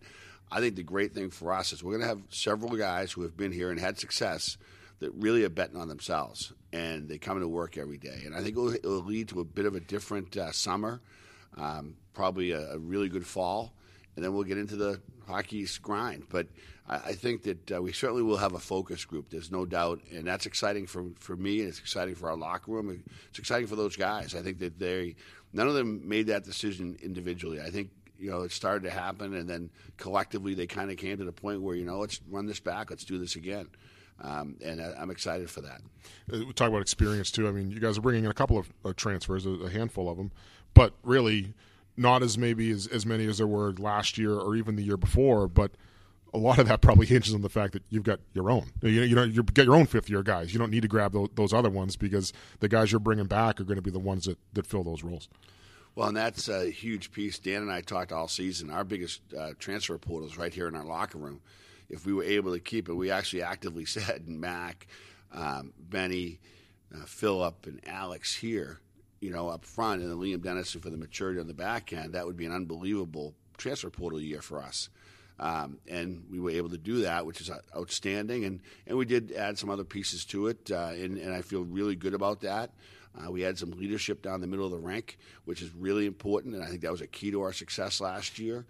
I 0.49 0.61
think 0.61 0.77
the 0.77 0.83
great 0.83 1.13
thing 1.13 1.29
for 1.29 1.51
us 1.51 1.73
is 1.73 1.83
we're 1.83 1.97
going 1.97 2.03
to 2.03 2.07
have 2.07 2.21
several 2.29 2.77
guys 2.77 3.11
who 3.11 3.23
have 3.23 3.35
been 3.35 3.51
here 3.51 3.71
and 3.71 3.77
had 3.77 3.99
success 3.99 4.57
that 4.99 5.11
really 5.15 5.43
are 5.43 5.49
betting 5.49 5.75
on 5.75 5.89
themselves, 5.89 6.53
and 6.71 7.09
they 7.09 7.17
come 7.17 7.41
to 7.41 7.47
work 7.49 7.77
every 7.77 7.97
day. 7.97 8.21
And 8.23 8.33
I 8.33 8.41
think 8.41 8.55
it'll 8.55 9.03
lead 9.03 9.27
to 9.29 9.41
a 9.41 9.43
bit 9.43 9.65
of 9.65 9.75
a 9.75 9.81
different 9.81 10.37
uh, 10.37 10.53
summer 10.53 11.01
um, 11.57 11.95
probably 12.13 12.51
a, 12.51 12.71
a, 12.71 12.79
really 12.79 13.09
good 13.09 13.25
fall, 13.25 13.73
and 14.15 14.23
then 14.23 14.33
we'll 14.33 14.43
get 14.43 14.57
into 14.57 14.75
the 14.75 15.01
Hockey 15.27 15.59
East 15.59 15.81
grind. 15.81 16.25
But 16.29 16.47
I, 16.87 16.95
I 16.95 17.13
think 17.13 17.43
that 17.43 17.71
uh, 17.71 17.81
we 17.81 17.93
certainly 17.93 18.23
will 18.23 18.37
have 18.37 18.53
a 18.53 18.59
focus 18.59 19.05
group. 19.05 19.29
There's 19.29 19.51
no 19.51 19.65
doubt, 19.65 20.01
and 20.11 20.25
that's 20.25 20.45
exciting 20.45 20.87
for 20.87 21.05
for 21.19 21.35
me, 21.35 21.59
and 21.59 21.69
it's 21.69 21.79
exciting 21.79 22.15
for 22.15 22.29
our 22.29 22.37
locker 22.37 22.71
room. 22.71 23.03
It's 23.29 23.39
exciting 23.39 23.67
for 23.67 23.75
those 23.75 23.95
guys. 23.95 24.35
I 24.35 24.41
think 24.41 24.59
that 24.59 24.79
they 24.79 25.15
none 25.53 25.67
of 25.67 25.73
them 25.73 26.07
made 26.07 26.27
that 26.27 26.43
decision 26.43 26.97
individually. 27.01 27.61
I 27.61 27.69
think 27.69 27.89
you 28.21 28.29
know, 28.29 28.41
it 28.43 28.51
started 28.51 28.83
to 28.83 28.91
happen, 28.91 29.33
and 29.33 29.49
then 29.49 29.71
collectively 29.97 30.53
they 30.53 30.67
kind 30.67 30.91
of 30.91 30.97
came 30.97 31.17
to 31.17 31.25
the 31.25 31.31
point 31.31 31.61
where 31.61 31.75
you 31.75 31.85
know, 31.85 31.99
let's 31.99 32.21
run 32.29 32.45
this 32.45 32.59
back, 32.59 32.89
let's 32.89 33.03
do 33.03 33.17
this 33.17 33.35
again. 33.35 33.67
Um, 34.23 34.57
and 34.63 34.79
I, 34.79 35.01
am 35.01 35.09
excited 35.09 35.49
for 35.49 35.61
that. 35.61 35.81
Uh, 36.31 36.45
we 36.45 36.53
talk 36.53 36.69
about 36.69 36.81
experience 36.81 37.31
too. 37.31 37.47
I 37.47 37.51
mean, 37.51 37.71
you 37.71 37.79
guys 37.79 37.97
are 37.97 38.01
bringing 38.01 38.25
in 38.25 38.29
a 38.29 38.35
couple 38.35 38.59
of 38.59 38.71
uh, 38.85 38.93
transfers, 38.95 39.47
a, 39.47 39.49
a, 39.49 39.69
handful 39.69 40.07
of 40.07 40.17
them, 40.17 40.31
but 40.75 40.93
really 41.03 41.55
not 41.97 42.23
as 42.23 42.37
maybe 42.37 42.71
as, 42.71 42.87
as 42.87 43.05
many 43.05 43.27
as 43.27 43.37
there 43.37 43.47
were 43.47 43.73
last 43.73 44.17
year 44.17 44.33
or 44.33 44.55
even 44.55 44.75
the 44.75 44.83
year 44.83 44.97
before. 44.97 45.47
But 45.47 45.71
a 46.33 46.37
lot 46.37 46.59
of 46.59 46.67
that 46.67 46.81
probably 46.81 47.05
hinges 47.07 47.33
on 47.33 47.41
the 47.41 47.49
fact 47.49 47.73
that 47.73 47.83
you've 47.89 48.03
got 48.03 48.19
your 48.33 48.49
own. 48.49 48.71
You, 48.81 48.89
you 48.89 49.15
know, 49.15 49.23
you 49.23 49.43
get 49.43 49.65
your 49.65 49.75
own 49.75 49.85
fifth 49.85 50.09
year 50.09 50.23
guys. 50.23 50.53
You 50.53 50.59
don't 50.59 50.71
need 50.71 50.81
to 50.81 50.87
grab 50.87 51.13
those, 51.13 51.29
those 51.35 51.53
other 51.53 51.69
ones 51.69 51.95
because 51.95 52.33
the 52.59 52.67
guys 52.67 52.91
you're 52.91 52.99
bringing 52.99 53.25
back 53.25 53.59
are 53.59 53.65
going 53.65 53.77
to 53.77 53.81
be 53.81 53.91
the 53.91 53.99
ones 53.99 54.25
that, 54.25 54.37
that 54.53 54.65
fill 54.65 54.83
those 54.83 55.03
roles. 55.03 55.29
Well, 55.95 56.07
and 56.07 56.17
that's 56.17 56.47
a 56.47 56.69
huge 56.69 57.11
piece. 57.11 57.37
Dan 57.37 57.63
and 57.63 57.71
I 57.71 57.81
talked 57.81 58.11
all 58.11 58.27
season. 58.27 58.69
Our 58.69 58.85
biggest 58.85 59.21
uh, 59.37 59.51
transfer 59.59 59.97
portal 59.97 60.27
is 60.27 60.37
right 60.37 60.53
here 60.53 60.67
in 60.67 60.75
our 60.75 60.85
locker 60.85 61.17
room. 61.17 61.41
If 61.89 62.05
we 62.05 62.13
were 62.13 62.23
able 62.23 62.53
to 62.53 62.59
keep 62.59 62.87
it, 62.87 62.93
we 62.93 63.11
actually 63.11 63.43
actively 63.43 63.85
said 63.85 64.27
Mac, 64.27 64.87
um, 65.33 65.73
Benny, 65.77 66.39
uh, 66.95 67.05
Filip, 67.05 67.65
and 67.65 67.81
Alex 67.85 68.35
here, 68.35 68.79
you 69.21 69.29
know, 69.29 69.47
up 69.47 69.63
front, 69.63 70.01
and 70.01 70.11
then 70.11 70.17
Liam 70.17 70.41
Dennison 70.41 70.81
for 70.81 70.89
the 70.89 70.97
maturity 70.97 71.39
on 71.39 71.47
the 71.47 71.53
back 71.53 71.93
end. 71.93 72.13
That 72.13 72.25
would 72.25 72.35
be 72.35 72.45
an 72.45 72.51
unbelievable 72.51 73.33
transfer 73.57 73.89
portal 73.89 74.19
year 74.19 74.41
for 74.41 74.61
us. 74.61 74.89
Um, 75.39 75.77
and 75.87 76.25
we 76.29 76.39
were 76.39 76.51
able 76.51 76.69
to 76.69 76.77
do 76.77 77.01
that, 77.01 77.25
which 77.25 77.41
is 77.41 77.49
outstanding. 77.75 78.45
And, 78.45 78.59
and 78.85 78.97
we 78.97 79.05
did 79.05 79.31
add 79.31 79.57
some 79.57 79.69
other 79.69 79.83
pieces 79.83 80.25
to 80.25 80.47
it, 80.47 80.69
uh, 80.71 80.91
and, 80.93 81.17
and 81.17 81.33
I 81.33 81.41
feel 81.41 81.63
really 81.63 81.95
good 81.95 82.13
about 82.13 82.41
that. 82.41 82.71
Uh, 83.15 83.29
we 83.29 83.41
had 83.41 83.57
some 83.57 83.71
leadership 83.71 84.21
down 84.21 84.41
the 84.41 84.47
middle 84.47 84.65
of 84.65 84.71
the 84.71 84.77
rank, 84.77 85.17
which 85.45 85.61
is 85.61 85.73
really 85.73 86.05
important, 86.05 86.55
and 86.55 86.63
I 86.63 86.67
think 86.67 86.81
that 86.81 86.91
was 86.91 87.01
a 87.01 87.07
key 87.07 87.31
to 87.31 87.41
our 87.41 87.53
success 87.53 88.01
last 88.01 88.39
year. 88.39 88.65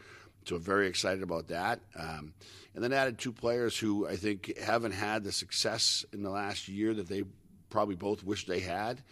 So 0.45 0.57
very 0.57 0.87
excited 0.87 1.21
about 1.21 1.49
that. 1.49 1.79
Um, 1.95 2.33
and 2.73 2.83
then 2.83 2.93
added 2.93 3.19
two 3.19 3.31
players 3.31 3.77
who 3.77 4.07
I 4.07 4.15
think 4.15 4.57
haven't 4.57 4.93
had 4.93 5.23
the 5.23 5.31
success 5.31 6.05
in 6.13 6.23
the 6.23 6.29
last 6.29 6.67
year 6.67 6.93
that 6.93 7.07
they 7.07 7.23
probably 7.69 7.95
both 7.95 8.23
wish 8.23 8.45
they 8.45 8.59
had. 8.59 9.03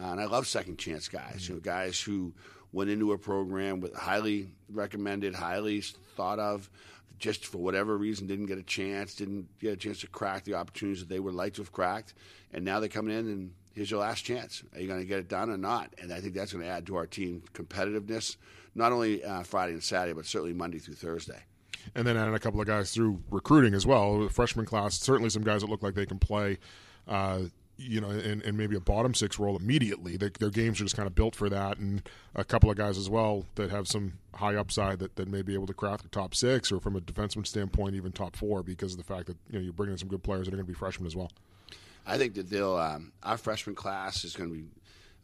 Uh, 0.00 0.06
and 0.06 0.20
I 0.20 0.26
love 0.26 0.46
second 0.46 0.78
chance 0.78 1.08
guys, 1.08 1.42
mm-hmm. 1.42 1.54
you 1.54 1.58
know, 1.58 1.60
guys 1.60 2.00
who 2.00 2.32
went 2.72 2.90
into 2.90 3.12
a 3.12 3.18
program 3.18 3.80
with 3.80 3.94
highly 3.94 4.50
recommended, 4.70 5.34
highly 5.34 5.80
thought 6.16 6.38
of, 6.38 6.70
just 7.18 7.46
for 7.46 7.58
whatever 7.58 7.96
reason 7.96 8.26
didn't 8.26 8.46
get 8.46 8.58
a 8.58 8.62
chance, 8.62 9.14
didn't 9.14 9.48
get 9.58 9.72
a 9.72 9.76
chance 9.76 10.00
to 10.00 10.06
crack 10.06 10.44
the 10.44 10.54
opportunities 10.54 11.00
that 11.00 11.08
they 11.08 11.18
would 11.18 11.34
like 11.34 11.54
to 11.54 11.62
have 11.62 11.72
cracked, 11.72 12.14
and 12.52 12.64
now 12.64 12.78
they're 12.78 12.88
coming 12.88 13.16
in 13.16 13.26
and 13.26 13.50
here's 13.78 13.90
your 13.92 14.00
last 14.00 14.24
chance. 14.24 14.64
Are 14.74 14.80
you 14.80 14.88
going 14.88 15.00
to 15.00 15.06
get 15.06 15.20
it 15.20 15.28
done 15.28 15.50
or 15.50 15.56
not? 15.56 15.94
And 16.02 16.12
I 16.12 16.20
think 16.20 16.34
that's 16.34 16.52
going 16.52 16.64
to 16.64 16.70
add 16.70 16.84
to 16.86 16.96
our 16.96 17.06
team 17.06 17.42
competitiveness, 17.54 18.36
not 18.74 18.90
only 18.90 19.24
uh, 19.24 19.44
Friday 19.44 19.72
and 19.72 19.82
Saturday, 19.82 20.14
but 20.14 20.26
certainly 20.26 20.52
Monday 20.52 20.78
through 20.78 20.94
Thursday. 20.94 21.40
And 21.94 22.04
then 22.04 22.16
adding 22.16 22.34
a 22.34 22.40
couple 22.40 22.60
of 22.60 22.66
guys 22.66 22.90
through 22.92 23.22
recruiting 23.30 23.74
as 23.74 23.86
well. 23.86 24.18
The 24.18 24.30
freshman 24.30 24.66
class, 24.66 24.98
certainly 24.98 25.30
some 25.30 25.44
guys 25.44 25.60
that 25.60 25.70
look 25.70 25.82
like 25.82 25.94
they 25.94 26.06
can 26.06 26.18
play. 26.18 26.58
Uh, 27.06 27.42
you 27.78 28.00
know, 28.00 28.10
and, 28.10 28.42
and 28.42 28.58
maybe 28.58 28.76
a 28.76 28.80
bottom 28.80 29.14
six 29.14 29.38
role 29.38 29.56
immediately. 29.56 30.16
Their 30.16 30.50
games 30.50 30.80
are 30.80 30.84
just 30.84 30.96
kind 30.96 31.06
of 31.06 31.14
built 31.14 31.36
for 31.36 31.48
that, 31.48 31.78
and 31.78 32.02
a 32.34 32.44
couple 32.44 32.70
of 32.70 32.76
guys 32.76 32.98
as 32.98 33.08
well 33.08 33.46
that 33.54 33.70
have 33.70 33.86
some 33.86 34.14
high 34.34 34.56
upside 34.56 34.98
that, 34.98 35.16
that 35.16 35.28
may 35.28 35.42
be 35.42 35.54
able 35.54 35.66
to 35.68 35.74
craft 35.74 36.02
the 36.02 36.08
top 36.08 36.34
six, 36.34 36.72
or 36.72 36.80
from 36.80 36.96
a 36.96 37.00
defenseman 37.00 37.46
standpoint, 37.46 37.94
even 37.94 38.10
top 38.10 38.34
four, 38.34 38.62
because 38.64 38.92
of 38.92 38.98
the 38.98 39.04
fact 39.04 39.26
that 39.28 39.36
you 39.48 39.58
know 39.58 39.64
you're 39.64 39.72
bringing 39.72 39.92
in 39.92 39.98
some 39.98 40.08
good 40.08 40.22
players 40.22 40.46
that 40.46 40.54
are 40.54 40.56
going 40.56 40.66
to 40.66 40.72
be 40.72 40.76
freshmen 40.76 41.06
as 41.06 41.14
well. 41.14 41.30
I 42.06 42.18
think 42.18 42.34
that 42.34 42.50
they'll 42.50 42.76
um, 42.76 43.12
our 43.22 43.38
freshman 43.38 43.76
class 43.76 44.24
is 44.24 44.34
going 44.34 44.50
to 44.50 44.56
be 44.56 44.64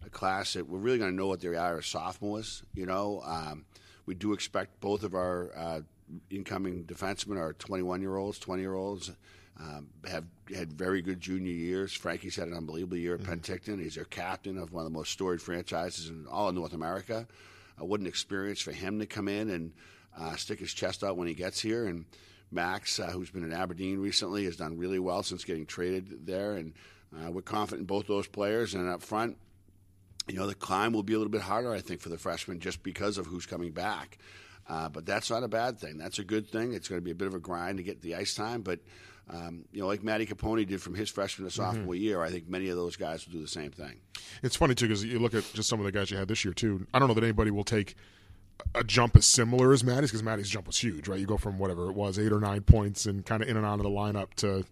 a 0.06 0.10
class 0.10 0.52
that 0.52 0.68
we're 0.68 0.78
really 0.78 0.98
going 0.98 1.10
to 1.10 1.16
know 1.16 1.26
what 1.26 1.40
they 1.40 1.48
are 1.56 1.78
as 1.78 1.86
sophomores. 1.86 2.62
You 2.74 2.86
know, 2.86 3.20
um, 3.24 3.64
we 4.06 4.14
do 4.14 4.32
expect 4.32 4.80
both 4.80 5.02
of 5.02 5.14
our 5.14 5.50
uh, 5.56 5.80
incoming 6.30 6.84
defensemen 6.84 7.38
are 7.38 7.52
21 7.54 8.00
year 8.00 8.16
olds, 8.16 8.38
20 8.38 8.62
year 8.62 8.74
olds 8.74 9.10
um, 9.60 9.88
have 10.08 10.24
had 10.54 10.72
very 10.72 11.00
good 11.00 11.20
junior 11.20 11.52
years. 11.52 11.92
Frankie's 11.92 12.36
had 12.36 12.48
an 12.48 12.54
unbelievable 12.54 12.96
year 12.96 13.14
at 13.14 13.20
mm-hmm. 13.20 13.32
Penticton. 13.32 13.80
He's 13.80 13.94
their 13.94 14.04
captain 14.04 14.58
of 14.58 14.72
one 14.72 14.84
of 14.84 14.92
the 14.92 14.96
most 14.96 15.12
storied 15.12 15.40
franchises 15.40 16.08
in 16.08 16.26
all 16.26 16.48
of 16.48 16.54
North 16.54 16.72
America. 16.72 17.26
Uh, 17.80 17.84
what 17.84 18.00
an 18.00 18.06
experience 18.06 18.60
for 18.60 18.72
him 18.72 18.98
to 18.98 19.06
come 19.06 19.28
in 19.28 19.50
and 19.50 19.72
uh, 20.18 20.34
stick 20.36 20.58
his 20.58 20.72
chest 20.72 21.04
out 21.04 21.16
when 21.16 21.28
he 21.28 21.34
gets 21.34 21.60
here. 21.60 21.86
And 21.86 22.04
Max, 22.50 22.98
uh, 22.98 23.06
who's 23.06 23.30
been 23.30 23.44
in 23.44 23.52
Aberdeen 23.52 23.98
recently, 23.98 24.44
has 24.44 24.56
done 24.56 24.76
really 24.76 24.98
well 24.98 25.22
since 25.22 25.44
getting 25.44 25.66
traded 25.66 26.26
there. 26.26 26.54
And 26.54 26.72
uh, 27.16 27.30
we're 27.30 27.42
confident 27.42 27.82
in 27.82 27.86
both 27.86 28.06
those 28.06 28.26
players. 28.26 28.74
And 28.74 28.88
up 28.88 29.02
front, 29.02 29.36
you 30.28 30.36
know, 30.36 30.46
the 30.46 30.54
climb 30.54 30.92
will 30.92 31.02
be 31.02 31.14
a 31.14 31.18
little 31.18 31.30
bit 31.30 31.42
harder, 31.42 31.72
I 31.72 31.80
think, 31.80 32.00
for 32.00 32.08
the 32.08 32.18
freshmen 32.18 32.60
just 32.60 32.82
because 32.82 33.18
of 33.18 33.26
who's 33.26 33.46
coming 33.46 33.72
back. 33.72 34.18
Uh, 34.68 34.88
but 34.88 35.04
that's 35.04 35.30
not 35.30 35.42
a 35.42 35.48
bad 35.48 35.78
thing. 35.78 35.98
That's 35.98 36.18
a 36.18 36.24
good 36.24 36.48
thing. 36.48 36.72
It's 36.72 36.88
going 36.88 37.00
to 37.00 37.04
be 37.04 37.10
a 37.10 37.14
bit 37.14 37.28
of 37.28 37.34
a 37.34 37.38
grind 37.38 37.78
to 37.78 37.84
get 37.84 38.00
the 38.00 38.14
ice 38.14 38.34
time, 38.34 38.62
but 38.62 38.80
um, 39.30 39.64
you 39.72 39.80
know, 39.80 39.86
like 39.86 40.02
Matty 40.02 40.26
Copponi 40.26 40.66
did 40.66 40.82
from 40.82 40.94
his 40.94 41.10
freshman 41.10 41.48
to 41.48 41.52
mm-hmm. 41.52 41.62
sophomore 41.62 41.94
mm-hmm. 41.94 42.02
year, 42.02 42.22
I 42.22 42.30
think 42.30 42.48
many 42.48 42.68
of 42.68 42.76
those 42.76 42.96
guys 42.96 43.26
will 43.26 43.34
do 43.34 43.40
the 43.40 43.48
same 43.48 43.70
thing. 43.70 44.00
It's 44.42 44.56
funny 44.56 44.74
too 44.74 44.86
because 44.86 45.04
you 45.04 45.18
look 45.18 45.34
at 45.34 45.44
just 45.54 45.68
some 45.68 45.78
of 45.78 45.86
the 45.86 45.92
guys 45.92 46.10
you 46.10 46.16
had 46.16 46.28
this 46.28 46.44
year 46.44 46.52
too. 46.52 46.86
I 46.92 46.98
don't 46.98 47.08
know 47.08 47.14
that 47.14 47.24
anybody 47.24 47.50
will 47.50 47.64
take 47.64 47.94
a 48.74 48.84
jump 48.84 49.16
as 49.16 49.26
similar 49.26 49.72
as 49.72 49.82
Matty's 49.82 50.10
because 50.10 50.22
Matty's 50.22 50.48
jump 50.48 50.66
was 50.66 50.78
huge, 50.78 51.08
right? 51.08 51.18
You 51.18 51.26
go 51.26 51.38
from 51.38 51.58
whatever 51.58 51.88
it 51.88 51.94
was, 51.94 52.18
eight 52.18 52.32
or 52.32 52.40
nine 52.40 52.62
points, 52.62 53.06
and 53.06 53.24
kind 53.24 53.42
of 53.42 53.48
in 53.48 53.56
and 53.56 53.64
out 53.64 53.78
of 53.78 53.82
the 53.82 53.90
lineup 53.90 54.34
to 54.36 54.64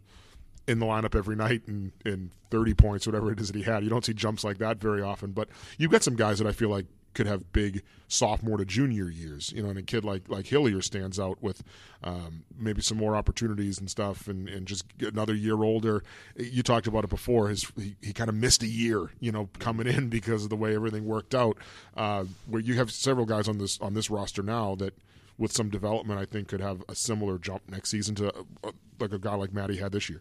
in 0.68 0.78
the 0.78 0.86
lineup 0.86 1.16
every 1.16 1.34
night 1.34 1.62
and 1.66 1.92
in 2.04 2.30
30 2.50 2.74
points, 2.74 3.06
whatever 3.06 3.32
it 3.32 3.40
is 3.40 3.48
that 3.48 3.56
he 3.56 3.64
had. 3.64 3.82
You 3.82 3.90
don't 3.90 4.04
see 4.04 4.14
jumps 4.14 4.44
like 4.44 4.58
that 4.58 4.78
very 4.78 5.02
often, 5.02 5.32
but 5.32 5.48
you've 5.78 5.90
got 5.90 6.04
some 6.04 6.14
guys 6.14 6.38
that 6.38 6.46
I 6.46 6.52
feel 6.52 6.68
like 6.68 6.86
could 7.14 7.26
have 7.26 7.52
big 7.52 7.82
sophomore 8.08 8.58
to 8.58 8.64
junior 8.64 9.08
years. 9.08 9.52
You 9.52 9.62
know, 9.62 9.70
and 9.70 9.78
a 9.78 9.82
kid 9.82 10.04
like 10.04 10.28
like 10.28 10.46
Hillier 10.46 10.82
stands 10.82 11.18
out 11.18 11.42
with 11.42 11.62
um, 12.02 12.44
maybe 12.58 12.82
some 12.82 12.98
more 12.98 13.16
opportunities 13.16 13.78
and 13.78 13.90
stuff, 13.90 14.28
and, 14.28 14.48
and 14.48 14.66
just 14.66 14.84
another 15.00 15.34
year 15.34 15.62
older. 15.62 16.02
You 16.36 16.62
talked 16.62 16.86
about 16.86 17.04
it 17.04 17.10
before. 17.10 17.48
His 17.48 17.70
he, 17.76 17.96
he 18.02 18.12
kind 18.12 18.28
of 18.28 18.36
missed 18.36 18.62
a 18.62 18.68
year, 18.68 19.10
you 19.20 19.32
know, 19.32 19.48
coming 19.58 19.86
in 19.86 20.08
because 20.10 20.44
of 20.44 20.50
the 20.50 20.56
way 20.56 20.74
everything 20.74 21.06
worked 21.06 21.34
out. 21.34 21.56
Uh, 21.96 22.24
where 22.46 22.62
you 22.62 22.74
have 22.74 22.90
several 22.90 23.26
guys 23.26 23.48
on 23.48 23.58
this 23.58 23.80
on 23.80 23.94
this 23.94 24.10
roster 24.10 24.42
now 24.42 24.74
that. 24.76 24.94
With 25.38 25.50
some 25.50 25.70
development, 25.70 26.20
I 26.20 26.26
think 26.26 26.48
could 26.48 26.60
have 26.60 26.84
a 26.90 26.94
similar 26.94 27.38
jump 27.38 27.62
next 27.66 27.88
season 27.88 28.14
to 28.16 28.28
uh, 28.62 28.70
like 29.00 29.12
a 29.12 29.18
guy 29.18 29.34
like 29.34 29.52
Matty 29.52 29.76
had 29.76 29.90
this 29.90 30.08
year. 30.10 30.20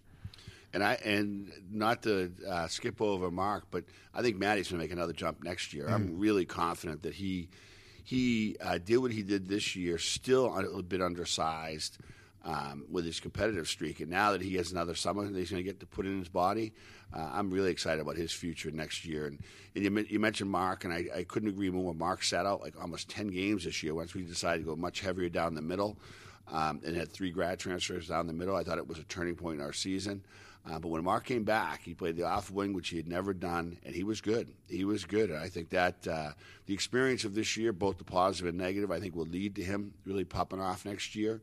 And 0.73 0.83
I 0.83 0.93
and 1.03 1.51
not 1.69 2.03
to 2.03 2.31
uh, 2.47 2.67
skip 2.67 3.01
over 3.01 3.29
Mark, 3.29 3.65
but 3.71 3.83
I 4.13 4.21
think 4.21 4.37
Matty's 4.37 4.69
going 4.69 4.79
to 4.79 4.85
make 4.85 4.91
another 4.91 5.13
jump 5.13 5.43
next 5.43 5.73
year. 5.73 5.87
Mm. 5.87 5.93
I'm 5.93 6.19
really 6.19 6.45
confident 6.45 7.03
that 7.03 7.13
he 7.13 7.49
he 8.03 8.55
uh, 8.61 8.77
did 8.77 8.97
what 8.97 9.11
he 9.11 9.23
did 9.23 9.47
this 9.47 9.75
year, 9.75 9.97
still 9.97 10.47
a 10.47 10.61
little 10.61 10.81
bit 10.81 11.01
undersized 11.01 11.97
um, 12.43 12.85
with 12.89 13.05
his 13.05 13.19
competitive 13.19 13.67
streak. 13.67 13.99
And 13.99 14.09
now 14.09 14.31
that 14.31 14.41
he 14.41 14.55
has 14.55 14.71
another 14.71 14.95
summer 14.95 15.27
that 15.27 15.37
he's 15.37 15.51
going 15.51 15.63
to 15.63 15.69
get 15.69 15.79
to 15.81 15.85
put 15.85 16.05
in 16.05 16.19
his 16.19 16.29
body, 16.29 16.73
uh, 17.13 17.29
I'm 17.33 17.51
really 17.51 17.71
excited 17.71 18.01
about 18.01 18.15
his 18.15 18.31
future 18.31 18.71
next 18.71 19.05
year. 19.05 19.27
And, 19.27 19.39
and 19.75 19.83
you, 19.83 20.05
you, 20.09 20.19
mentioned 20.19 20.49
Mark, 20.49 20.83
and 20.85 20.93
I, 20.93 21.05
I, 21.15 21.23
couldn't 21.23 21.49
agree 21.49 21.69
more. 21.69 21.93
Mark 21.93 22.23
sat 22.23 22.45
out 22.45 22.61
like 22.61 22.79
almost 22.81 23.09
10 23.09 23.27
games 23.27 23.65
this 23.65 23.83
year 23.83 23.93
once 23.93 24.13
we 24.13 24.23
decided 24.23 24.63
to 24.63 24.69
go 24.69 24.75
much 24.75 25.01
heavier 25.01 25.29
down 25.29 25.53
the 25.53 25.61
middle 25.61 25.97
um, 26.47 26.81
and 26.85 26.95
had 26.95 27.11
three 27.11 27.31
grad 27.31 27.59
transfers 27.59 28.07
down 28.07 28.27
the 28.27 28.33
middle. 28.33 28.55
I 28.55 28.63
thought 28.63 28.77
it 28.77 28.87
was 28.87 28.97
a 28.97 29.03
turning 29.03 29.35
point 29.35 29.59
in 29.59 29.65
our 29.65 29.73
season. 29.73 30.23
Uh, 30.69 30.77
but 30.77 30.89
when 30.89 31.03
Mark 31.03 31.25
came 31.25 31.43
back, 31.43 31.81
he 31.83 31.93
played 31.93 32.15
the 32.15 32.23
off 32.23 32.51
wing, 32.51 32.73
which 32.73 32.89
he 32.89 32.97
had 32.97 33.07
never 33.07 33.33
done, 33.33 33.77
and 33.83 33.95
he 33.95 34.03
was 34.03 34.21
good. 34.21 34.53
He 34.67 34.85
was 34.85 35.05
good. 35.05 35.31
And 35.31 35.39
I 35.39 35.49
think 35.49 35.69
that 35.69 36.07
uh, 36.07 36.31
the 36.67 36.73
experience 36.73 37.23
of 37.23 37.33
this 37.33 37.57
year, 37.57 37.73
both 37.73 37.97
the 37.97 38.03
positive 38.03 38.49
and 38.49 38.57
negative, 38.57 38.91
I 38.91 38.99
think 38.99 39.15
will 39.15 39.25
lead 39.25 39.55
to 39.55 39.63
him 39.63 39.93
really 40.05 40.23
popping 40.23 40.61
off 40.61 40.85
next 40.85 41.15
year. 41.15 41.41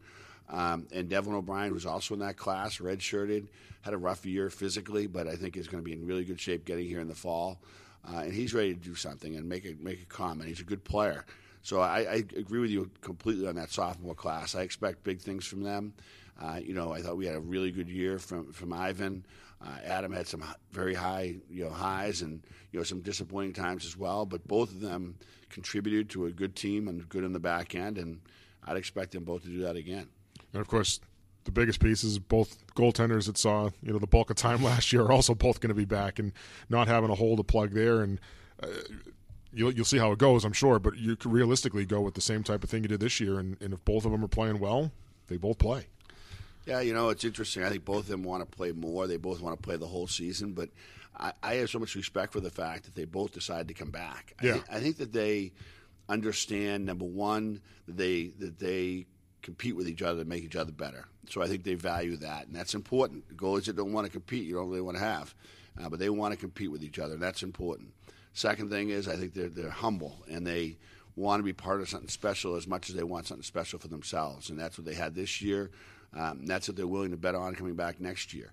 Um, 0.49 0.87
and 0.93 1.09
Devin 1.09 1.35
O'Brien 1.35 1.75
was 1.75 1.85
also 1.85 2.15
in 2.15 2.21
that 2.21 2.37
class, 2.37 2.79
redshirted, 2.79 3.49
had 3.83 3.93
a 3.93 3.99
rough 3.99 4.25
year 4.25 4.51
physically, 4.51 5.07
but 5.07 5.27
I 5.27 5.35
think 5.35 5.57
is 5.57 5.69
going 5.69 5.83
to 5.83 5.85
be 5.85 5.93
in 5.93 6.07
really 6.07 6.25
good 6.25 6.41
shape 6.41 6.65
getting 6.65 6.87
here 6.87 7.01
in 7.01 7.09
the 7.09 7.15
fall. 7.15 7.61
Uh, 8.09 8.21
and 8.21 8.33
he's 8.33 8.55
ready 8.55 8.73
to 8.73 8.81
do 8.81 8.95
something 8.95 9.37
and 9.37 9.49
make 9.49 9.67
a, 9.67 9.75
make 9.81 10.01
a 10.01 10.07
comment. 10.07 10.49
He's 10.49 10.61
a 10.61 10.65
good 10.65 10.85
player. 10.85 11.27
So 11.63 11.81
I, 11.81 11.99
I 11.99 12.15
agree 12.37 12.61
with 12.61 12.71
you 12.71 12.91
completely 13.01 13.47
on 13.47 13.57
that 13.57 13.71
sophomore 13.71 14.15
class. 14.15 14.55
I 14.55 14.63
expect 14.63 15.05
big 15.05 15.21
things 15.21 15.45
from 15.45 15.63
them. 15.63 15.93
Uh, 16.41 16.61
you 16.63 16.73
know, 16.73 16.93
I 16.93 17.03
thought 17.03 17.17
we 17.17 17.27
had 17.27 17.35
a 17.35 17.41
really 17.41 17.71
good 17.71 17.89
year 17.89 18.19
from 18.19 18.53
from 18.53 18.73
Ivan. 18.73 19.27
Uh, 19.61 19.77
Adam 19.85 20.13
had 20.13 20.29
some 20.29 20.45
very 20.71 20.95
high, 20.95 21.37
you 21.51 21.65
know, 21.65 21.71
highs 21.71 22.23
and 22.23 22.45
you 22.71 22.79
know 22.79 22.85
some 22.85 23.01
disappointing 23.01 23.55
times 23.55 23.85
as 23.85 23.97
well. 23.97 24.25
But 24.25 24.47
both 24.47 24.71
of 24.71 24.81
them 24.81 25.17
contributed 25.51 26.11
to 26.11 26.27
a 26.27 26.31
good 26.31 26.55
team 26.55 26.87
and 26.87 27.09
good 27.09 27.25
in 27.25 27.33
the 27.33 27.41
back 27.41 27.75
end, 27.75 27.99
and 27.99 28.21
I'd 28.65 28.77
expect 28.77 29.13
them 29.13 29.25
both 29.25 29.43
to 29.43 29.49
do 29.49 29.63
that 29.63 29.77
again. 29.77 30.09
And 30.53 30.61
of 30.61 30.69
course, 30.69 31.01
the 31.45 31.51
biggest 31.51 31.81
piece 31.81 32.05
is 32.05 32.19
both 32.21 32.65
goaltenders 32.77 33.27
that 33.27 33.37
saw 33.37 33.71
you 33.83 33.93
know 33.93 33.99
the 33.99 34.07
bulk 34.07 34.31
of 34.31 34.37
time 34.37 34.63
last 34.73 34.93
year 34.93 35.03
are 35.03 35.13
also 35.13 35.35
both 35.35 35.61
going 35.61 35.71
to 35.71 35.75
be 35.75 35.85
back, 35.85 36.21
and 36.21 36.33
not 36.69 36.87
having 36.87 37.11
a 37.11 37.15
hole 37.17 37.37
to 37.37 37.45
plug 37.45 37.73
there 37.73 38.03
and. 38.03 38.21
Uh, 38.63 38.69
You'll, 39.51 39.73
you'll 39.73 39.87
see 39.87 39.97
how 39.97 40.13
it 40.13 40.19
goes, 40.19 40.45
I'm 40.45 40.53
sure, 40.53 40.79
but 40.79 40.99
you 40.99 41.17
could 41.17 41.33
realistically 41.33 41.87
go 41.87 42.03
with 42.03 42.13
the 42.13 42.21
same 42.21 42.43
type 42.45 42.63
of 42.63 42.69
thing 42.69 42.83
you 42.83 42.89
did 42.89 43.01
this 43.01 43.19
year, 43.19 43.39
and, 43.39 43.57
and 43.63 43.73
if 43.73 43.83
both 43.83 44.05
of 44.05 44.13
them 44.13 44.23
are 44.23 44.29
playing 44.29 44.61
well, 44.61 44.93
they 45.29 45.39
both 45.39 45.59
play. 45.59 45.87
Yeah, 46.69 46.81
you 46.81 46.93
know, 46.93 47.09
it's 47.09 47.25
interesting. 47.25 47.65
I 47.65 47.71
think 47.71 47.87
both 47.87 48.01
of 48.01 48.09
them 48.09 48.23
want 48.23 48.43
to 48.43 48.57
play 48.57 48.73
more. 48.73 49.07
They 49.07 49.17
both 49.17 49.41
want 49.41 49.57
to 49.57 49.63
play 49.63 49.77
the 49.77 49.87
whole 49.87 50.07
season, 50.07 50.53
but 50.53 50.69
I, 51.17 51.33
I 51.43 51.55
have 51.55 51.71
so 51.71 51.79
much 51.79 51.95
respect 51.95 52.31
for 52.31 52.41
the 52.41 52.51
fact 52.51 52.85
that 52.85 52.95
they 52.95 53.07
both 53.07 53.33
decided 53.33 53.69
to 53.69 53.75
come 53.75 53.91
back. 53.91 54.35
Yeah. 54.43 54.51
I, 54.51 54.53
th- 54.53 54.65
I 54.73 54.81
think 54.81 54.97
that 54.99 55.13
they 55.13 55.53
understand 56.11 56.85
number 56.85 57.07
one 57.07 57.63
that 57.87 57.97
they 57.97 58.33
that 58.39 58.59
they 58.59 59.07
compete 59.41 59.77
with 59.77 59.89
each 59.89 60.03
other 60.03 60.23
to 60.25 60.29
make 60.29 60.45
each 60.45 60.57
other 60.57 60.73
better. 60.73 61.07
So 61.31 61.41
I 61.41 61.47
think 61.47 61.65
they 61.65 61.75
value 61.75 62.17
that, 62.19 62.49
and 62.49 62.55
that's 62.55 62.75
important. 62.75 63.35
Goalies 63.35 63.65
that 63.65 63.77
don't 63.77 63.95
want 63.95 64.07
to 64.07 64.13
compete, 64.13 64.45
you 64.45 64.55
don't 64.55 64.69
really 64.69 64.83
want 64.83 64.99
to 64.99 65.03
have, 65.03 65.35
uh, 65.83 65.89
but 65.89 65.99
they 65.99 66.11
want 66.11 66.35
to 66.35 66.39
compete 66.39 66.71
with 66.71 66.85
each 66.85 66.99
other. 66.99 67.15
And 67.15 67.23
that's 67.23 67.43
important. 67.43 67.95
Second 68.35 68.69
thing 68.69 68.91
is, 68.91 69.09
I 69.09 69.17
think 69.17 69.33
they're 69.33 69.49
they're 69.49 69.71
humble 69.71 70.23
and 70.31 70.47
they 70.47 70.77
want 71.17 71.41
to 71.41 71.45
be 71.45 71.55
part 71.55 71.81
of 71.81 71.89
something 71.89 72.11
special 72.11 72.57
as 72.57 72.67
much 72.67 72.91
as 72.91 72.95
they 72.95 73.03
want 73.03 73.27
something 73.27 73.43
special 73.43 73.79
for 73.79 73.89
themselves, 73.89 74.51
and 74.51 74.59
that's 74.59 74.77
what 74.77 74.85
they 74.85 74.95
had 74.95 75.15
this 75.15 75.41
year. 75.41 75.71
Um, 76.15 76.47
that's 76.47 76.69
what 76.69 76.77
they're 76.77 76.87
willing 76.87 77.11
to 77.11 77.17
bet 77.17 77.35
on 77.35 77.55
coming 77.55 77.75
back 77.75 78.01
next 78.01 78.33
year. 78.33 78.53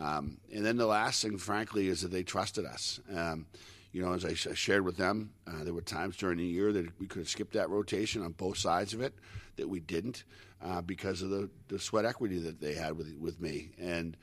Um, 0.00 0.38
and 0.52 0.64
then 0.64 0.76
the 0.76 0.86
last 0.86 1.22
thing, 1.22 1.38
frankly, 1.38 1.88
is 1.88 2.02
that 2.02 2.10
they 2.10 2.22
trusted 2.22 2.64
us. 2.64 3.00
Um, 3.14 3.46
you 3.92 4.02
know, 4.02 4.12
as 4.12 4.24
I 4.24 4.34
shared 4.34 4.84
with 4.84 4.96
them, 4.96 5.30
uh, 5.46 5.62
there 5.62 5.72
were 5.72 5.80
times 5.80 6.16
during 6.16 6.38
the 6.38 6.44
year 6.44 6.72
that 6.72 6.98
we 6.98 7.06
could 7.06 7.20
have 7.20 7.28
skipped 7.28 7.52
that 7.52 7.70
rotation 7.70 8.22
on 8.22 8.32
both 8.32 8.58
sides 8.58 8.92
of 8.92 9.00
it, 9.00 9.14
that 9.54 9.68
we 9.68 9.78
didn't 9.78 10.24
uh, 10.60 10.80
because 10.80 11.22
of 11.22 11.30
the, 11.30 11.48
the 11.68 11.78
sweat 11.78 12.04
equity 12.04 12.38
that 12.38 12.60
they 12.60 12.74
had 12.74 12.98
with 12.98 13.14
with 13.20 13.40
me. 13.40 13.70
And 13.78 14.16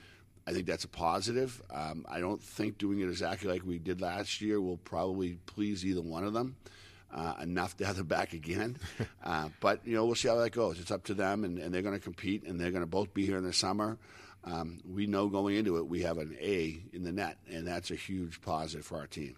I 0.45 0.51
think 0.51 0.65
that's 0.65 0.84
a 0.84 0.89
positive. 0.89 1.61
Um, 1.73 2.05
I 2.09 2.19
don't 2.19 2.43
think 2.43 2.77
doing 2.77 2.99
it 2.99 3.07
exactly 3.07 3.49
like 3.49 3.63
we 3.65 3.79
did 3.79 4.01
last 4.01 4.41
year 4.41 4.59
will 4.59 4.77
probably 4.77 5.38
please 5.45 5.86
either 5.86 6.01
one 6.01 6.25
of 6.25 6.34
them. 6.34 6.57
Uh, 7.14 7.36
enough 7.41 7.76
to 7.76 7.86
have 7.86 7.97
them 7.97 8.07
back 8.07 8.34
again. 8.34 8.78
Uh, 9.24 9.49
but, 9.59 9.86
you 9.86 9.93
know, 9.93 10.03
we'll 10.03 10.16
see 10.16 10.28
how 10.28 10.36
that 10.36 10.49
goes. 10.49 10.80
It's 10.80 10.89
up 10.89 11.03
to 11.03 11.14
them, 11.14 11.43
and, 11.43 11.59
and 11.59 11.72
they're 11.72 11.84
going 11.84 11.93
to 11.93 12.03
compete, 12.03 12.43
and 12.43 12.59
they're 12.59 12.72
going 12.72 12.82
to 12.82 12.88
both 12.88 13.14
be 13.14 13.24
here 13.24 13.38
in 13.38 13.43
the 13.43 13.53
summer. 13.53 13.99
Um, 14.43 14.80
we 14.84 15.05
know 15.05 15.28
going 15.28 15.55
into 15.55 15.78
it 15.78 15.88
we 15.88 16.01
have 16.01 16.18
an 16.18 16.36
A 16.41 16.82
in 16.91 17.03
the 17.03 17.12
net, 17.12 17.38
and 17.49 17.68
that's 17.68 17.91
a 17.91 17.95
huge 17.95 18.41
positive 18.41 18.86
for 18.86 18.97
our 18.97 19.07
team. 19.07 19.36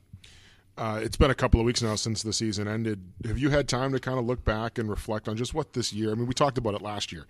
Uh, 0.78 1.00
it's 1.04 1.18
been 1.18 1.30
a 1.30 1.36
couple 1.36 1.60
of 1.60 1.66
weeks 1.66 1.82
now 1.82 1.96
since 1.96 2.24
the 2.24 2.34
season 2.34 2.68
ended. 2.68 3.02
Have 3.26 3.38
you 3.38 3.50
had 3.50 3.68
time 3.68 3.92
to 3.92 4.00
kind 4.00 4.18
of 4.18 4.26
look 4.26 4.44
back 4.44 4.78
and 4.78 4.90
reflect 4.90 5.28
on 5.28 5.38
just 5.38 5.54
what 5.54 5.74
this 5.74 5.94
year? 5.94 6.12
I 6.12 6.16
mean, 6.16 6.26
we 6.26 6.34
talked 6.34 6.58
about 6.58 6.74
it 6.74 6.82
last 6.82 7.12
year 7.12 7.28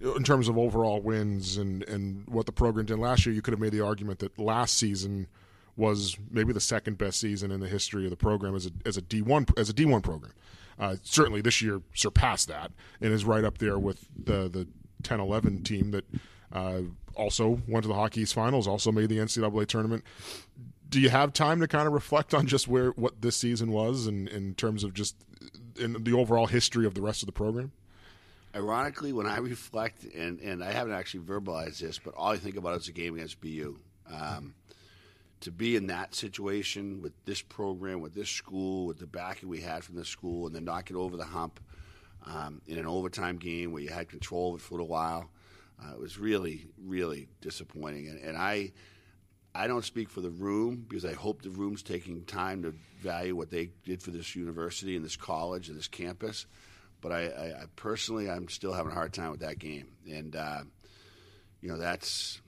in 0.00 0.24
terms 0.24 0.48
of 0.48 0.58
overall 0.58 1.00
wins 1.00 1.56
and, 1.56 1.82
and 1.84 2.26
what 2.26 2.46
the 2.46 2.52
program 2.52 2.86
did 2.86 2.98
last 2.98 3.26
year. 3.26 3.34
You 3.34 3.42
could 3.42 3.52
have 3.52 3.60
made 3.60 3.72
the 3.72 3.82
argument 3.82 4.18
that 4.20 4.38
last 4.38 4.76
season 4.76 5.28
was 5.76 6.16
maybe 6.30 6.52
the 6.52 6.60
second 6.60 6.98
best 6.98 7.20
season 7.20 7.50
in 7.50 7.60
the 7.60 7.68
history 7.68 8.04
of 8.04 8.10
the 8.10 8.16
program 8.16 8.54
as 8.54 8.66
a 8.66 8.70
as 8.84 8.96
a 8.96 9.02
D 9.02 9.22
one 9.22 9.46
as 9.56 9.68
a 9.68 9.72
D 9.72 9.84
one 9.84 10.02
program. 10.02 10.32
Uh, 10.78 10.96
certainly, 11.02 11.40
this 11.40 11.60
year 11.60 11.82
surpassed 11.94 12.48
that 12.48 12.72
and 13.00 13.12
is 13.12 13.24
right 13.24 13.44
up 13.44 13.58
there 13.58 13.78
with 13.78 14.06
the 14.16 14.48
the 14.48 14.66
10-11 15.02 15.64
team 15.64 15.90
that 15.92 16.04
uh, 16.52 16.82
also 17.14 17.60
went 17.66 17.84
to 17.84 17.88
the 17.88 17.94
Hockey 17.94 18.22
East 18.22 18.34
Finals, 18.34 18.66
also 18.66 18.92
made 18.92 19.08
the 19.08 19.18
NCAA 19.18 19.66
tournament. 19.66 20.04
Do 20.88 21.00
you 21.00 21.10
have 21.10 21.32
time 21.32 21.60
to 21.60 21.68
kind 21.68 21.86
of 21.86 21.92
reflect 21.92 22.34
on 22.34 22.46
just 22.46 22.66
where 22.66 22.90
what 22.90 23.22
this 23.22 23.36
season 23.36 23.70
was, 23.70 24.06
and 24.06 24.28
in, 24.28 24.36
in 24.36 24.54
terms 24.54 24.82
of 24.82 24.92
just 24.92 25.16
in 25.78 26.02
the 26.02 26.12
overall 26.12 26.46
history 26.46 26.86
of 26.86 26.94
the 26.94 27.00
rest 27.00 27.22
of 27.22 27.26
the 27.26 27.32
program? 27.32 27.72
Ironically, 28.54 29.12
when 29.12 29.26
I 29.26 29.38
reflect, 29.38 30.02
and, 30.04 30.40
and 30.40 30.64
I 30.64 30.72
haven't 30.72 30.94
actually 30.94 31.24
verbalized 31.24 31.78
this, 31.78 32.00
but 32.00 32.14
all 32.14 32.32
I 32.32 32.36
think 32.36 32.56
about 32.56 32.80
is 32.80 32.88
a 32.88 32.92
game 32.92 33.14
against 33.14 33.40
BU. 33.40 33.78
Um, 34.12 34.54
to 35.40 35.50
be 35.50 35.76
in 35.76 35.86
that 35.86 36.14
situation 36.14 37.00
with 37.00 37.12
this 37.24 37.40
program, 37.40 38.00
with 38.00 38.14
this 38.14 38.28
school, 38.28 38.86
with 38.86 38.98
the 38.98 39.06
backing 39.06 39.48
we 39.48 39.60
had 39.60 39.82
from 39.82 39.96
the 39.96 40.04
school, 40.04 40.46
and 40.46 40.54
then 40.54 40.64
knock 40.64 40.90
it 40.90 40.96
over 40.96 41.16
the 41.16 41.24
hump 41.24 41.60
um, 42.26 42.60
in 42.66 42.78
an 42.78 42.86
overtime 42.86 43.38
game 43.38 43.72
where 43.72 43.82
you 43.82 43.88
had 43.88 44.08
control 44.08 44.54
of 44.54 44.60
it 44.60 44.62
for 44.62 44.74
a 44.74 44.76
little 44.76 44.88
while, 44.88 45.30
uh, 45.82 45.94
it 45.94 46.00
was 46.00 46.18
really, 46.18 46.68
really 46.78 47.28
disappointing. 47.40 48.08
And, 48.08 48.20
and, 48.20 48.36
I, 48.36 48.72
I 49.54 49.66
don't 49.66 49.84
speak 49.84 50.10
for 50.10 50.20
the 50.20 50.30
room 50.30 50.84
because 50.86 51.06
I 51.06 51.14
hope 51.14 51.40
the 51.40 51.50
room's 51.50 51.82
taking 51.82 52.24
time 52.24 52.62
to 52.62 52.74
value 53.00 53.34
what 53.34 53.50
they 53.50 53.70
did 53.84 54.02
for 54.02 54.10
this 54.10 54.36
university 54.36 54.94
and 54.96 55.04
this 55.04 55.16
college 55.16 55.68
and 55.68 55.78
this 55.78 55.88
campus. 55.88 56.46
But 57.00 57.12
I, 57.12 57.20
I, 57.28 57.44
I 57.62 57.64
personally, 57.76 58.30
I'm 58.30 58.48
still 58.48 58.74
having 58.74 58.92
a 58.92 58.94
hard 58.94 59.14
time 59.14 59.30
with 59.30 59.40
that 59.40 59.58
game, 59.58 59.88
and 60.06 60.36
uh, 60.36 60.64
you 61.62 61.70
know 61.70 61.78
that's 61.78 62.42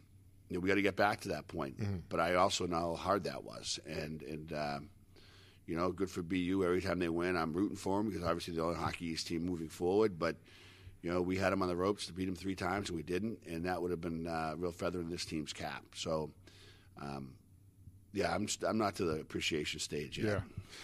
you 0.52 0.58
know, 0.58 0.60
we 0.60 0.68
got 0.68 0.74
to 0.74 0.82
get 0.82 0.96
back 0.96 1.20
to 1.22 1.28
that 1.28 1.48
point. 1.48 1.80
Mm-hmm. 1.80 1.96
But 2.10 2.20
I 2.20 2.34
also 2.34 2.66
know 2.66 2.76
how 2.76 2.94
hard 2.94 3.24
that 3.24 3.42
was, 3.42 3.80
and 3.86 4.22
and 4.22 4.52
um, 4.52 4.90
you 5.66 5.76
know, 5.76 5.90
good 5.92 6.10
for 6.10 6.22
BU. 6.22 6.62
Every 6.62 6.82
time 6.82 6.98
they 6.98 7.08
win, 7.08 7.36
I'm 7.36 7.54
rooting 7.54 7.76
for 7.76 7.98
them 7.98 8.10
because 8.10 8.22
obviously 8.22 8.54
they're 8.54 8.64
the 8.64 8.68
only 8.68 8.80
Hockey 8.80 9.06
East 9.06 9.28
team 9.28 9.46
moving 9.46 9.70
forward. 9.70 10.18
But 10.18 10.36
you 11.00 11.10
know, 11.10 11.22
we 11.22 11.38
had 11.38 11.52
them 11.52 11.62
on 11.62 11.68
the 11.68 11.76
ropes 11.76 12.06
to 12.06 12.12
beat 12.12 12.26
them 12.26 12.36
three 12.36 12.54
times, 12.54 12.90
and 12.90 12.96
we 12.96 13.02
didn't, 13.02 13.38
and 13.46 13.64
that 13.64 13.80
would 13.80 13.90
have 13.90 14.02
been 14.02 14.26
uh, 14.26 14.50
a 14.52 14.56
real 14.56 14.72
feather 14.72 15.00
in 15.00 15.08
this 15.10 15.24
team's 15.24 15.52
cap. 15.52 15.84
So. 15.94 16.30
Um, 17.00 17.34
yeah, 18.14 18.34
I'm 18.34 18.46
I'm 18.68 18.76
not 18.76 18.96
to 18.96 19.04
the 19.04 19.20
appreciation 19.20 19.80
stage 19.80 20.18
yet. 20.18 20.26
Yeah, 20.26 20.40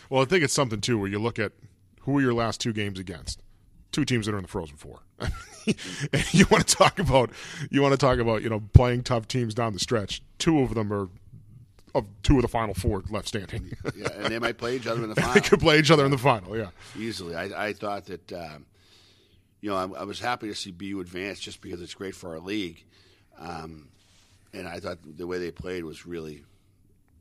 well, 0.09 0.23
I 0.23 0.25
think 0.25 0.43
it's 0.43 0.55
something 0.55 0.81
too 0.81 0.99
where 0.99 1.11
you 1.11 1.19
look 1.19 1.39
at 1.39 1.53
who 2.01 2.13
were 2.13 2.23
your 2.23 2.33
last 2.33 2.59
two 2.59 2.73
games 2.73 2.99
against, 2.99 3.43
two 3.93 4.05
teams 4.05 4.27
that 4.27 4.35
are 4.35 4.39
in 4.39 4.43
the 4.43 4.49
Frozen 4.49 4.77
Four. 4.77 5.01
you 6.33 6.47
want 6.51 6.67
to 6.67 6.77
talk 6.77 6.99
about 6.99 7.31
you 7.71 7.83
want 7.83 7.93
to 7.93 7.99
talk 7.99 8.19
about 8.19 8.43
you 8.43 8.49
know 8.49 8.61
playing 8.73 9.03
tough 9.03 9.29
teams 9.29 9.55
down 9.55 9.73
the 9.73 9.79
stretch. 9.79 10.23
Two 10.39 10.61
of 10.61 10.75
them 10.75 10.93
are 10.93 11.09
of 11.95 12.07
two 12.23 12.37
of 12.37 12.43
the 12.43 12.49
final 12.49 12.75
four 12.75 13.03
left 13.11 13.29
standing. 13.29 13.73
yeah, 13.97 14.09
and 14.17 14.27
they 14.27 14.39
might 14.39 14.59
play 14.59 14.77
each 14.77 14.87
other 14.87 15.03
in 15.03 15.09
the 15.09 15.15
final. 15.15 15.35
they 15.35 15.41
could 15.41 15.61
play 15.61 15.79
each 15.79 15.91
other 15.91 16.03
yeah. 16.03 16.07
in 16.07 16.11
the 16.11 16.19
final. 16.19 16.57
Yeah, 16.57 16.71
easily. 16.97 17.35
I, 17.35 17.69
I 17.69 17.73
thought 17.73 18.07
that 18.07 18.33
um, 18.33 18.67
you 19.61 19.71
know 19.71 19.77
I, 19.77 20.01
I, 20.01 20.05
was 20.05 20.21
happy 20.21 20.49
to 20.49 20.55
see 20.55 20.71
BU 20.71 21.01
advance 21.01 21.41
just 21.41 21.61
because 21.61 21.81
it's 21.83 21.95
great 21.95 22.15
for 22.15 22.31
our 22.31 22.41
league, 22.41 22.85
um, 23.39 23.89
and 24.53 24.69
I 24.69 24.81
thought 24.81 24.99
the 25.05 25.27
way 25.27 25.39
they 25.39 25.51
played 25.51 25.85
was 25.85 26.07
really 26.07 26.45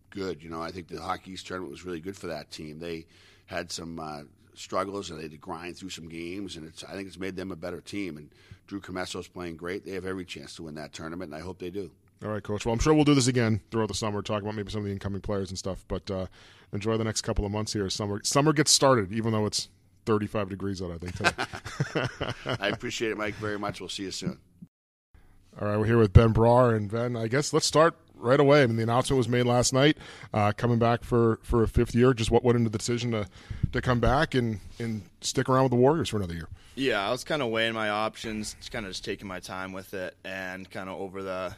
good. 0.09 0.43
You 0.43 0.49
know, 0.49 0.61
I 0.61 0.71
think 0.71 0.87
the 0.87 1.01
Hockey 1.01 1.31
East 1.31 1.47
tournament 1.47 1.71
was 1.71 1.85
really 1.85 1.99
good 1.99 2.17
for 2.17 2.27
that 2.27 2.51
team. 2.51 2.79
They 2.79 3.05
had 3.45 3.71
some 3.71 3.99
uh, 3.99 4.21
struggles 4.57 5.09
and 5.09 5.19
they 5.19 5.23
had 5.23 5.31
to 5.31 5.37
grind 5.37 5.77
through 5.77 5.89
some 5.89 6.09
games, 6.09 6.55
and 6.55 6.65
it's 6.65 6.83
I 6.83 6.93
think 6.93 7.07
it's 7.07 7.19
made 7.19 7.35
them 7.35 7.51
a 7.51 7.55
better 7.55 7.81
team. 7.81 8.17
And 8.17 8.29
Drew 8.67 8.81
is 8.81 9.27
playing 9.27 9.57
great. 9.57 9.85
They 9.85 9.91
have 9.91 10.05
every 10.05 10.25
chance 10.25 10.55
to 10.55 10.63
win 10.63 10.75
that 10.75 10.93
tournament, 10.93 11.31
and 11.31 11.41
I 11.41 11.43
hope 11.43 11.59
they 11.59 11.69
do. 11.69 11.91
All 12.23 12.31
right, 12.31 12.41
coach. 12.41 12.65
Well, 12.65 12.73
I'm 12.73 12.79
sure 12.79 12.93
we'll 12.93 13.03
do 13.03 13.13
this 13.13 13.27
again 13.27 13.61
throughout 13.69 13.89
the 13.89 13.93
summer, 13.93 14.21
talk 14.21 14.41
about 14.41 14.55
maybe 14.55 14.71
some 14.71 14.79
of 14.79 14.85
the 14.85 14.91
incoming 14.91 15.21
players 15.21 15.49
and 15.49 15.57
stuff. 15.57 15.85
But 15.87 16.09
uh, 16.09 16.25
enjoy 16.73 16.97
the 16.97 17.03
next 17.03 17.21
couple 17.21 17.45
of 17.45 17.51
months 17.51 17.73
here. 17.73 17.89
Summer 17.89 18.21
summer 18.23 18.53
gets 18.53 18.71
started, 18.71 19.11
even 19.13 19.31
though 19.31 19.45
it's 19.45 19.69
35 20.05 20.49
degrees 20.49 20.81
out. 20.81 20.91
I 20.91 20.97
think 20.97 21.15
today. 21.15 22.07
I 22.59 22.69
appreciate 22.69 23.11
it, 23.11 23.17
Mike, 23.17 23.35
very 23.35 23.59
much. 23.59 23.79
We'll 23.79 23.89
see 23.89 24.03
you 24.03 24.11
soon. 24.11 24.39
All 25.59 25.67
right, 25.67 25.77
we're 25.77 25.85
here 25.85 25.97
with 25.97 26.13
Ben 26.13 26.33
Brar 26.33 26.75
and 26.75 26.89
Ben. 26.89 27.15
I 27.15 27.27
guess 27.27 27.53
let's 27.53 27.65
start 27.65 27.95
right 28.19 28.39
away. 28.39 28.63
I 28.63 28.67
mean, 28.67 28.77
the 28.77 28.83
announcement 28.83 29.17
was 29.17 29.29
made 29.29 29.45
last 29.45 29.73
night, 29.73 29.97
uh, 30.33 30.51
coming 30.55 30.79
back 30.79 31.03
for, 31.03 31.39
for 31.43 31.63
a 31.63 31.67
fifth 31.67 31.95
year. 31.95 32.13
Just 32.13 32.31
what 32.31 32.43
went 32.43 32.57
into 32.57 32.69
the 32.69 32.77
decision 32.77 33.11
to, 33.11 33.27
to 33.71 33.81
come 33.81 33.99
back 33.99 34.35
and, 34.35 34.59
and 34.79 35.01
stick 35.21 35.49
around 35.49 35.63
with 35.63 35.71
the 35.71 35.77
Warriors 35.77 36.09
for 36.09 36.17
another 36.17 36.33
year? 36.33 36.47
Yeah, 36.75 37.07
I 37.07 37.11
was 37.11 37.23
kind 37.23 37.41
of 37.41 37.49
weighing 37.49 37.73
my 37.73 37.89
options, 37.89 38.55
just 38.59 38.71
kind 38.71 38.85
of 38.85 38.91
just 38.91 39.03
taking 39.03 39.27
my 39.27 39.39
time 39.39 39.73
with 39.73 39.93
it, 39.93 40.15
and 40.23 40.69
kind 40.69 40.89
of 40.89 40.99
over 40.99 41.23
the 41.23 41.55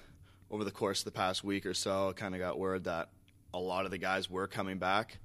over 0.51 0.63
the 0.63 0.71
course 0.71 1.01
of 1.01 1.05
the 1.05 1.11
past 1.11 1.43
week 1.43 1.65
or 1.65 1.75
so, 1.75 2.11
kind 2.15 2.33
of 2.33 2.39
got 2.39 2.57
word 2.57 2.85
that 2.85 3.09
a 3.53 3.59
lot 3.59 3.85
of 3.85 3.91
the 3.91 3.99
guys 3.99 4.29
were 4.29 4.47
coming 4.47 4.79
back 4.79 5.19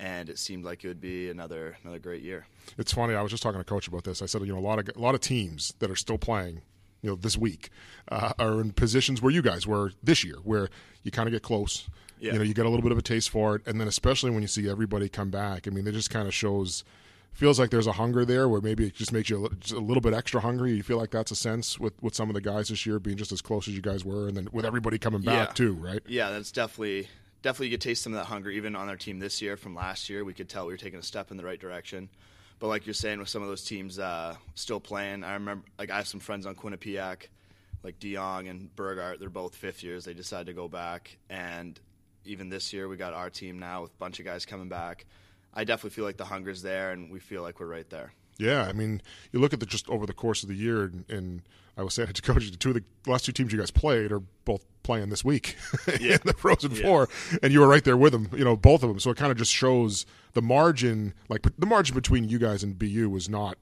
and 0.00 0.30
it 0.30 0.38
seemed 0.38 0.64
like 0.64 0.82
it 0.82 0.88
would 0.88 1.00
be 1.00 1.28
another 1.30 1.76
another 1.82 1.98
great 1.98 2.22
year. 2.22 2.46
It's 2.78 2.92
funny. 2.92 3.14
I 3.14 3.22
was 3.22 3.30
just 3.30 3.42
talking 3.42 3.60
to 3.60 3.64
coach 3.64 3.86
about 3.86 4.04
this. 4.04 4.22
I 4.22 4.26
said, 4.26 4.40
you 4.42 4.52
know, 4.52 4.58
a 4.58 4.60
lot 4.60 4.78
of 4.78 4.96
a 4.96 4.98
lot 5.00 5.14
of 5.14 5.20
teams 5.20 5.74
that 5.78 5.90
are 5.90 5.96
still 5.96 6.18
playing 6.18 6.62
you 7.02 7.10
know 7.10 7.16
this 7.16 7.36
week 7.36 7.70
uh, 8.08 8.32
are 8.38 8.60
in 8.60 8.72
positions 8.72 9.22
where 9.22 9.32
you 9.32 9.42
guys 9.42 9.66
were 9.66 9.92
this 10.02 10.24
year, 10.24 10.36
where 10.44 10.68
you 11.02 11.10
kind 11.10 11.28
of 11.28 11.32
get 11.32 11.42
close. 11.42 11.88
Yeah. 12.18 12.32
You 12.32 12.38
know, 12.38 12.44
you 12.44 12.52
get 12.52 12.66
a 12.66 12.68
little 12.68 12.82
bit 12.82 12.92
of 12.92 12.98
a 12.98 13.02
taste 13.02 13.30
for 13.30 13.56
it, 13.56 13.62
and 13.66 13.80
then 13.80 13.88
especially 13.88 14.30
when 14.30 14.42
you 14.42 14.48
see 14.48 14.68
everybody 14.68 15.08
come 15.08 15.30
back. 15.30 15.66
I 15.66 15.70
mean, 15.70 15.86
it 15.86 15.92
just 15.92 16.10
kind 16.10 16.28
of 16.28 16.34
shows. 16.34 16.84
Feels 17.32 17.60
like 17.60 17.70
there's 17.70 17.86
a 17.86 17.92
hunger 17.92 18.24
there, 18.24 18.48
where 18.48 18.60
maybe 18.60 18.88
it 18.88 18.94
just 18.94 19.12
makes 19.12 19.30
you 19.30 19.46
a, 19.46 19.74
a 19.74 19.78
little 19.78 20.00
bit 20.00 20.12
extra 20.12 20.40
hungry. 20.40 20.72
You 20.72 20.82
feel 20.82 20.98
like 20.98 21.12
that's 21.12 21.30
a 21.30 21.36
sense 21.36 21.78
with, 21.78 21.94
with 22.02 22.14
some 22.14 22.28
of 22.28 22.34
the 22.34 22.40
guys 22.40 22.68
this 22.68 22.84
year 22.84 22.98
being 22.98 23.16
just 23.16 23.30
as 23.30 23.40
close 23.40 23.68
as 23.68 23.74
you 23.74 23.80
guys 23.80 24.04
were, 24.04 24.26
and 24.26 24.36
then 24.36 24.48
with 24.52 24.64
everybody 24.64 24.98
coming 24.98 25.22
back 25.22 25.48
yeah. 25.48 25.54
too, 25.54 25.74
right? 25.74 26.02
Yeah, 26.06 26.30
that's 26.30 26.50
definitely 26.50 27.08
definitely 27.42 27.68
you 27.68 27.72
could 27.72 27.80
taste 27.80 28.02
some 28.02 28.12
of 28.12 28.18
that 28.18 28.26
hunger 28.26 28.50
even 28.50 28.76
on 28.76 28.88
our 28.88 28.96
team 28.96 29.18
this 29.18 29.40
year 29.40 29.56
from 29.56 29.74
last 29.74 30.10
year. 30.10 30.24
We 30.24 30.34
could 30.34 30.48
tell 30.48 30.66
we 30.66 30.72
were 30.72 30.78
taking 30.78 30.98
a 30.98 31.04
step 31.04 31.30
in 31.30 31.36
the 31.36 31.44
right 31.44 31.58
direction. 31.58 32.10
But 32.60 32.68
like 32.68 32.86
you're 32.86 32.94
saying, 32.94 33.18
with 33.18 33.28
some 33.28 33.42
of 33.42 33.48
those 33.48 33.64
teams 33.64 33.98
uh, 33.98 34.36
still 34.54 34.80
playing, 34.80 35.24
I 35.24 35.32
remember 35.32 35.64
like 35.78 35.90
I 35.90 35.96
have 35.96 36.06
some 36.06 36.20
friends 36.20 36.46
on 36.46 36.54
Quinnipiac, 36.54 37.28
like 37.82 37.98
DeYoung 37.98 38.48
and 38.48 38.74
Burgart. 38.76 39.18
They're 39.18 39.30
both 39.30 39.56
fifth 39.56 39.82
years. 39.82 40.04
They 40.04 40.14
decided 40.14 40.46
to 40.46 40.52
go 40.52 40.68
back, 40.68 41.16
and 41.30 41.80
even 42.26 42.50
this 42.50 42.72
year 42.72 42.86
we 42.86 42.96
got 42.96 43.14
our 43.14 43.30
team 43.30 43.58
now 43.58 43.82
with 43.82 43.92
a 43.92 43.96
bunch 43.98 44.20
of 44.20 44.26
guys 44.26 44.44
coming 44.44 44.68
back. 44.68 45.06
I 45.54 45.64
definitely 45.64 45.90
feel 45.90 46.04
like 46.04 46.18
the 46.18 46.26
hunger's 46.26 46.60
there, 46.60 46.92
and 46.92 47.10
we 47.10 47.18
feel 47.18 47.42
like 47.42 47.58
we're 47.58 47.66
right 47.66 47.88
there. 47.88 48.12
Yeah, 48.38 48.62
I 48.62 48.72
mean, 48.72 49.02
you 49.32 49.40
look 49.40 49.52
at 49.52 49.60
the 49.60 49.66
just 49.66 49.88
over 49.88 50.06
the 50.06 50.12
course 50.12 50.42
of 50.42 50.50
the 50.50 50.54
year, 50.54 50.84
and, 50.84 51.04
and 51.08 51.42
I 51.76 51.82
was 51.82 51.94
saying 51.94 52.12
to 52.12 52.22
coach, 52.22 52.50
the 52.50 52.56
two 52.56 52.70
of 52.70 52.74
the 52.76 53.10
last 53.10 53.24
two 53.24 53.32
teams 53.32 53.52
you 53.52 53.58
guys 53.58 53.70
played 53.70 54.12
are 54.12 54.20
both 54.44 54.64
playing 54.82 55.08
this 55.10 55.24
week 55.24 55.56
yeah. 56.00 56.14
in 56.14 56.20
the 56.24 56.34
Frozen 56.34 56.72
yeah. 56.72 56.82
Four, 56.82 57.08
and 57.42 57.52
you 57.52 57.60
were 57.60 57.68
right 57.68 57.84
there 57.84 57.96
with 57.96 58.12
them, 58.12 58.28
you 58.36 58.44
know, 58.44 58.56
both 58.56 58.82
of 58.82 58.88
them. 58.88 58.98
So 58.98 59.10
it 59.10 59.16
kind 59.16 59.32
of 59.32 59.38
just 59.38 59.52
shows 59.52 60.06
the 60.32 60.42
margin, 60.42 61.14
like 61.28 61.42
the 61.58 61.66
margin 61.66 61.94
between 61.94 62.28
you 62.28 62.38
guys 62.38 62.62
and 62.62 62.78
BU 62.78 63.08
was 63.08 63.28
not 63.28 63.56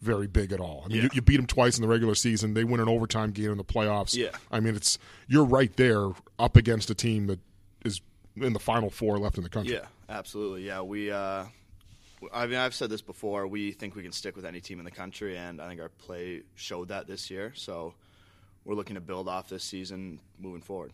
very 0.00 0.26
big 0.26 0.52
at 0.52 0.60
all. 0.60 0.82
I 0.84 0.88
mean, 0.88 0.96
yeah. 0.96 1.02
you, 1.04 1.10
you, 1.14 1.22
beat 1.22 1.36
them 1.36 1.46
twice 1.46 1.78
in 1.78 1.82
the 1.82 1.88
regular 1.88 2.14
season. 2.14 2.54
They 2.54 2.64
win 2.64 2.80
an 2.80 2.88
overtime 2.88 3.30
game 3.30 3.52
in 3.52 3.56
the 3.56 3.64
playoffs. 3.64 4.16
Yeah, 4.16 4.30
I 4.50 4.60
mean, 4.60 4.74
it's 4.74 4.98
you're 5.28 5.44
right 5.44 5.74
there 5.76 6.08
up 6.38 6.56
against 6.56 6.90
a 6.90 6.94
team 6.94 7.28
that 7.28 7.38
is 7.84 8.00
in 8.36 8.52
the 8.52 8.58
final 8.58 8.90
four 8.90 9.18
left 9.18 9.36
in 9.36 9.44
the 9.44 9.48
country. 9.48 9.74
Yeah, 9.74 9.86
absolutely. 10.08 10.66
Yeah, 10.66 10.82
we 10.82 11.10
uh, 11.10 11.44
I 12.32 12.46
mean, 12.46 12.58
I've 12.58 12.74
said 12.74 12.90
this 12.90 13.02
before. 13.02 13.46
We 13.46 13.72
think 13.72 13.94
we 13.94 14.02
can 14.02 14.12
stick 14.12 14.36
with 14.36 14.44
any 14.44 14.60
team 14.60 14.78
in 14.78 14.84
the 14.84 14.90
country, 14.90 15.36
and 15.36 15.60
I 15.60 15.68
think 15.68 15.80
our 15.80 15.88
play 15.88 16.42
showed 16.54 16.88
that 16.88 17.06
this 17.06 17.30
year. 17.30 17.52
So 17.54 17.94
we're 18.64 18.74
looking 18.74 18.94
to 18.94 19.00
build 19.00 19.28
off 19.28 19.48
this 19.48 19.64
season 19.64 20.20
moving 20.38 20.62
forward. 20.62 20.92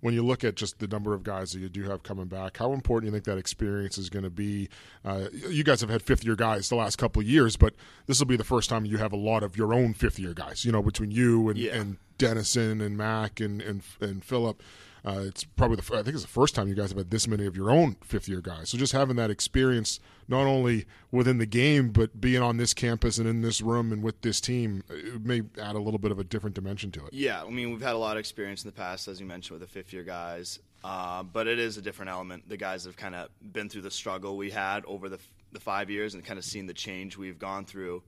When 0.00 0.14
you 0.14 0.22
look 0.24 0.44
at 0.44 0.54
just 0.54 0.78
the 0.78 0.86
number 0.86 1.12
of 1.12 1.24
guys 1.24 1.52
that 1.52 1.58
you 1.58 1.68
do 1.68 1.82
have 1.84 2.02
coming 2.04 2.26
back, 2.26 2.56
how 2.56 2.72
important 2.72 3.02
do 3.02 3.06
you 3.08 3.12
think 3.20 3.24
that 3.24 3.38
experience 3.38 3.98
is 3.98 4.08
going 4.08 4.22
to 4.22 4.30
be? 4.30 4.68
Uh, 5.04 5.24
you 5.32 5.64
guys 5.64 5.80
have 5.80 5.90
had 5.90 6.02
fifth 6.02 6.24
year 6.24 6.36
guys 6.36 6.68
the 6.68 6.76
last 6.76 6.96
couple 6.96 7.20
of 7.20 7.26
years, 7.28 7.56
but 7.56 7.74
this 8.06 8.18
will 8.20 8.26
be 8.26 8.36
the 8.36 8.44
first 8.44 8.70
time 8.70 8.84
you 8.84 8.98
have 8.98 9.12
a 9.12 9.16
lot 9.16 9.42
of 9.42 9.56
your 9.56 9.74
own 9.74 9.94
fifth 9.94 10.18
year 10.18 10.32
guys. 10.34 10.64
You 10.64 10.70
know, 10.72 10.82
between 10.82 11.10
you 11.10 11.48
and, 11.48 11.58
Yeah. 11.58 11.74
and 11.74 11.96
Dennison 12.18 12.80
and 12.80 12.96
Mac 12.96 13.40
and 13.40 13.60
and, 13.60 13.82
and 14.00 14.24
Filip. 14.24 14.62
Uh, 15.04 15.22
it's 15.26 15.44
probably 15.44 15.76
the 15.76 15.94
I 15.94 16.02
think 16.02 16.14
it's 16.14 16.22
the 16.22 16.28
first 16.28 16.54
time 16.54 16.68
you 16.68 16.74
guys 16.74 16.90
have 16.90 16.98
had 16.98 17.10
this 17.10 17.28
many 17.28 17.46
of 17.46 17.56
your 17.56 17.70
own 17.70 17.96
fifth 18.02 18.28
year 18.28 18.40
guys. 18.40 18.70
So 18.70 18.78
just 18.78 18.92
having 18.92 19.16
that 19.16 19.30
experience, 19.30 20.00
not 20.26 20.46
only 20.46 20.86
within 21.10 21.38
the 21.38 21.46
game, 21.46 21.90
but 21.90 22.20
being 22.20 22.42
on 22.42 22.56
this 22.56 22.74
campus 22.74 23.18
and 23.18 23.28
in 23.28 23.42
this 23.42 23.60
room 23.60 23.92
and 23.92 24.02
with 24.02 24.20
this 24.22 24.40
team, 24.40 24.82
it 24.88 25.24
may 25.24 25.42
add 25.60 25.76
a 25.76 25.80
little 25.80 25.98
bit 25.98 26.10
of 26.10 26.18
a 26.18 26.24
different 26.24 26.54
dimension 26.54 26.90
to 26.92 27.06
it. 27.06 27.12
Yeah, 27.12 27.42
I 27.42 27.50
mean, 27.50 27.70
we've 27.70 27.82
had 27.82 27.94
a 27.94 27.98
lot 27.98 28.16
of 28.16 28.20
experience 28.20 28.64
in 28.64 28.68
the 28.68 28.76
past, 28.76 29.08
as 29.08 29.20
you 29.20 29.26
mentioned, 29.26 29.58
with 29.58 29.68
the 29.68 29.72
fifth 29.72 29.92
year 29.92 30.04
guys. 30.04 30.58
Uh, 30.84 31.24
but 31.24 31.48
it 31.48 31.58
is 31.58 31.76
a 31.76 31.82
different 31.82 32.10
element. 32.10 32.48
The 32.48 32.56
guys 32.56 32.84
have 32.84 32.96
kind 32.96 33.14
of 33.14 33.28
been 33.52 33.68
through 33.68 33.82
the 33.82 33.90
struggle 33.90 34.36
we 34.36 34.50
had 34.50 34.84
over 34.86 35.08
the, 35.08 35.18
the 35.52 35.60
five 35.60 35.90
years 35.90 36.14
and 36.14 36.24
kind 36.24 36.38
of 36.38 36.44
seen 36.44 36.66
the 36.66 36.74
change 36.74 37.16
we've 37.16 37.38
gone 37.38 37.64
through 37.64 38.02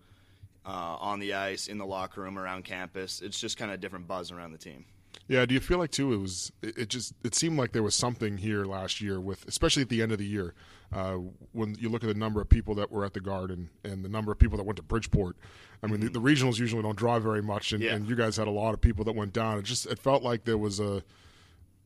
uh, 0.65 0.97
on 1.01 1.19
the 1.19 1.35
ice, 1.35 1.67
in 1.67 1.79
the 1.79 1.87
locker 1.87 2.21
room, 2.21 2.39
around 2.39 2.65
campus. 2.65 3.23
It's 3.23 3.41
just 3.41 3.57
kind 3.57 3.71
of 3.71 3.77
a 3.77 3.81
different 3.81 4.07
buzz 4.07 4.31
around 4.31 4.53
the 4.53 4.59
team. 4.59 4.85
Yeah, 5.31 5.47
do 5.47 5.55
you 5.55 5.61
feel 5.61 5.79
like 5.79 5.93
too? 5.93 6.13
It 6.13 6.17
was. 6.17 6.51
It 6.61 6.77
it 6.77 6.89
just. 6.89 7.15
It 7.23 7.37
seemed 7.37 7.57
like 7.57 7.71
there 7.71 7.85
was 7.85 7.95
something 7.95 8.37
here 8.37 8.65
last 8.65 9.01
year 9.01 9.21
with, 9.21 9.47
especially 9.47 9.83
at 9.83 9.89
the 9.89 10.03
end 10.03 10.11
of 10.11 10.19
the 10.19 10.27
year, 10.27 10.55
uh, 10.93 11.19
when 11.53 11.77
you 11.79 11.89
look 11.89 12.03
at 12.03 12.09
the 12.09 12.15
number 12.15 12.41
of 12.41 12.49
people 12.49 12.75
that 12.75 12.91
were 12.91 13.05
at 13.05 13.15
the 13.15 13.21
Garden 13.21 13.71
and 13.85 14.05
the 14.05 14.09
number 14.09 14.33
of 14.33 14.41
people 14.41 14.59
that 14.59 14.65
went 14.65 14.77
to 14.79 14.83
Bridgeport. 14.83 15.37
I 15.85 15.87
mean, 15.87 16.01
the, 16.01 16.09
the 16.09 16.21
regionals 16.21 16.59
usually 16.59 16.83
don't 16.83 16.97
draw 16.99 17.21
very 17.21 17.43
much, 17.43 17.73
and, 17.73 17.81
Yeah. 17.81 17.95
and 17.95 18.09
you 18.09 18.17
guys 18.17 18.37
had 18.37 18.49
a 18.49 18.51
lot 18.51 18.75
of 18.75 18.81
people 18.81 19.05
that 19.05 19.15
went 19.15 19.33
down. 19.33 19.57
It 19.59 19.63
just. 19.67 19.87
It 19.87 20.01
felt 20.01 20.25
like 20.25 20.43
there 20.45 20.59
was 20.59 20.81
a. 20.81 21.05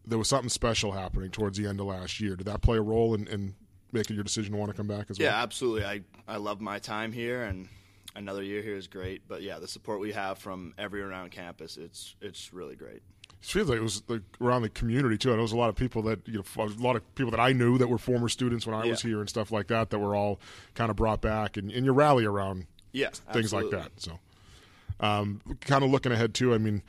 There 0.07 0.17
was 0.19 0.29
something 0.29 0.49
special 0.49 0.93
happening 0.93 1.31
towards 1.31 1.59
the 1.59 1.67
end 1.67 1.81
of 1.81 1.87
last 1.87 2.21
year. 2.21 2.37
Did 2.37 2.47
that 2.47 2.63
play 2.63 2.79
a 2.79 2.83
role 2.83 3.15
in, 3.15 3.27
in 3.29 3.55
making 3.93 4.17
your 4.17 4.25
decision 4.25 4.53
to 4.53 4.59
want 4.59 4.71
to 4.71 4.77
come 4.77 4.89
back 4.89 5.11
as 5.11 5.19
well? 5.19 5.29
Yeah, 5.29 5.43
absolutely. 5.43 5.85
I, 5.85 6.01
I 6.27 6.39
love 6.39 6.63
my 6.63 6.79
time 6.79 7.13
here, 7.13 7.43
and 7.45 7.69
another 8.17 8.43
year 8.43 8.63
here 8.63 8.77
is 8.77 8.87
great. 8.87 9.29
But 9.29 9.43
yeah, 9.43 9.59
the 9.59 9.69
support 9.69 10.01
we 10.01 10.13
have 10.13 10.39
from 10.39 10.73
every 10.79 11.03
around 11.03 11.31
campus, 11.31 11.77
it's 11.77 12.17
it's 12.23 12.51
really 12.55 12.77
great. 12.77 13.03
It 13.45 13.51
feels 13.51 13.69
like 13.69 13.79
it 13.79 13.83
was 13.83 14.03
like 14.09 14.23
around 14.41 14.63
the 14.63 14.71
community 14.71 15.19
too. 15.19 15.29
I 15.29 15.33
know 15.33 15.43
there's 15.43 15.53
a 15.53 15.57
lot 15.57 15.69
of 15.69 15.77
people 15.77 16.01
that 16.03 16.27
you 16.27 16.43
know, 16.57 16.65
a 16.65 16.83
lot 16.83 16.97
of 16.97 17.15
people 17.15 17.31
that 17.31 17.41
I 17.41 17.53
knew 17.53 17.77
that 17.77 17.89
were 17.89 17.99
former 17.99 18.31
students 18.31 18.67
when 18.67 18.75
I 18.75 18.87
was 18.87 19.03
here 19.03 19.21
and 19.21 19.29
stuff 19.29 19.53
like 19.53 19.67
that 19.67 19.91
that 19.91 19.99
were 19.99 20.17
all 20.17 20.41
kind 20.75 20.91
of 20.91 20.97
brought 20.97 21.21
back, 21.21 21.59
and, 21.59 21.71
and 21.71 21.85
you 21.85 21.93
rally 21.93 22.25
around 22.25 22.67
Yeah, 22.93 23.11
things 23.35 23.53
like 23.53 23.71
that. 23.71 23.93
So, 23.99 24.19
um, 24.99 25.43
kind 25.61 25.85
of 25.85 25.91
looking 25.91 26.11
ahead 26.11 26.33
too. 26.33 26.55
I 26.55 26.59
mean, 26.59 26.83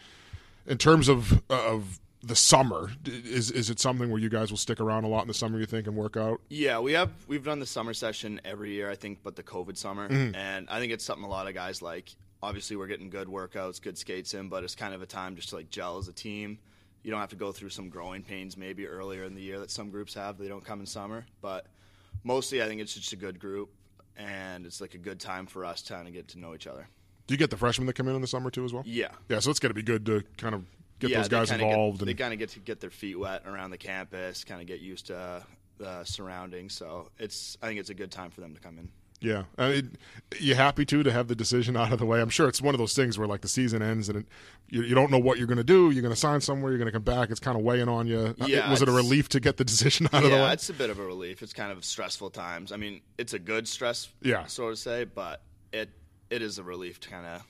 in 0.66 0.78
terms 0.78 1.10
of 1.10 1.42
of 1.50 2.00
the 2.24 2.36
summer, 2.38 2.90
is 3.06 3.52
is 3.52 3.70
it 3.70 3.80
something 3.82 4.10
where 4.10 4.20
you 4.22 4.30
guys 4.30 4.50
will 4.50 4.58
stick 4.58 4.80
around 4.80 5.04
a 5.04 5.08
lot 5.10 5.24
in 5.24 5.28
the 5.28 5.34
summer? 5.34 5.60
You 5.60 5.66
think 5.66 5.88
and 5.88 5.96
work 5.98 6.16
out? 6.16 6.40
Yeah, 6.48 6.80
we 6.80 6.94
have 6.94 7.12
we've 7.28 7.44
done 7.44 7.60
the 7.60 7.66
summer 7.66 7.94
session 7.94 8.40
every 8.46 8.72
year, 8.72 8.90
I 8.90 8.96
think, 8.96 9.20
but 9.24 9.36
the 9.36 9.44
COVID 9.44 9.76
summer, 9.76 10.06
and 10.06 10.70
I 10.70 10.80
think 10.80 10.94
it's 10.94 11.04
something 11.04 11.26
a 11.26 11.30
lot 11.30 11.48
of 11.48 11.54
guys 11.54 11.82
like. 11.82 12.16
Obviously, 12.46 12.76
we're 12.76 12.86
getting 12.86 13.10
good 13.10 13.28
workouts, 13.28 13.82
good 13.82 13.98
skates 13.98 14.36
in, 14.36 14.50
but 14.50 14.64
it's 14.64 14.76
kind 14.76 14.94
of 14.94 15.02
a 15.02 15.08
time 15.08 15.36
just 15.36 15.50
to 15.50 15.56
like 15.56 15.72
gel 15.72 15.98
as 15.98 16.08
a 16.08 16.14
team. 16.14 16.60
You 17.02 17.10
don't 17.10 17.20
have 17.20 17.32
to 17.32 17.36
go 17.36 17.52
through 17.52 17.70
some 17.70 17.90
growing 17.90 18.22
pains 18.22 18.56
maybe 18.56 18.86
earlier 18.86 19.24
in 19.24 19.34
the 19.34 19.42
year 19.42 19.60
that 19.60 19.72
some 19.72 19.90
groups 19.90 20.14
have. 20.14 20.38
They 20.38 20.48
don't 20.48 20.64
come 20.64 20.80
in 20.80 20.86
summer, 20.86 21.26
but 21.42 21.66
mostly 22.24 22.62
I 22.62 22.68
think 22.68 22.82
it's 22.82 22.94
just 22.94 23.14
a 23.14 23.16
good 23.16 23.40
group, 23.40 23.70
and 24.16 24.68
it's 24.68 24.80
like 24.80 24.94
a 24.94 25.00
good 25.00 25.20
time 25.20 25.48
for 25.48 25.66
us 25.66 25.82
to 25.84 25.94
kind 25.94 26.08
of 26.08 26.14
get 26.14 26.28
to 26.30 26.40
know 26.40 26.54
each 26.54 26.68
other. 26.68 26.88
Do 27.26 27.34
you 27.34 27.40
get 27.40 27.50
the 27.50 27.58
freshmen 27.58 27.88
that 27.88 27.94
come 27.94 28.08
in 28.08 28.16
in 28.16 28.22
the 28.22 28.28
summer 28.28 28.52
too 28.52 28.64
as 28.64 28.74
well? 28.74 28.84
Yeah, 28.86 29.08
Yeah, 29.28 29.40
so 29.40 29.50
it's 29.50 29.60
going 29.60 29.72
to 29.72 29.76
be 29.76 29.82
good 29.82 30.06
to 30.06 30.24
kind 30.38 30.54
of 30.54 30.66
get 31.00 31.10
yeah, 31.10 31.18
those 31.18 31.30
guys 31.30 31.50
involved. 31.50 32.00
Get, 32.00 32.06
they 32.06 32.12
and 32.12 32.20
kind 32.20 32.34
of 32.34 32.40
get 32.40 32.50
to 32.50 32.60
get 32.60 32.80
their 32.80 32.92
feet 32.92 33.18
wet 33.18 33.42
around 33.48 33.72
the 33.72 33.78
campus, 33.80 34.44
kind 34.44 34.62
of 34.62 34.68
get 34.68 34.82
used 34.82 35.08
to 35.08 35.18
uh, 35.18 35.42
the 35.80 36.04
surroundings. 36.04 36.74
So 36.76 37.10
it's 37.18 37.58
I 37.62 37.68
think 37.68 37.80
it's 37.80 37.90
a 37.90 37.96
good 37.96 38.12
time 38.12 38.30
for 38.30 38.42
them 38.42 38.54
to 38.54 38.62
come 38.62 38.78
in. 38.78 38.90
Yeah, 39.26 39.44
I 39.58 39.70
mean, 39.72 39.98
you 40.40 40.56
happy 40.56 40.86
too 40.86 41.02
to 41.04 41.12
have 41.12 41.28
the 41.28 41.36
decision 41.36 41.76
out 41.76 41.92
of 41.92 42.00
the 42.00 42.06
way? 42.06 42.22
I'm 42.22 42.30
sure 42.30 42.48
it's 42.48 42.62
one 42.62 42.76
of 42.76 42.80
those 42.80 42.94
things 42.94 43.18
where 43.18 43.28
like 43.28 43.42
the 43.42 43.48
season 43.48 43.82
ends 43.82 44.08
and 44.10 44.20
it, 44.20 44.26
you, 44.70 44.84
you 44.84 44.94
don't 44.96 45.10
know 45.10 45.18
what 45.20 45.38
you're 45.38 45.48
going 45.48 45.58
to 45.58 45.64
do. 45.64 45.90
You're 45.92 46.02
going 46.02 46.14
to 46.14 46.20
sign 46.20 46.42
somewhere. 46.42 46.72
You're 46.72 46.78
going 46.80 46.88
to 46.88 46.92
come 46.92 47.02
back. 47.04 47.30
It's 47.32 47.40
kind 47.40 47.58
of 47.58 47.64
weighing 47.64 47.90
on 47.90 48.08
you. 48.08 48.36
Uh, 48.40 48.46
Yeah, 48.46 48.70
was 48.70 48.82
it 48.82 48.88
a 48.88 48.92
relief 48.92 49.30
to 49.30 49.40
get 49.40 49.58
the 49.58 49.64
decision 49.66 50.08
out 50.14 50.24
of 50.24 50.30
the 50.30 50.36
yeah, 50.38 50.46
way? 50.48 50.54
it's 50.54 50.70
a 50.70 50.74
bit 50.74 50.90
of 50.90 51.00
a 51.00 51.04
relief. 51.04 51.42
It's 51.42 51.54
kind 51.54 51.72
of 51.72 51.84
stressful 51.84 52.30
times. 52.30 52.72
I 52.72 52.78
mean, 52.78 53.02
it's 53.18 53.34
a 53.34 53.40
good 53.40 53.68
stress, 53.68 54.10
Yeah. 54.22 54.46
so 54.46 54.70
to 54.70 54.76
say, 54.76 55.06
but 55.06 55.42
it 55.74 55.90
it 56.30 56.42
is 56.42 56.58
a 56.60 56.64
relief 56.64 57.00
to 57.02 57.10
kind 57.10 57.26
of 57.26 57.42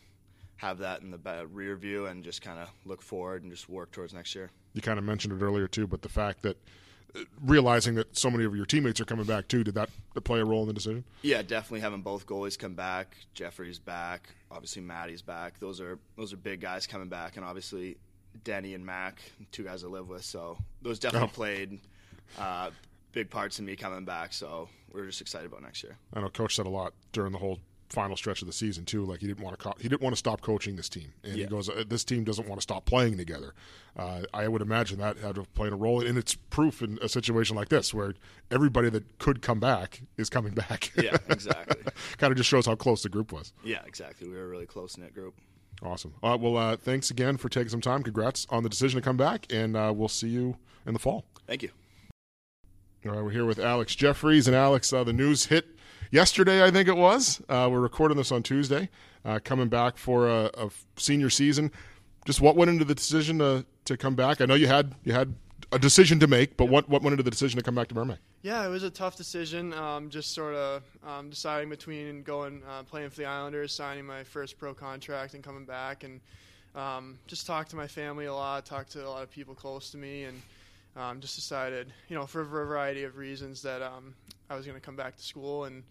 have 0.58 0.78
that 0.80 1.02
in 1.02 1.12
the 1.12 1.48
rear 1.52 1.76
view 1.76 2.06
and 2.06 2.24
just 2.24 2.42
kind 2.42 2.60
of 2.60 2.70
look 2.86 3.02
forward 3.02 3.44
and 3.44 3.52
just 3.52 3.68
work 3.70 3.92
towards 3.92 4.14
next 4.14 4.34
year. 4.36 4.50
You 4.74 4.82
kind 4.82 4.98
of 4.98 5.04
mentioned 5.06 5.34
it 5.34 5.44
earlier 5.44 5.68
too, 5.68 5.88
but 5.88 6.02
the 6.02 6.10
fact 6.10 6.42
that 6.44 6.56
uh, 6.56 6.60
realizing 7.44 7.96
that 7.96 8.16
so 8.18 8.30
many 8.30 8.44
of 8.46 8.56
your 8.56 8.66
teammates 8.66 9.00
are 9.00 9.06
coming 9.06 9.26
back 9.26 9.48
too, 9.48 9.64
did 9.64 9.76
that 9.76 9.90
play 10.24 10.40
a 10.40 10.46
role 10.46 10.62
in 10.62 10.68
the 10.68 10.74
decision? 10.74 11.04
Yeah, 11.22 11.42
definitely 11.42 11.82
having 11.82 12.02
both 12.02 12.26
goalies 12.26 12.58
come 12.58 12.74
back. 12.74 13.16
Jeffrey's 13.34 13.80
back. 13.80 14.30
Obviously, 14.52 14.82
Maddie's 14.82 15.22
back. 15.22 15.60
Those 15.60 15.80
are 15.82 16.00
those 16.18 16.34
are 16.34 16.38
big 16.38 16.62
guys 16.62 16.88
coming 16.88 17.10
back, 17.10 17.36
and 17.38 17.46
obviously, 17.46 17.98
Denny 18.44 18.74
and 18.74 18.86
Mac, 18.86 19.22
two 19.52 19.64
guys 19.64 19.84
I 19.84 19.88
live 19.88 20.08
with. 20.10 20.24
So 20.24 20.58
those 20.82 21.00
definitely 21.00 21.30
Oh. 21.30 21.34
played 21.34 21.80
uh, 22.40 22.70
big 23.12 23.30
parts 23.30 23.60
in 23.60 23.66
me 23.66 23.76
coming 23.76 24.06
back. 24.06 24.34
So 24.34 24.70
we're 24.92 25.06
just 25.06 25.22
excited 25.22 25.48
about 25.48 25.62
next 25.62 25.84
year. 25.84 25.98
I 26.14 26.22
know 26.22 26.30
Coach 26.30 26.56
said 26.56 26.66
a 26.66 26.70
lot 26.70 26.94
during 27.12 27.32
the 27.32 27.38
whole 27.40 27.60
final 27.90 28.18
stretch 28.18 28.42
of 28.42 28.48
the 28.48 28.54
season 28.54 28.84
too. 28.86 29.06
Like 29.06 29.20
he 29.22 29.28
didn't 29.28 29.44
want 29.44 29.58
to 29.58 29.64
co- 29.64 29.76
he 29.80 29.88
didn't 29.88 30.02
want 30.02 30.14
to 30.14 30.18
stop 30.18 30.42
coaching 30.42 30.76
this 30.76 30.90
team, 30.90 31.14
and 31.24 31.36
he 31.36 31.46
goes, 31.46 31.70
uh, 31.70 31.84
"This 31.88 32.04
team 32.04 32.24
doesn't 32.24 32.48
want 32.48 32.60
to 32.60 32.64
stop 32.64 32.86
playing 32.86 33.18
together." 33.18 33.54
Uh, 33.98 34.24
I 34.34 34.48
would 34.48 34.62
imagine 34.62 35.00
that 35.00 35.18
had 35.18 35.36
to 35.36 35.44
played 35.54 35.72
a 35.72 35.76
role, 35.76 36.06
and 36.06 36.18
it's 36.18 36.36
proof 36.36 36.82
in 36.82 37.00
a 37.02 37.08
situation 37.10 37.56
like 37.56 37.70
this 37.70 37.94
where 37.94 38.14
everybody 38.52 38.90
that 38.90 39.18
could 39.20 39.42
come 39.42 39.60
back 39.60 40.02
is 40.18 40.30
coming 40.30 40.54
back. 40.70 40.92
Yeah, 40.98 41.18
exactly. 41.30 41.82
kind 42.18 42.32
of 42.32 42.38
just 42.38 42.50
shows 42.50 42.66
how 42.66 42.76
close 42.76 43.04
the 43.04 43.10
group 43.10 43.32
was. 43.32 43.54
yeah, 43.64 43.82
exactly. 43.86 44.28
We 44.28 44.36
were 44.36 44.44
a 44.44 44.48
really 44.48 44.66
close 44.66 44.98
knit 44.98 45.14
group. 45.14 45.36
Awesome. 45.84 46.14
Uh, 46.24 46.38
well, 46.40 46.56
uh, 46.58 46.78
thanks 46.78 47.12
again 47.12 47.36
for 47.38 47.50
taking 47.50 47.68
some 47.70 47.82
time. 47.82 48.02
Congrats 48.02 48.48
on 48.50 48.64
the 48.64 48.70
decision 48.70 49.00
to 49.00 49.04
come 49.04 49.18
back, 49.18 49.46
and 49.52 49.76
uh, 49.76 49.92
we'll 49.96 50.08
see 50.08 50.30
you 50.30 50.58
in 50.86 50.94
the 50.94 51.00
fall. 51.00 51.26
Thank 51.48 51.64
you. 51.64 51.70
All 53.06 53.12
right, 53.12 53.22
we're 53.24 53.30
here 53.32 53.46
with 53.46 53.60
Alex 53.60 53.94
Jefferies. 53.94 54.48
And 54.48 54.56
Alex, 54.56 54.92
uh, 54.92 55.04
the 55.04 55.14
news 55.14 55.46
hit 55.46 55.75
yesterday, 56.16 56.64
I 56.64 56.72
think 56.72 56.88
it 56.88 56.96
was. 56.96 57.42
Uh, 57.50 57.68
we're 57.70 57.82
recording 57.82 58.16
this 58.16 58.32
on 58.32 58.42
Tuesday, 58.42 58.90
uh, 59.26 59.40
coming 59.44 59.68
back 59.68 59.98
for 59.98 60.30
a, 60.30 60.50
a 60.54 60.70
senior 60.96 61.30
season. 61.30 61.72
Just 62.26 62.40
what 62.40 62.56
went 62.56 62.72
into 62.72 62.86
the 62.86 62.96
decision 62.96 63.38
to, 63.40 63.66
to 63.84 63.98
come 63.98 64.16
back? 64.16 64.40
I 64.40 64.46
know 64.46 64.56
you 64.56 64.68
had 64.68 64.96
you 65.04 65.12
had 65.12 65.36
a 65.74 65.78
decision 65.78 66.20
to 66.22 66.28
make, 66.28 66.56
but 66.56 66.66
what, 66.66 66.88
what 66.88 67.04
went 67.04 67.14
into 67.14 67.24
the 67.24 67.30
decision 67.30 67.58
to 67.58 67.64
come 67.64 67.76
back 67.76 67.90
to 67.90 67.96
Merrimack? 67.96 68.20
Yeah, 68.44 68.66
it 68.66 68.70
was 68.70 68.84
a 68.84 68.90
tough 68.90 69.18
decision. 69.18 69.74
Um, 69.74 70.10
just 70.10 70.34
sort 70.34 70.56
of 70.56 70.84
um, 71.06 71.30
deciding 71.30 71.70
between 71.70 72.24
going 72.24 72.64
uh, 72.68 72.84
playing 72.84 73.10
for 73.10 73.18
the 73.18 73.26
Islanders, 73.26 73.74
signing 73.74 74.06
my 74.06 74.24
first 74.24 74.58
pro 74.58 74.74
contract, 74.74 75.34
and 75.34 75.44
coming 75.44 75.66
back, 75.66 76.06
and 76.06 76.22
um, 76.76 77.20
just 77.28 77.46
talked 77.46 77.72
to 77.72 77.76
my 77.76 77.88
family 77.88 78.26
a 78.26 78.34
lot, 78.34 78.66
talked 78.66 78.94
to 78.94 79.06
a 79.06 79.10
lot 79.10 79.22
of 79.22 79.32
people 79.32 79.54
close 79.54 79.90
to 79.92 79.98
me, 79.98 80.24
and 80.24 80.42
um, 80.96 81.20
just 81.20 81.36
decided, 81.36 81.92
you 82.08 82.16
know, 82.16 82.26
for 82.26 82.40
a 82.40 82.46
variety 82.46 83.04
of 83.04 83.18
reasons, 83.18 83.62
that 83.64 83.82
um, 83.82 84.16
I 84.50 84.56
was 84.56 84.66
going 84.66 84.80
to 84.80 84.86
come 84.86 84.96
back 84.96 85.18
to 85.18 85.24
school, 85.24 85.66
and 85.66 85.84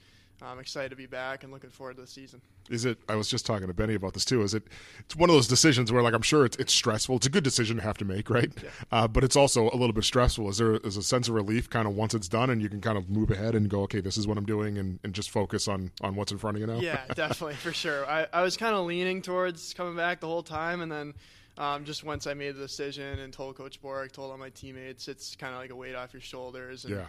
I'm 0.43 0.59
excited 0.59 0.91
to 0.91 0.97
be 0.97 1.07
back 1.07 1.43
and 1.45 1.53
looking 1.53 1.70
forward 1.70 1.97
to 1.97 2.03
the 2.03 2.07
season. 2.09 2.41
Is 2.68 2.85
it? 2.85 2.99
I 3.09 3.14
was 3.14 3.28
just 3.28 3.47
talking 3.47 3.66
to 3.68 3.74
Benny 3.74 3.95
about 3.95 4.14
this 4.14 4.24
too. 4.24 4.43
Is 4.43 4.55
it? 4.55 4.64
It's 5.01 5.14
one 5.14 5.30
of 5.30 5.35
those 5.35 5.47
decisions 5.49 5.93
where, 5.93 6.03
like, 6.03 6.14
I'm 6.14 6.22
sure 6.22 6.45
it's, 6.45 6.57
it's 6.57 6.72
stressful. 6.72 7.16
It's 7.16 7.26
a 7.26 7.30
good 7.30 7.45
decision 7.45 7.76
to 7.76 7.82
have 7.82 7.97
to 7.99 8.05
make, 8.05 8.28
right? 8.30 8.51
Uh, 8.91 9.07
but 9.07 9.22
it's 9.22 9.37
also 9.37 9.70
a 9.70 9.76
little 9.76 9.93
bit 9.93 10.05
stressful. 10.05 10.49
Is 10.49 10.59
there 10.59 10.76
is 10.76 10.97
a 10.97 11.03
sense 11.03 11.28
of 11.28 11.35
relief 11.35 11.70
kind 11.70 11.87
of 11.87 11.95
once 11.95 12.14
it's 12.14 12.28
done 12.28 12.51
and 12.51 12.61
you 12.61 12.68
can 12.68 12.80
kind 12.80 12.99
of 12.99 13.09
move 13.11 13.30
ahead 13.30 13.55
and 13.55 13.68
go, 13.68 13.82
okay, 13.82 14.01
this 14.01 14.16
is 14.16 14.26
what 14.26 14.37
I'm 14.39 14.47
doing, 14.47 14.78
and, 14.78 14.99
and 15.05 15.14
just 15.14 15.30
focus 15.30 15.68
on 15.68 15.91
on 16.01 16.16
what's 16.16 16.32
in 16.32 16.39
front 16.39 16.57
of 16.57 16.61
you 16.61 16.66
now? 16.66 16.78
Yeah, 16.80 17.01
definitely 17.14 17.57
for 17.57 17.72
sure. 17.72 18.07
I, 18.07 18.26
I 18.32 18.43
was 18.43 18.57
kind 18.57 18.74
of 18.74 18.87
leaning 18.87 19.22
towards 19.22 19.72
coming 19.74 19.97
back 19.97 20.20
the 20.20 20.26
whole 20.26 20.43
time, 20.43 20.80
and 20.80 20.91
then 20.91 21.14
um, 21.59 21.85
just 21.85 22.03
once 22.03 22.26
I 22.26 22.35
made 22.35 22.57
the 22.57 22.61
decision 22.62 23.20
and 23.20 23.32
told 23.32 23.57
Coach 23.57 23.80
Borek, 23.80 24.12
told 24.12 24.30
all 24.32 24.39
my 24.39 24.51
teammates, 24.51 25.07
it's 25.07 25.37
kind 25.37 25.55
of 25.55 25.61
like 25.61 25.70
a 25.70 25.76
weight 25.76 25.95
off 25.95 26.12
your 26.12 26.22
shoulders. 26.22 26.85
And, 26.85 26.95
Yeah. 26.97 27.05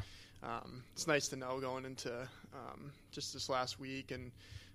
Um, 0.46 0.84
it's 0.93 1.08
nice 1.08 1.28
to 1.30 1.36
know 1.36 1.60
going 1.60 1.86
into 1.86 2.12
um, 2.54 2.91
just 3.12 3.34
this 3.34 3.50
last 3.50 3.80
week, 3.80 4.12
and 4.12 4.32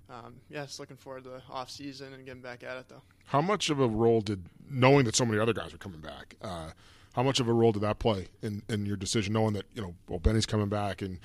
um, 0.09 0.35
yeah, 0.49 0.65
just 0.65 0.81
looking 0.81 0.97
forward 0.97 1.25
to 1.25 1.31
the 1.31 1.43
off 1.51 1.71
season 1.71 2.13
and 2.13 2.25
getting 2.27 2.43
back 2.43 2.65
at 2.65 2.77
it 2.77 2.89
though. 2.89 3.03
How 3.27 3.41
much 3.41 3.71
of 3.71 3.79
a 3.79 3.87
role 3.87 4.21
did 4.21 4.45
knowing 4.69 5.05
that 5.05 5.15
so 5.15 5.25
many 5.25 5.39
other 5.39 5.53
guys 5.53 5.73
were 5.73 5.79
coming 5.79 6.01
back? 6.01 6.35
Uh, 6.43 6.71
how 7.15 7.23
much 7.23 7.41
of 7.41 7.49
a 7.49 7.53
role 7.53 7.73
did 7.73 7.83
that 7.83 7.99
play 7.99 8.29
in, 8.43 8.63
in 8.69 8.87
your 8.87 8.97
decision, 8.97 9.33
knowing 9.33 9.53
that 9.55 9.67
you 9.75 9.83
know, 9.83 9.95
well, 10.09 10.19
Benny's 10.19 10.47
coming 10.47 10.69
back 10.69 11.03
and 11.03 11.19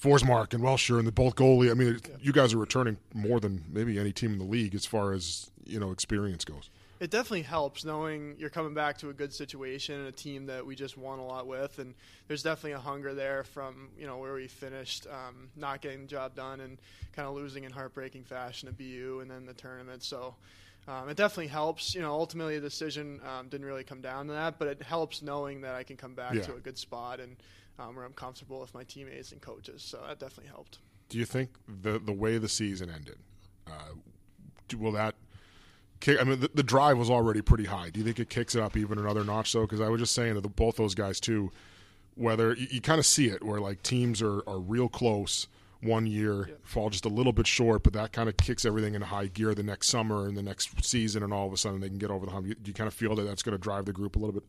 Forsmark 0.00 0.52
and 0.54 0.62
Welsher 0.62 0.98
and 0.98 1.06
the 1.06 1.12
both 1.12 1.34
goalie? 1.34 1.70
I 1.70 1.74
mean, 1.74 1.98
you 2.20 2.32
guys 2.32 2.54
are 2.54 2.58
returning 2.58 2.98
more 3.14 3.40
than 3.40 3.64
maybe 3.68 3.98
any 3.98 4.12
team 4.12 4.32
in 4.32 4.38
the 4.38 4.44
league 4.44 4.74
as 4.74 4.86
far 4.86 5.12
as 5.12 5.50
you 5.66 5.80
know 5.80 5.90
experience 5.90 6.44
goes. 6.44 6.70
It 7.02 7.10
definitely 7.10 7.42
helps 7.42 7.84
knowing 7.84 8.36
you're 8.38 8.48
coming 8.48 8.74
back 8.74 8.96
to 8.98 9.10
a 9.10 9.12
good 9.12 9.32
situation 9.34 9.98
and 9.98 10.06
a 10.06 10.12
team 10.12 10.46
that 10.46 10.64
we 10.64 10.76
just 10.76 10.96
won 10.96 11.18
a 11.18 11.26
lot 11.26 11.48
with, 11.48 11.80
and 11.80 11.94
there's 12.28 12.44
definitely 12.44 12.72
a 12.72 12.78
hunger 12.78 13.12
there 13.12 13.42
from 13.42 13.88
you 13.98 14.06
know 14.06 14.18
where 14.18 14.34
we 14.34 14.46
finished, 14.46 15.08
um, 15.08 15.48
not 15.56 15.80
getting 15.80 16.02
the 16.02 16.06
job 16.06 16.36
done 16.36 16.60
and 16.60 16.78
kind 17.12 17.26
of 17.26 17.34
losing 17.34 17.64
in 17.64 17.72
heartbreaking 17.72 18.22
fashion 18.22 18.68
to 18.68 18.72
BU 18.72 19.18
and 19.20 19.30
then 19.30 19.44
the 19.46 19.54
tournament. 19.54 20.02
So. 20.02 20.34
Um, 20.88 21.08
it 21.08 21.16
definitely 21.16 21.46
helps. 21.46 21.94
You 21.94 22.00
know, 22.00 22.10
ultimately 22.10 22.58
the 22.58 22.68
decision 22.68 23.20
um, 23.24 23.46
didn't 23.48 23.64
really 23.68 23.84
come 23.84 24.00
down 24.00 24.26
to 24.26 24.32
that, 24.32 24.58
but 24.58 24.66
it 24.66 24.82
helps 24.82 25.22
knowing 25.22 25.60
that 25.60 25.76
I 25.76 25.84
can 25.84 25.96
come 25.96 26.14
back 26.16 26.34
Yeah. 26.34 26.40
to 26.42 26.54
a 26.56 26.58
good 26.58 26.76
spot 26.76 27.20
and 27.20 27.36
um, 27.78 27.94
where 27.94 28.04
I'm 28.04 28.12
comfortable 28.12 28.60
with 28.60 28.74
my 28.74 28.82
teammates 28.82 29.30
and 29.30 29.40
coaches. 29.40 29.80
So 29.84 30.00
that 30.08 30.18
definitely 30.18 30.50
helped. 30.50 30.78
Do 31.08 31.18
you 31.18 31.24
think 31.24 31.50
the 31.68 32.00
the 32.00 32.12
way 32.12 32.36
the 32.38 32.48
season 32.48 32.90
ended, 32.90 33.18
uh, 33.68 33.94
do, 34.66 34.76
will 34.76 34.90
that? 34.90 35.14
Kick, 36.02 36.20
I 36.20 36.24
mean, 36.24 36.40
the, 36.40 36.50
the 36.52 36.62
drive 36.64 36.98
was 36.98 37.08
already 37.08 37.40
pretty 37.42 37.64
high. 37.64 37.88
Do 37.90 38.00
you 38.00 38.04
think 38.04 38.18
it 38.18 38.28
kicks 38.28 38.54
it 38.56 38.60
up 38.60 38.76
even 38.76 38.98
another 38.98 39.22
notch? 39.24 39.52
though? 39.52 39.62
because 39.62 39.80
I 39.80 39.88
was 39.88 40.00
just 40.00 40.14
saying 40.14 40.34
that 40.34 40.40
the, 40.42 40.48
both 40.48 40.76
those 40.76 40.94
guys 40.96 41.20
too, 41.20 41.50
whether 42.16 42.54
you, 42.54 42.66
you 42.70 42.80
kind 42.80 42.98
of 42.98 43.06
see 43.06 43.28
it 43.28 43.42
where 43.44 43.60
like 43.60 43.82
teams 43.82 44.20
are 44.20 44.42
are 44.48 44.58
real 44.58 44.88
close 44.88 45.46
one 45.80 46.06
year, 46.06 46.50
fall 46.62 46.90
just 46.90 47.04
a 47.04 47.08
little 47.08 47.32
bit 47.32 47.46
short, 47.46 47.82
but 47.82 47.92
that 47.94 48.12
kind 48.12 48.28
of 48.28 48.36
kicks 48.36 48.64
everything 48.64 48.94
into 48.94 49.06
high 49.06 49.26
gear 49.26 49.54
the 49.54 49.62
next 49.64 49.88
summer 49.88 50.26
and 50.28 50.36
the 50.36 50.42
next 50.42 50.84
season, 50.84 51.22
and 51.24 51.32
all 51.32 51.46
of 51.46 51.52
a 51.52 51.56
sudden 51.56 51.80
they 51.80 51.88
can 51.88 51.98
get 51.98 52.10
over 52.10 52.26
the 52.26 52.32
hump. 52.32 52.46
You- 52.46 52.54
Do 52.54 52.68
you 52.68 52.74
kind 52.74 52.86
of 52.88 52.94
feel 52.94 53.14
that 53.16 53.22
that's 53.22 53.42
going 53.42 53.56
to 53.56 53.62
drive 53.62 53.84
the 53.86 53.92
group 53.92 54.14
a 54.16 54.18
little 54.18 54.32
bit? 54.34 54.44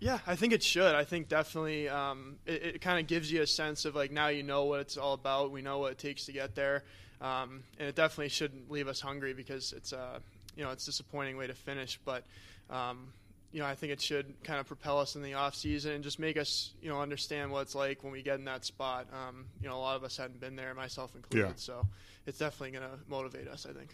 Yeah, 0.00 0.18
I 0.26 0.36
think 0.36 0.52
it 0.52 0.62
should. 0.62 0.94
I 0.94 1.04
think 1.04 1.28
definitely 1.28 1.88
um, 1.88 2.36
it, 2.46 2.62
it 2.76 2.80
kind 2.80 3.00
of 3.00 3.06
gives 3.06 3.32
you 3.32 3.42
a 3.42 3.46
sense 3.46 3.84
of 3.84 3.94
like 3.96 4.10
now 4.12 4.28
you 4.28 4.42
know 4.42 4.64
what 4.64 4.80
it's 4.80 4.96
all 4.96 5.14
about. 5.14 5.50
We 5.52 5.60
know 5.62 5.78
what 5.78 5.92
it 5.92 5.98
takes 5.98 6.24
to 6.26 6.32
get 6.32 6.54
there, 6.54 6.84
um, 7.20 7.64
and 7.78 7.88
it 7.88 7.94
definitely 7.94 8.28
shouldn't 8.28 8.70
leave 8.70 8.88
us 8.88 9.00
hungry 9.00 9.32
because 9.34 9.72
it's 9.72 9.92
uh, 9.92 10.18
you 10.58 10.64
know 10.64 10.70
it's 10.70 10.82
a 10.82 10.86
disappointing 10.86 11.38
way 11.38 11.46
to 11.46 11.54
finish. 11.54 11.98
But 12.04 12.24
um, 12.68 13.14
you 13.52 13.60
know 13.60 13.66
I 13.66 13.74
think 13.74 13.92
it 13.92 14.00
should 14.02 14.34
kind 14.44 14.60
of 14.60 14.66
propel 14.66 14.98
us 14.98 15.16
in 15.16 15.22
the 15.22 15.32
off 15.34 15.54
season 15.54 15.92
and 15.92 16.04
just 16.04 16.18
make 16.18 16.36
us 16.36 16.72
you 16.82 16.90
know 16.90 17.00
understand 17.00 17.50
what 17.50 17.62
it's 17.62 17.74
like 17.74 18.02
when 18.04 18.12
we 18.12 18.20
get 18.20 18.38
in 18.38 18.44
that 18.44 18.66
spot. 18.66 19.06
Um, 19.12 19.46
you 19.62 19.68
know 19.68 19.76
a 19.76 19.78
lot 19.78 19.96
of 19.96 20.04
us 20.04 20.18
hadn't 20.18 20.40
been 20.40 20.56
there, 20.56 20.74
myself 20.74 21.14
included. 21.14 21.46
Yeah. 21.46 21.52
So 21.56 21.86
it's 22.26 22.38
definitely 22.38 22.78
going 22.78 22.90
to 22.90 22.98
motivate 23.08 23.48
us. 23.48 23.66
I 23.68 23.72
think. 23.72 23.90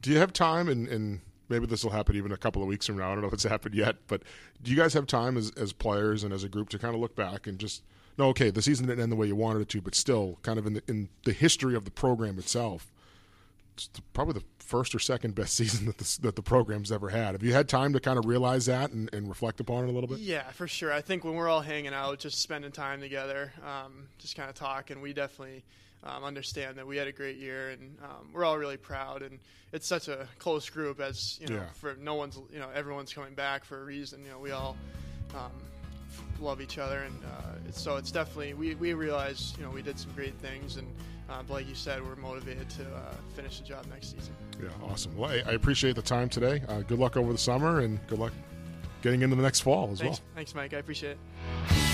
do 0.00 0.10
you 0.10 0.18
have 0.18 0.32
time 0.32 0.68
and, 0.68 0.88
and 0.88 1.20
maybe 1.48 1.66
this 1.66 1.84
will 1.84 1.92
happen 1.92 2.16
even 2.16 2.32
a 2.32 2.36
couple 2.36 2.60
of 2.62 2.68
weeks 2.68 2.86
from 2.86 2.98
now 2.98 3.10
i 3.10 3.12
don't 3.12 3.20
know 3.22 3.28
if 3.28 3.32
it's 3.32 3.44
happened 3.56 3.74
yet 3.74 3.96
but 4.06 4.22
do 4.62 4.70
you 4.70 4.76
guys 4.76 4.92
have 4.94 5.06
time 5.06 5.36
as, 5.36 5.50
as 5.56 5.72
players 5.72 6.24
and 6.24 6.32
as 6.32 6.44
a 6.44 6.48
group 6.48 6.68
to 6.68 6.78
kind 6.78 6.94
of 6.94 7.00
look 7.00 7.14
back 7.16 7.46
and 7.46 7.58
just 7.58 7.82
no 8.18 8.26
okay 8.28 8.50
the 8.50 8.62
season 8.62 8.86
didn't 8.86 9.02
end 9.02 9.10
the 9.12 9.16
way 9.16 9.26
you 9.26 9.36
wanted 9.36 9.60
it 9.60 9.68
to 9.68 9.80
but 9.80 9.94
still 9.94 10.38
kind 10.42 10.58
of 10.58 10.66
in 10.66 10.74
the, 10.74 10.82
in 10.88 11.08
the 11.24 11.32
history 11.32 11.74
of 11.74 11.84
the 11.84 11.90
program 11.90 12.38
itself 12.38 12.92
probably 14.12 14.34
the 14.34 14.44
first 14.58 14.94
or 14.94 14.98
second 14.98 15.34
best 15.34 15.54
season 15.56 15.86
that 15.86 15.98
the, 15.98 16.18
that 16.22 16.36
the 16.36 16.42
program's 16.42 16.92
ever 16.92 17.08
had 17.08 17.32
have 17.32 17.42
you 17.42 17.52
had 17.52 17.68
time 17.68 17.92
to 17.92 18.00
kind 18.00 18.18
of 18.18 18.26
realize 18.26 18.66
that 18.66 18.90
and, 18.92 19.08
and 19.14 19.28
reflect 19.28 19.60
upon 19.60 19.84
it 19.84 19.88
a 19.88 19.92
little 19.92 20.08
bit 20.08 20.18
Yeah, 20.18 20.50
for 20.50 20.68
sure. 20.68 20.92
I 20.92 21.00
think 21.00 21.24
when 21.24 21.34
we're 21.34 21.48
all 21.48 21.60
hanging 21.62 21.94
out, 21.94 22.18
just 22.18 22.40
spending 22.42 22.70
time 22.72 23.00
together, 23.00 23.52
um, 23.64 24.08
just 24.18 24.36
kind 24.36 24.48
of 24.50 24.54
talking, 24.54 25.00
we 25.00 25.12
definitely 25.12 25.64
um, 26.04 26.22
understand 26.24 26.76
that 26.76 26.86
we 26.86 26.96
had 26.96 27.08
a 27.08 27.12
great 27.12 27.38
year, 27.38 27.70
and 27.70 27.96
um, 28.04 28.28
we're 28.32 28.44
all 28.44 28.56
really 28.56 28.76
proud. 28.76 29.22
And 29.22 29.38
it's 29.72 29.86
such 29.86 30.06
a 30.08 30.28
close 30.38 30.68
group, 30.70 31.00
as 31.00 31.38
you 31.40 31.48
know, 31.48 31.56
Yeah. 31.56 31.70
for 31.74 31.96
no 32.00 32.14
one's, 32.14 32.38
you 32.52 32.58
know, 32.60 32.68
everyone's 32.74 33.12
coming 33.12 33.34
back 33.34 33.64
for 33.64 33.80
a 33.80 33.84
reason. 33.84 34.22
You 34.24 34.30
know, 34.30 34.38
we 34.38 34.52
all 34.52 34.76
um, 35.34 35.50
love 36.40 36.60
each 36.60 36.78
other, 36.78 37.00
and 37.02 37.14
uh, 37.24 37.52
it's, 37.68 37.80
so 37.80 37.96
it's 37.96 38.10
definitely 38.12 38.54
we 38.54 38.74
we 38.76 38.94
realize, 38.94 39.54
you 39.58 39.64
know, 39.64 39.70
we 39.70 39.82
did 39.82 39.98
some 39.98 40.12
great 40.12 40.34
things, 40.38 40.76
and 40.76 40.86
uh, 41.28 41.42
but 41.46 41.54
like 41.54 41.68
you 41.68 41.74
said, 41.74 42.02
we're 42.04 42.16
motivated 42.16 42.68
to 42.70 42.82
uh, 42.84 43.14
finish 43.34 43.60
the 43.60 43.66
job 43.66 43.86
next 43.90 44.12
season. 44.12 44.34
yeah 44.62 44.68
awesome 44.82 45.16
well 45.16 45.30
i, 45.30 45.36
I 45.46 45.52
appreciate 45.52 45.94
the 45.96 46.02
time 46.02 46.28
today 46.28 46.62
uh, 46.68 46.80
good 46.80 46.98
luck 46.98 47.16
over 47.16 47.32
the 47.32 47.38
summer 47.38 47.80
and 47.80 47.98
good 48.08 48.18
luck 48.18 48.32
getting 49.02 49.22
into 49.22 49.36
the 49.36 49.42
next 49.42 49.60
fall 49.60 49.90
as 49.92 50.00
Thanks, 50.00 50.18
well 50.20 50.28
thanks, 50.34 50.54
Mike. 50.54 50.74
I 50.74 50.78
appreciate 50.78 51.12
it. 51.12 51.87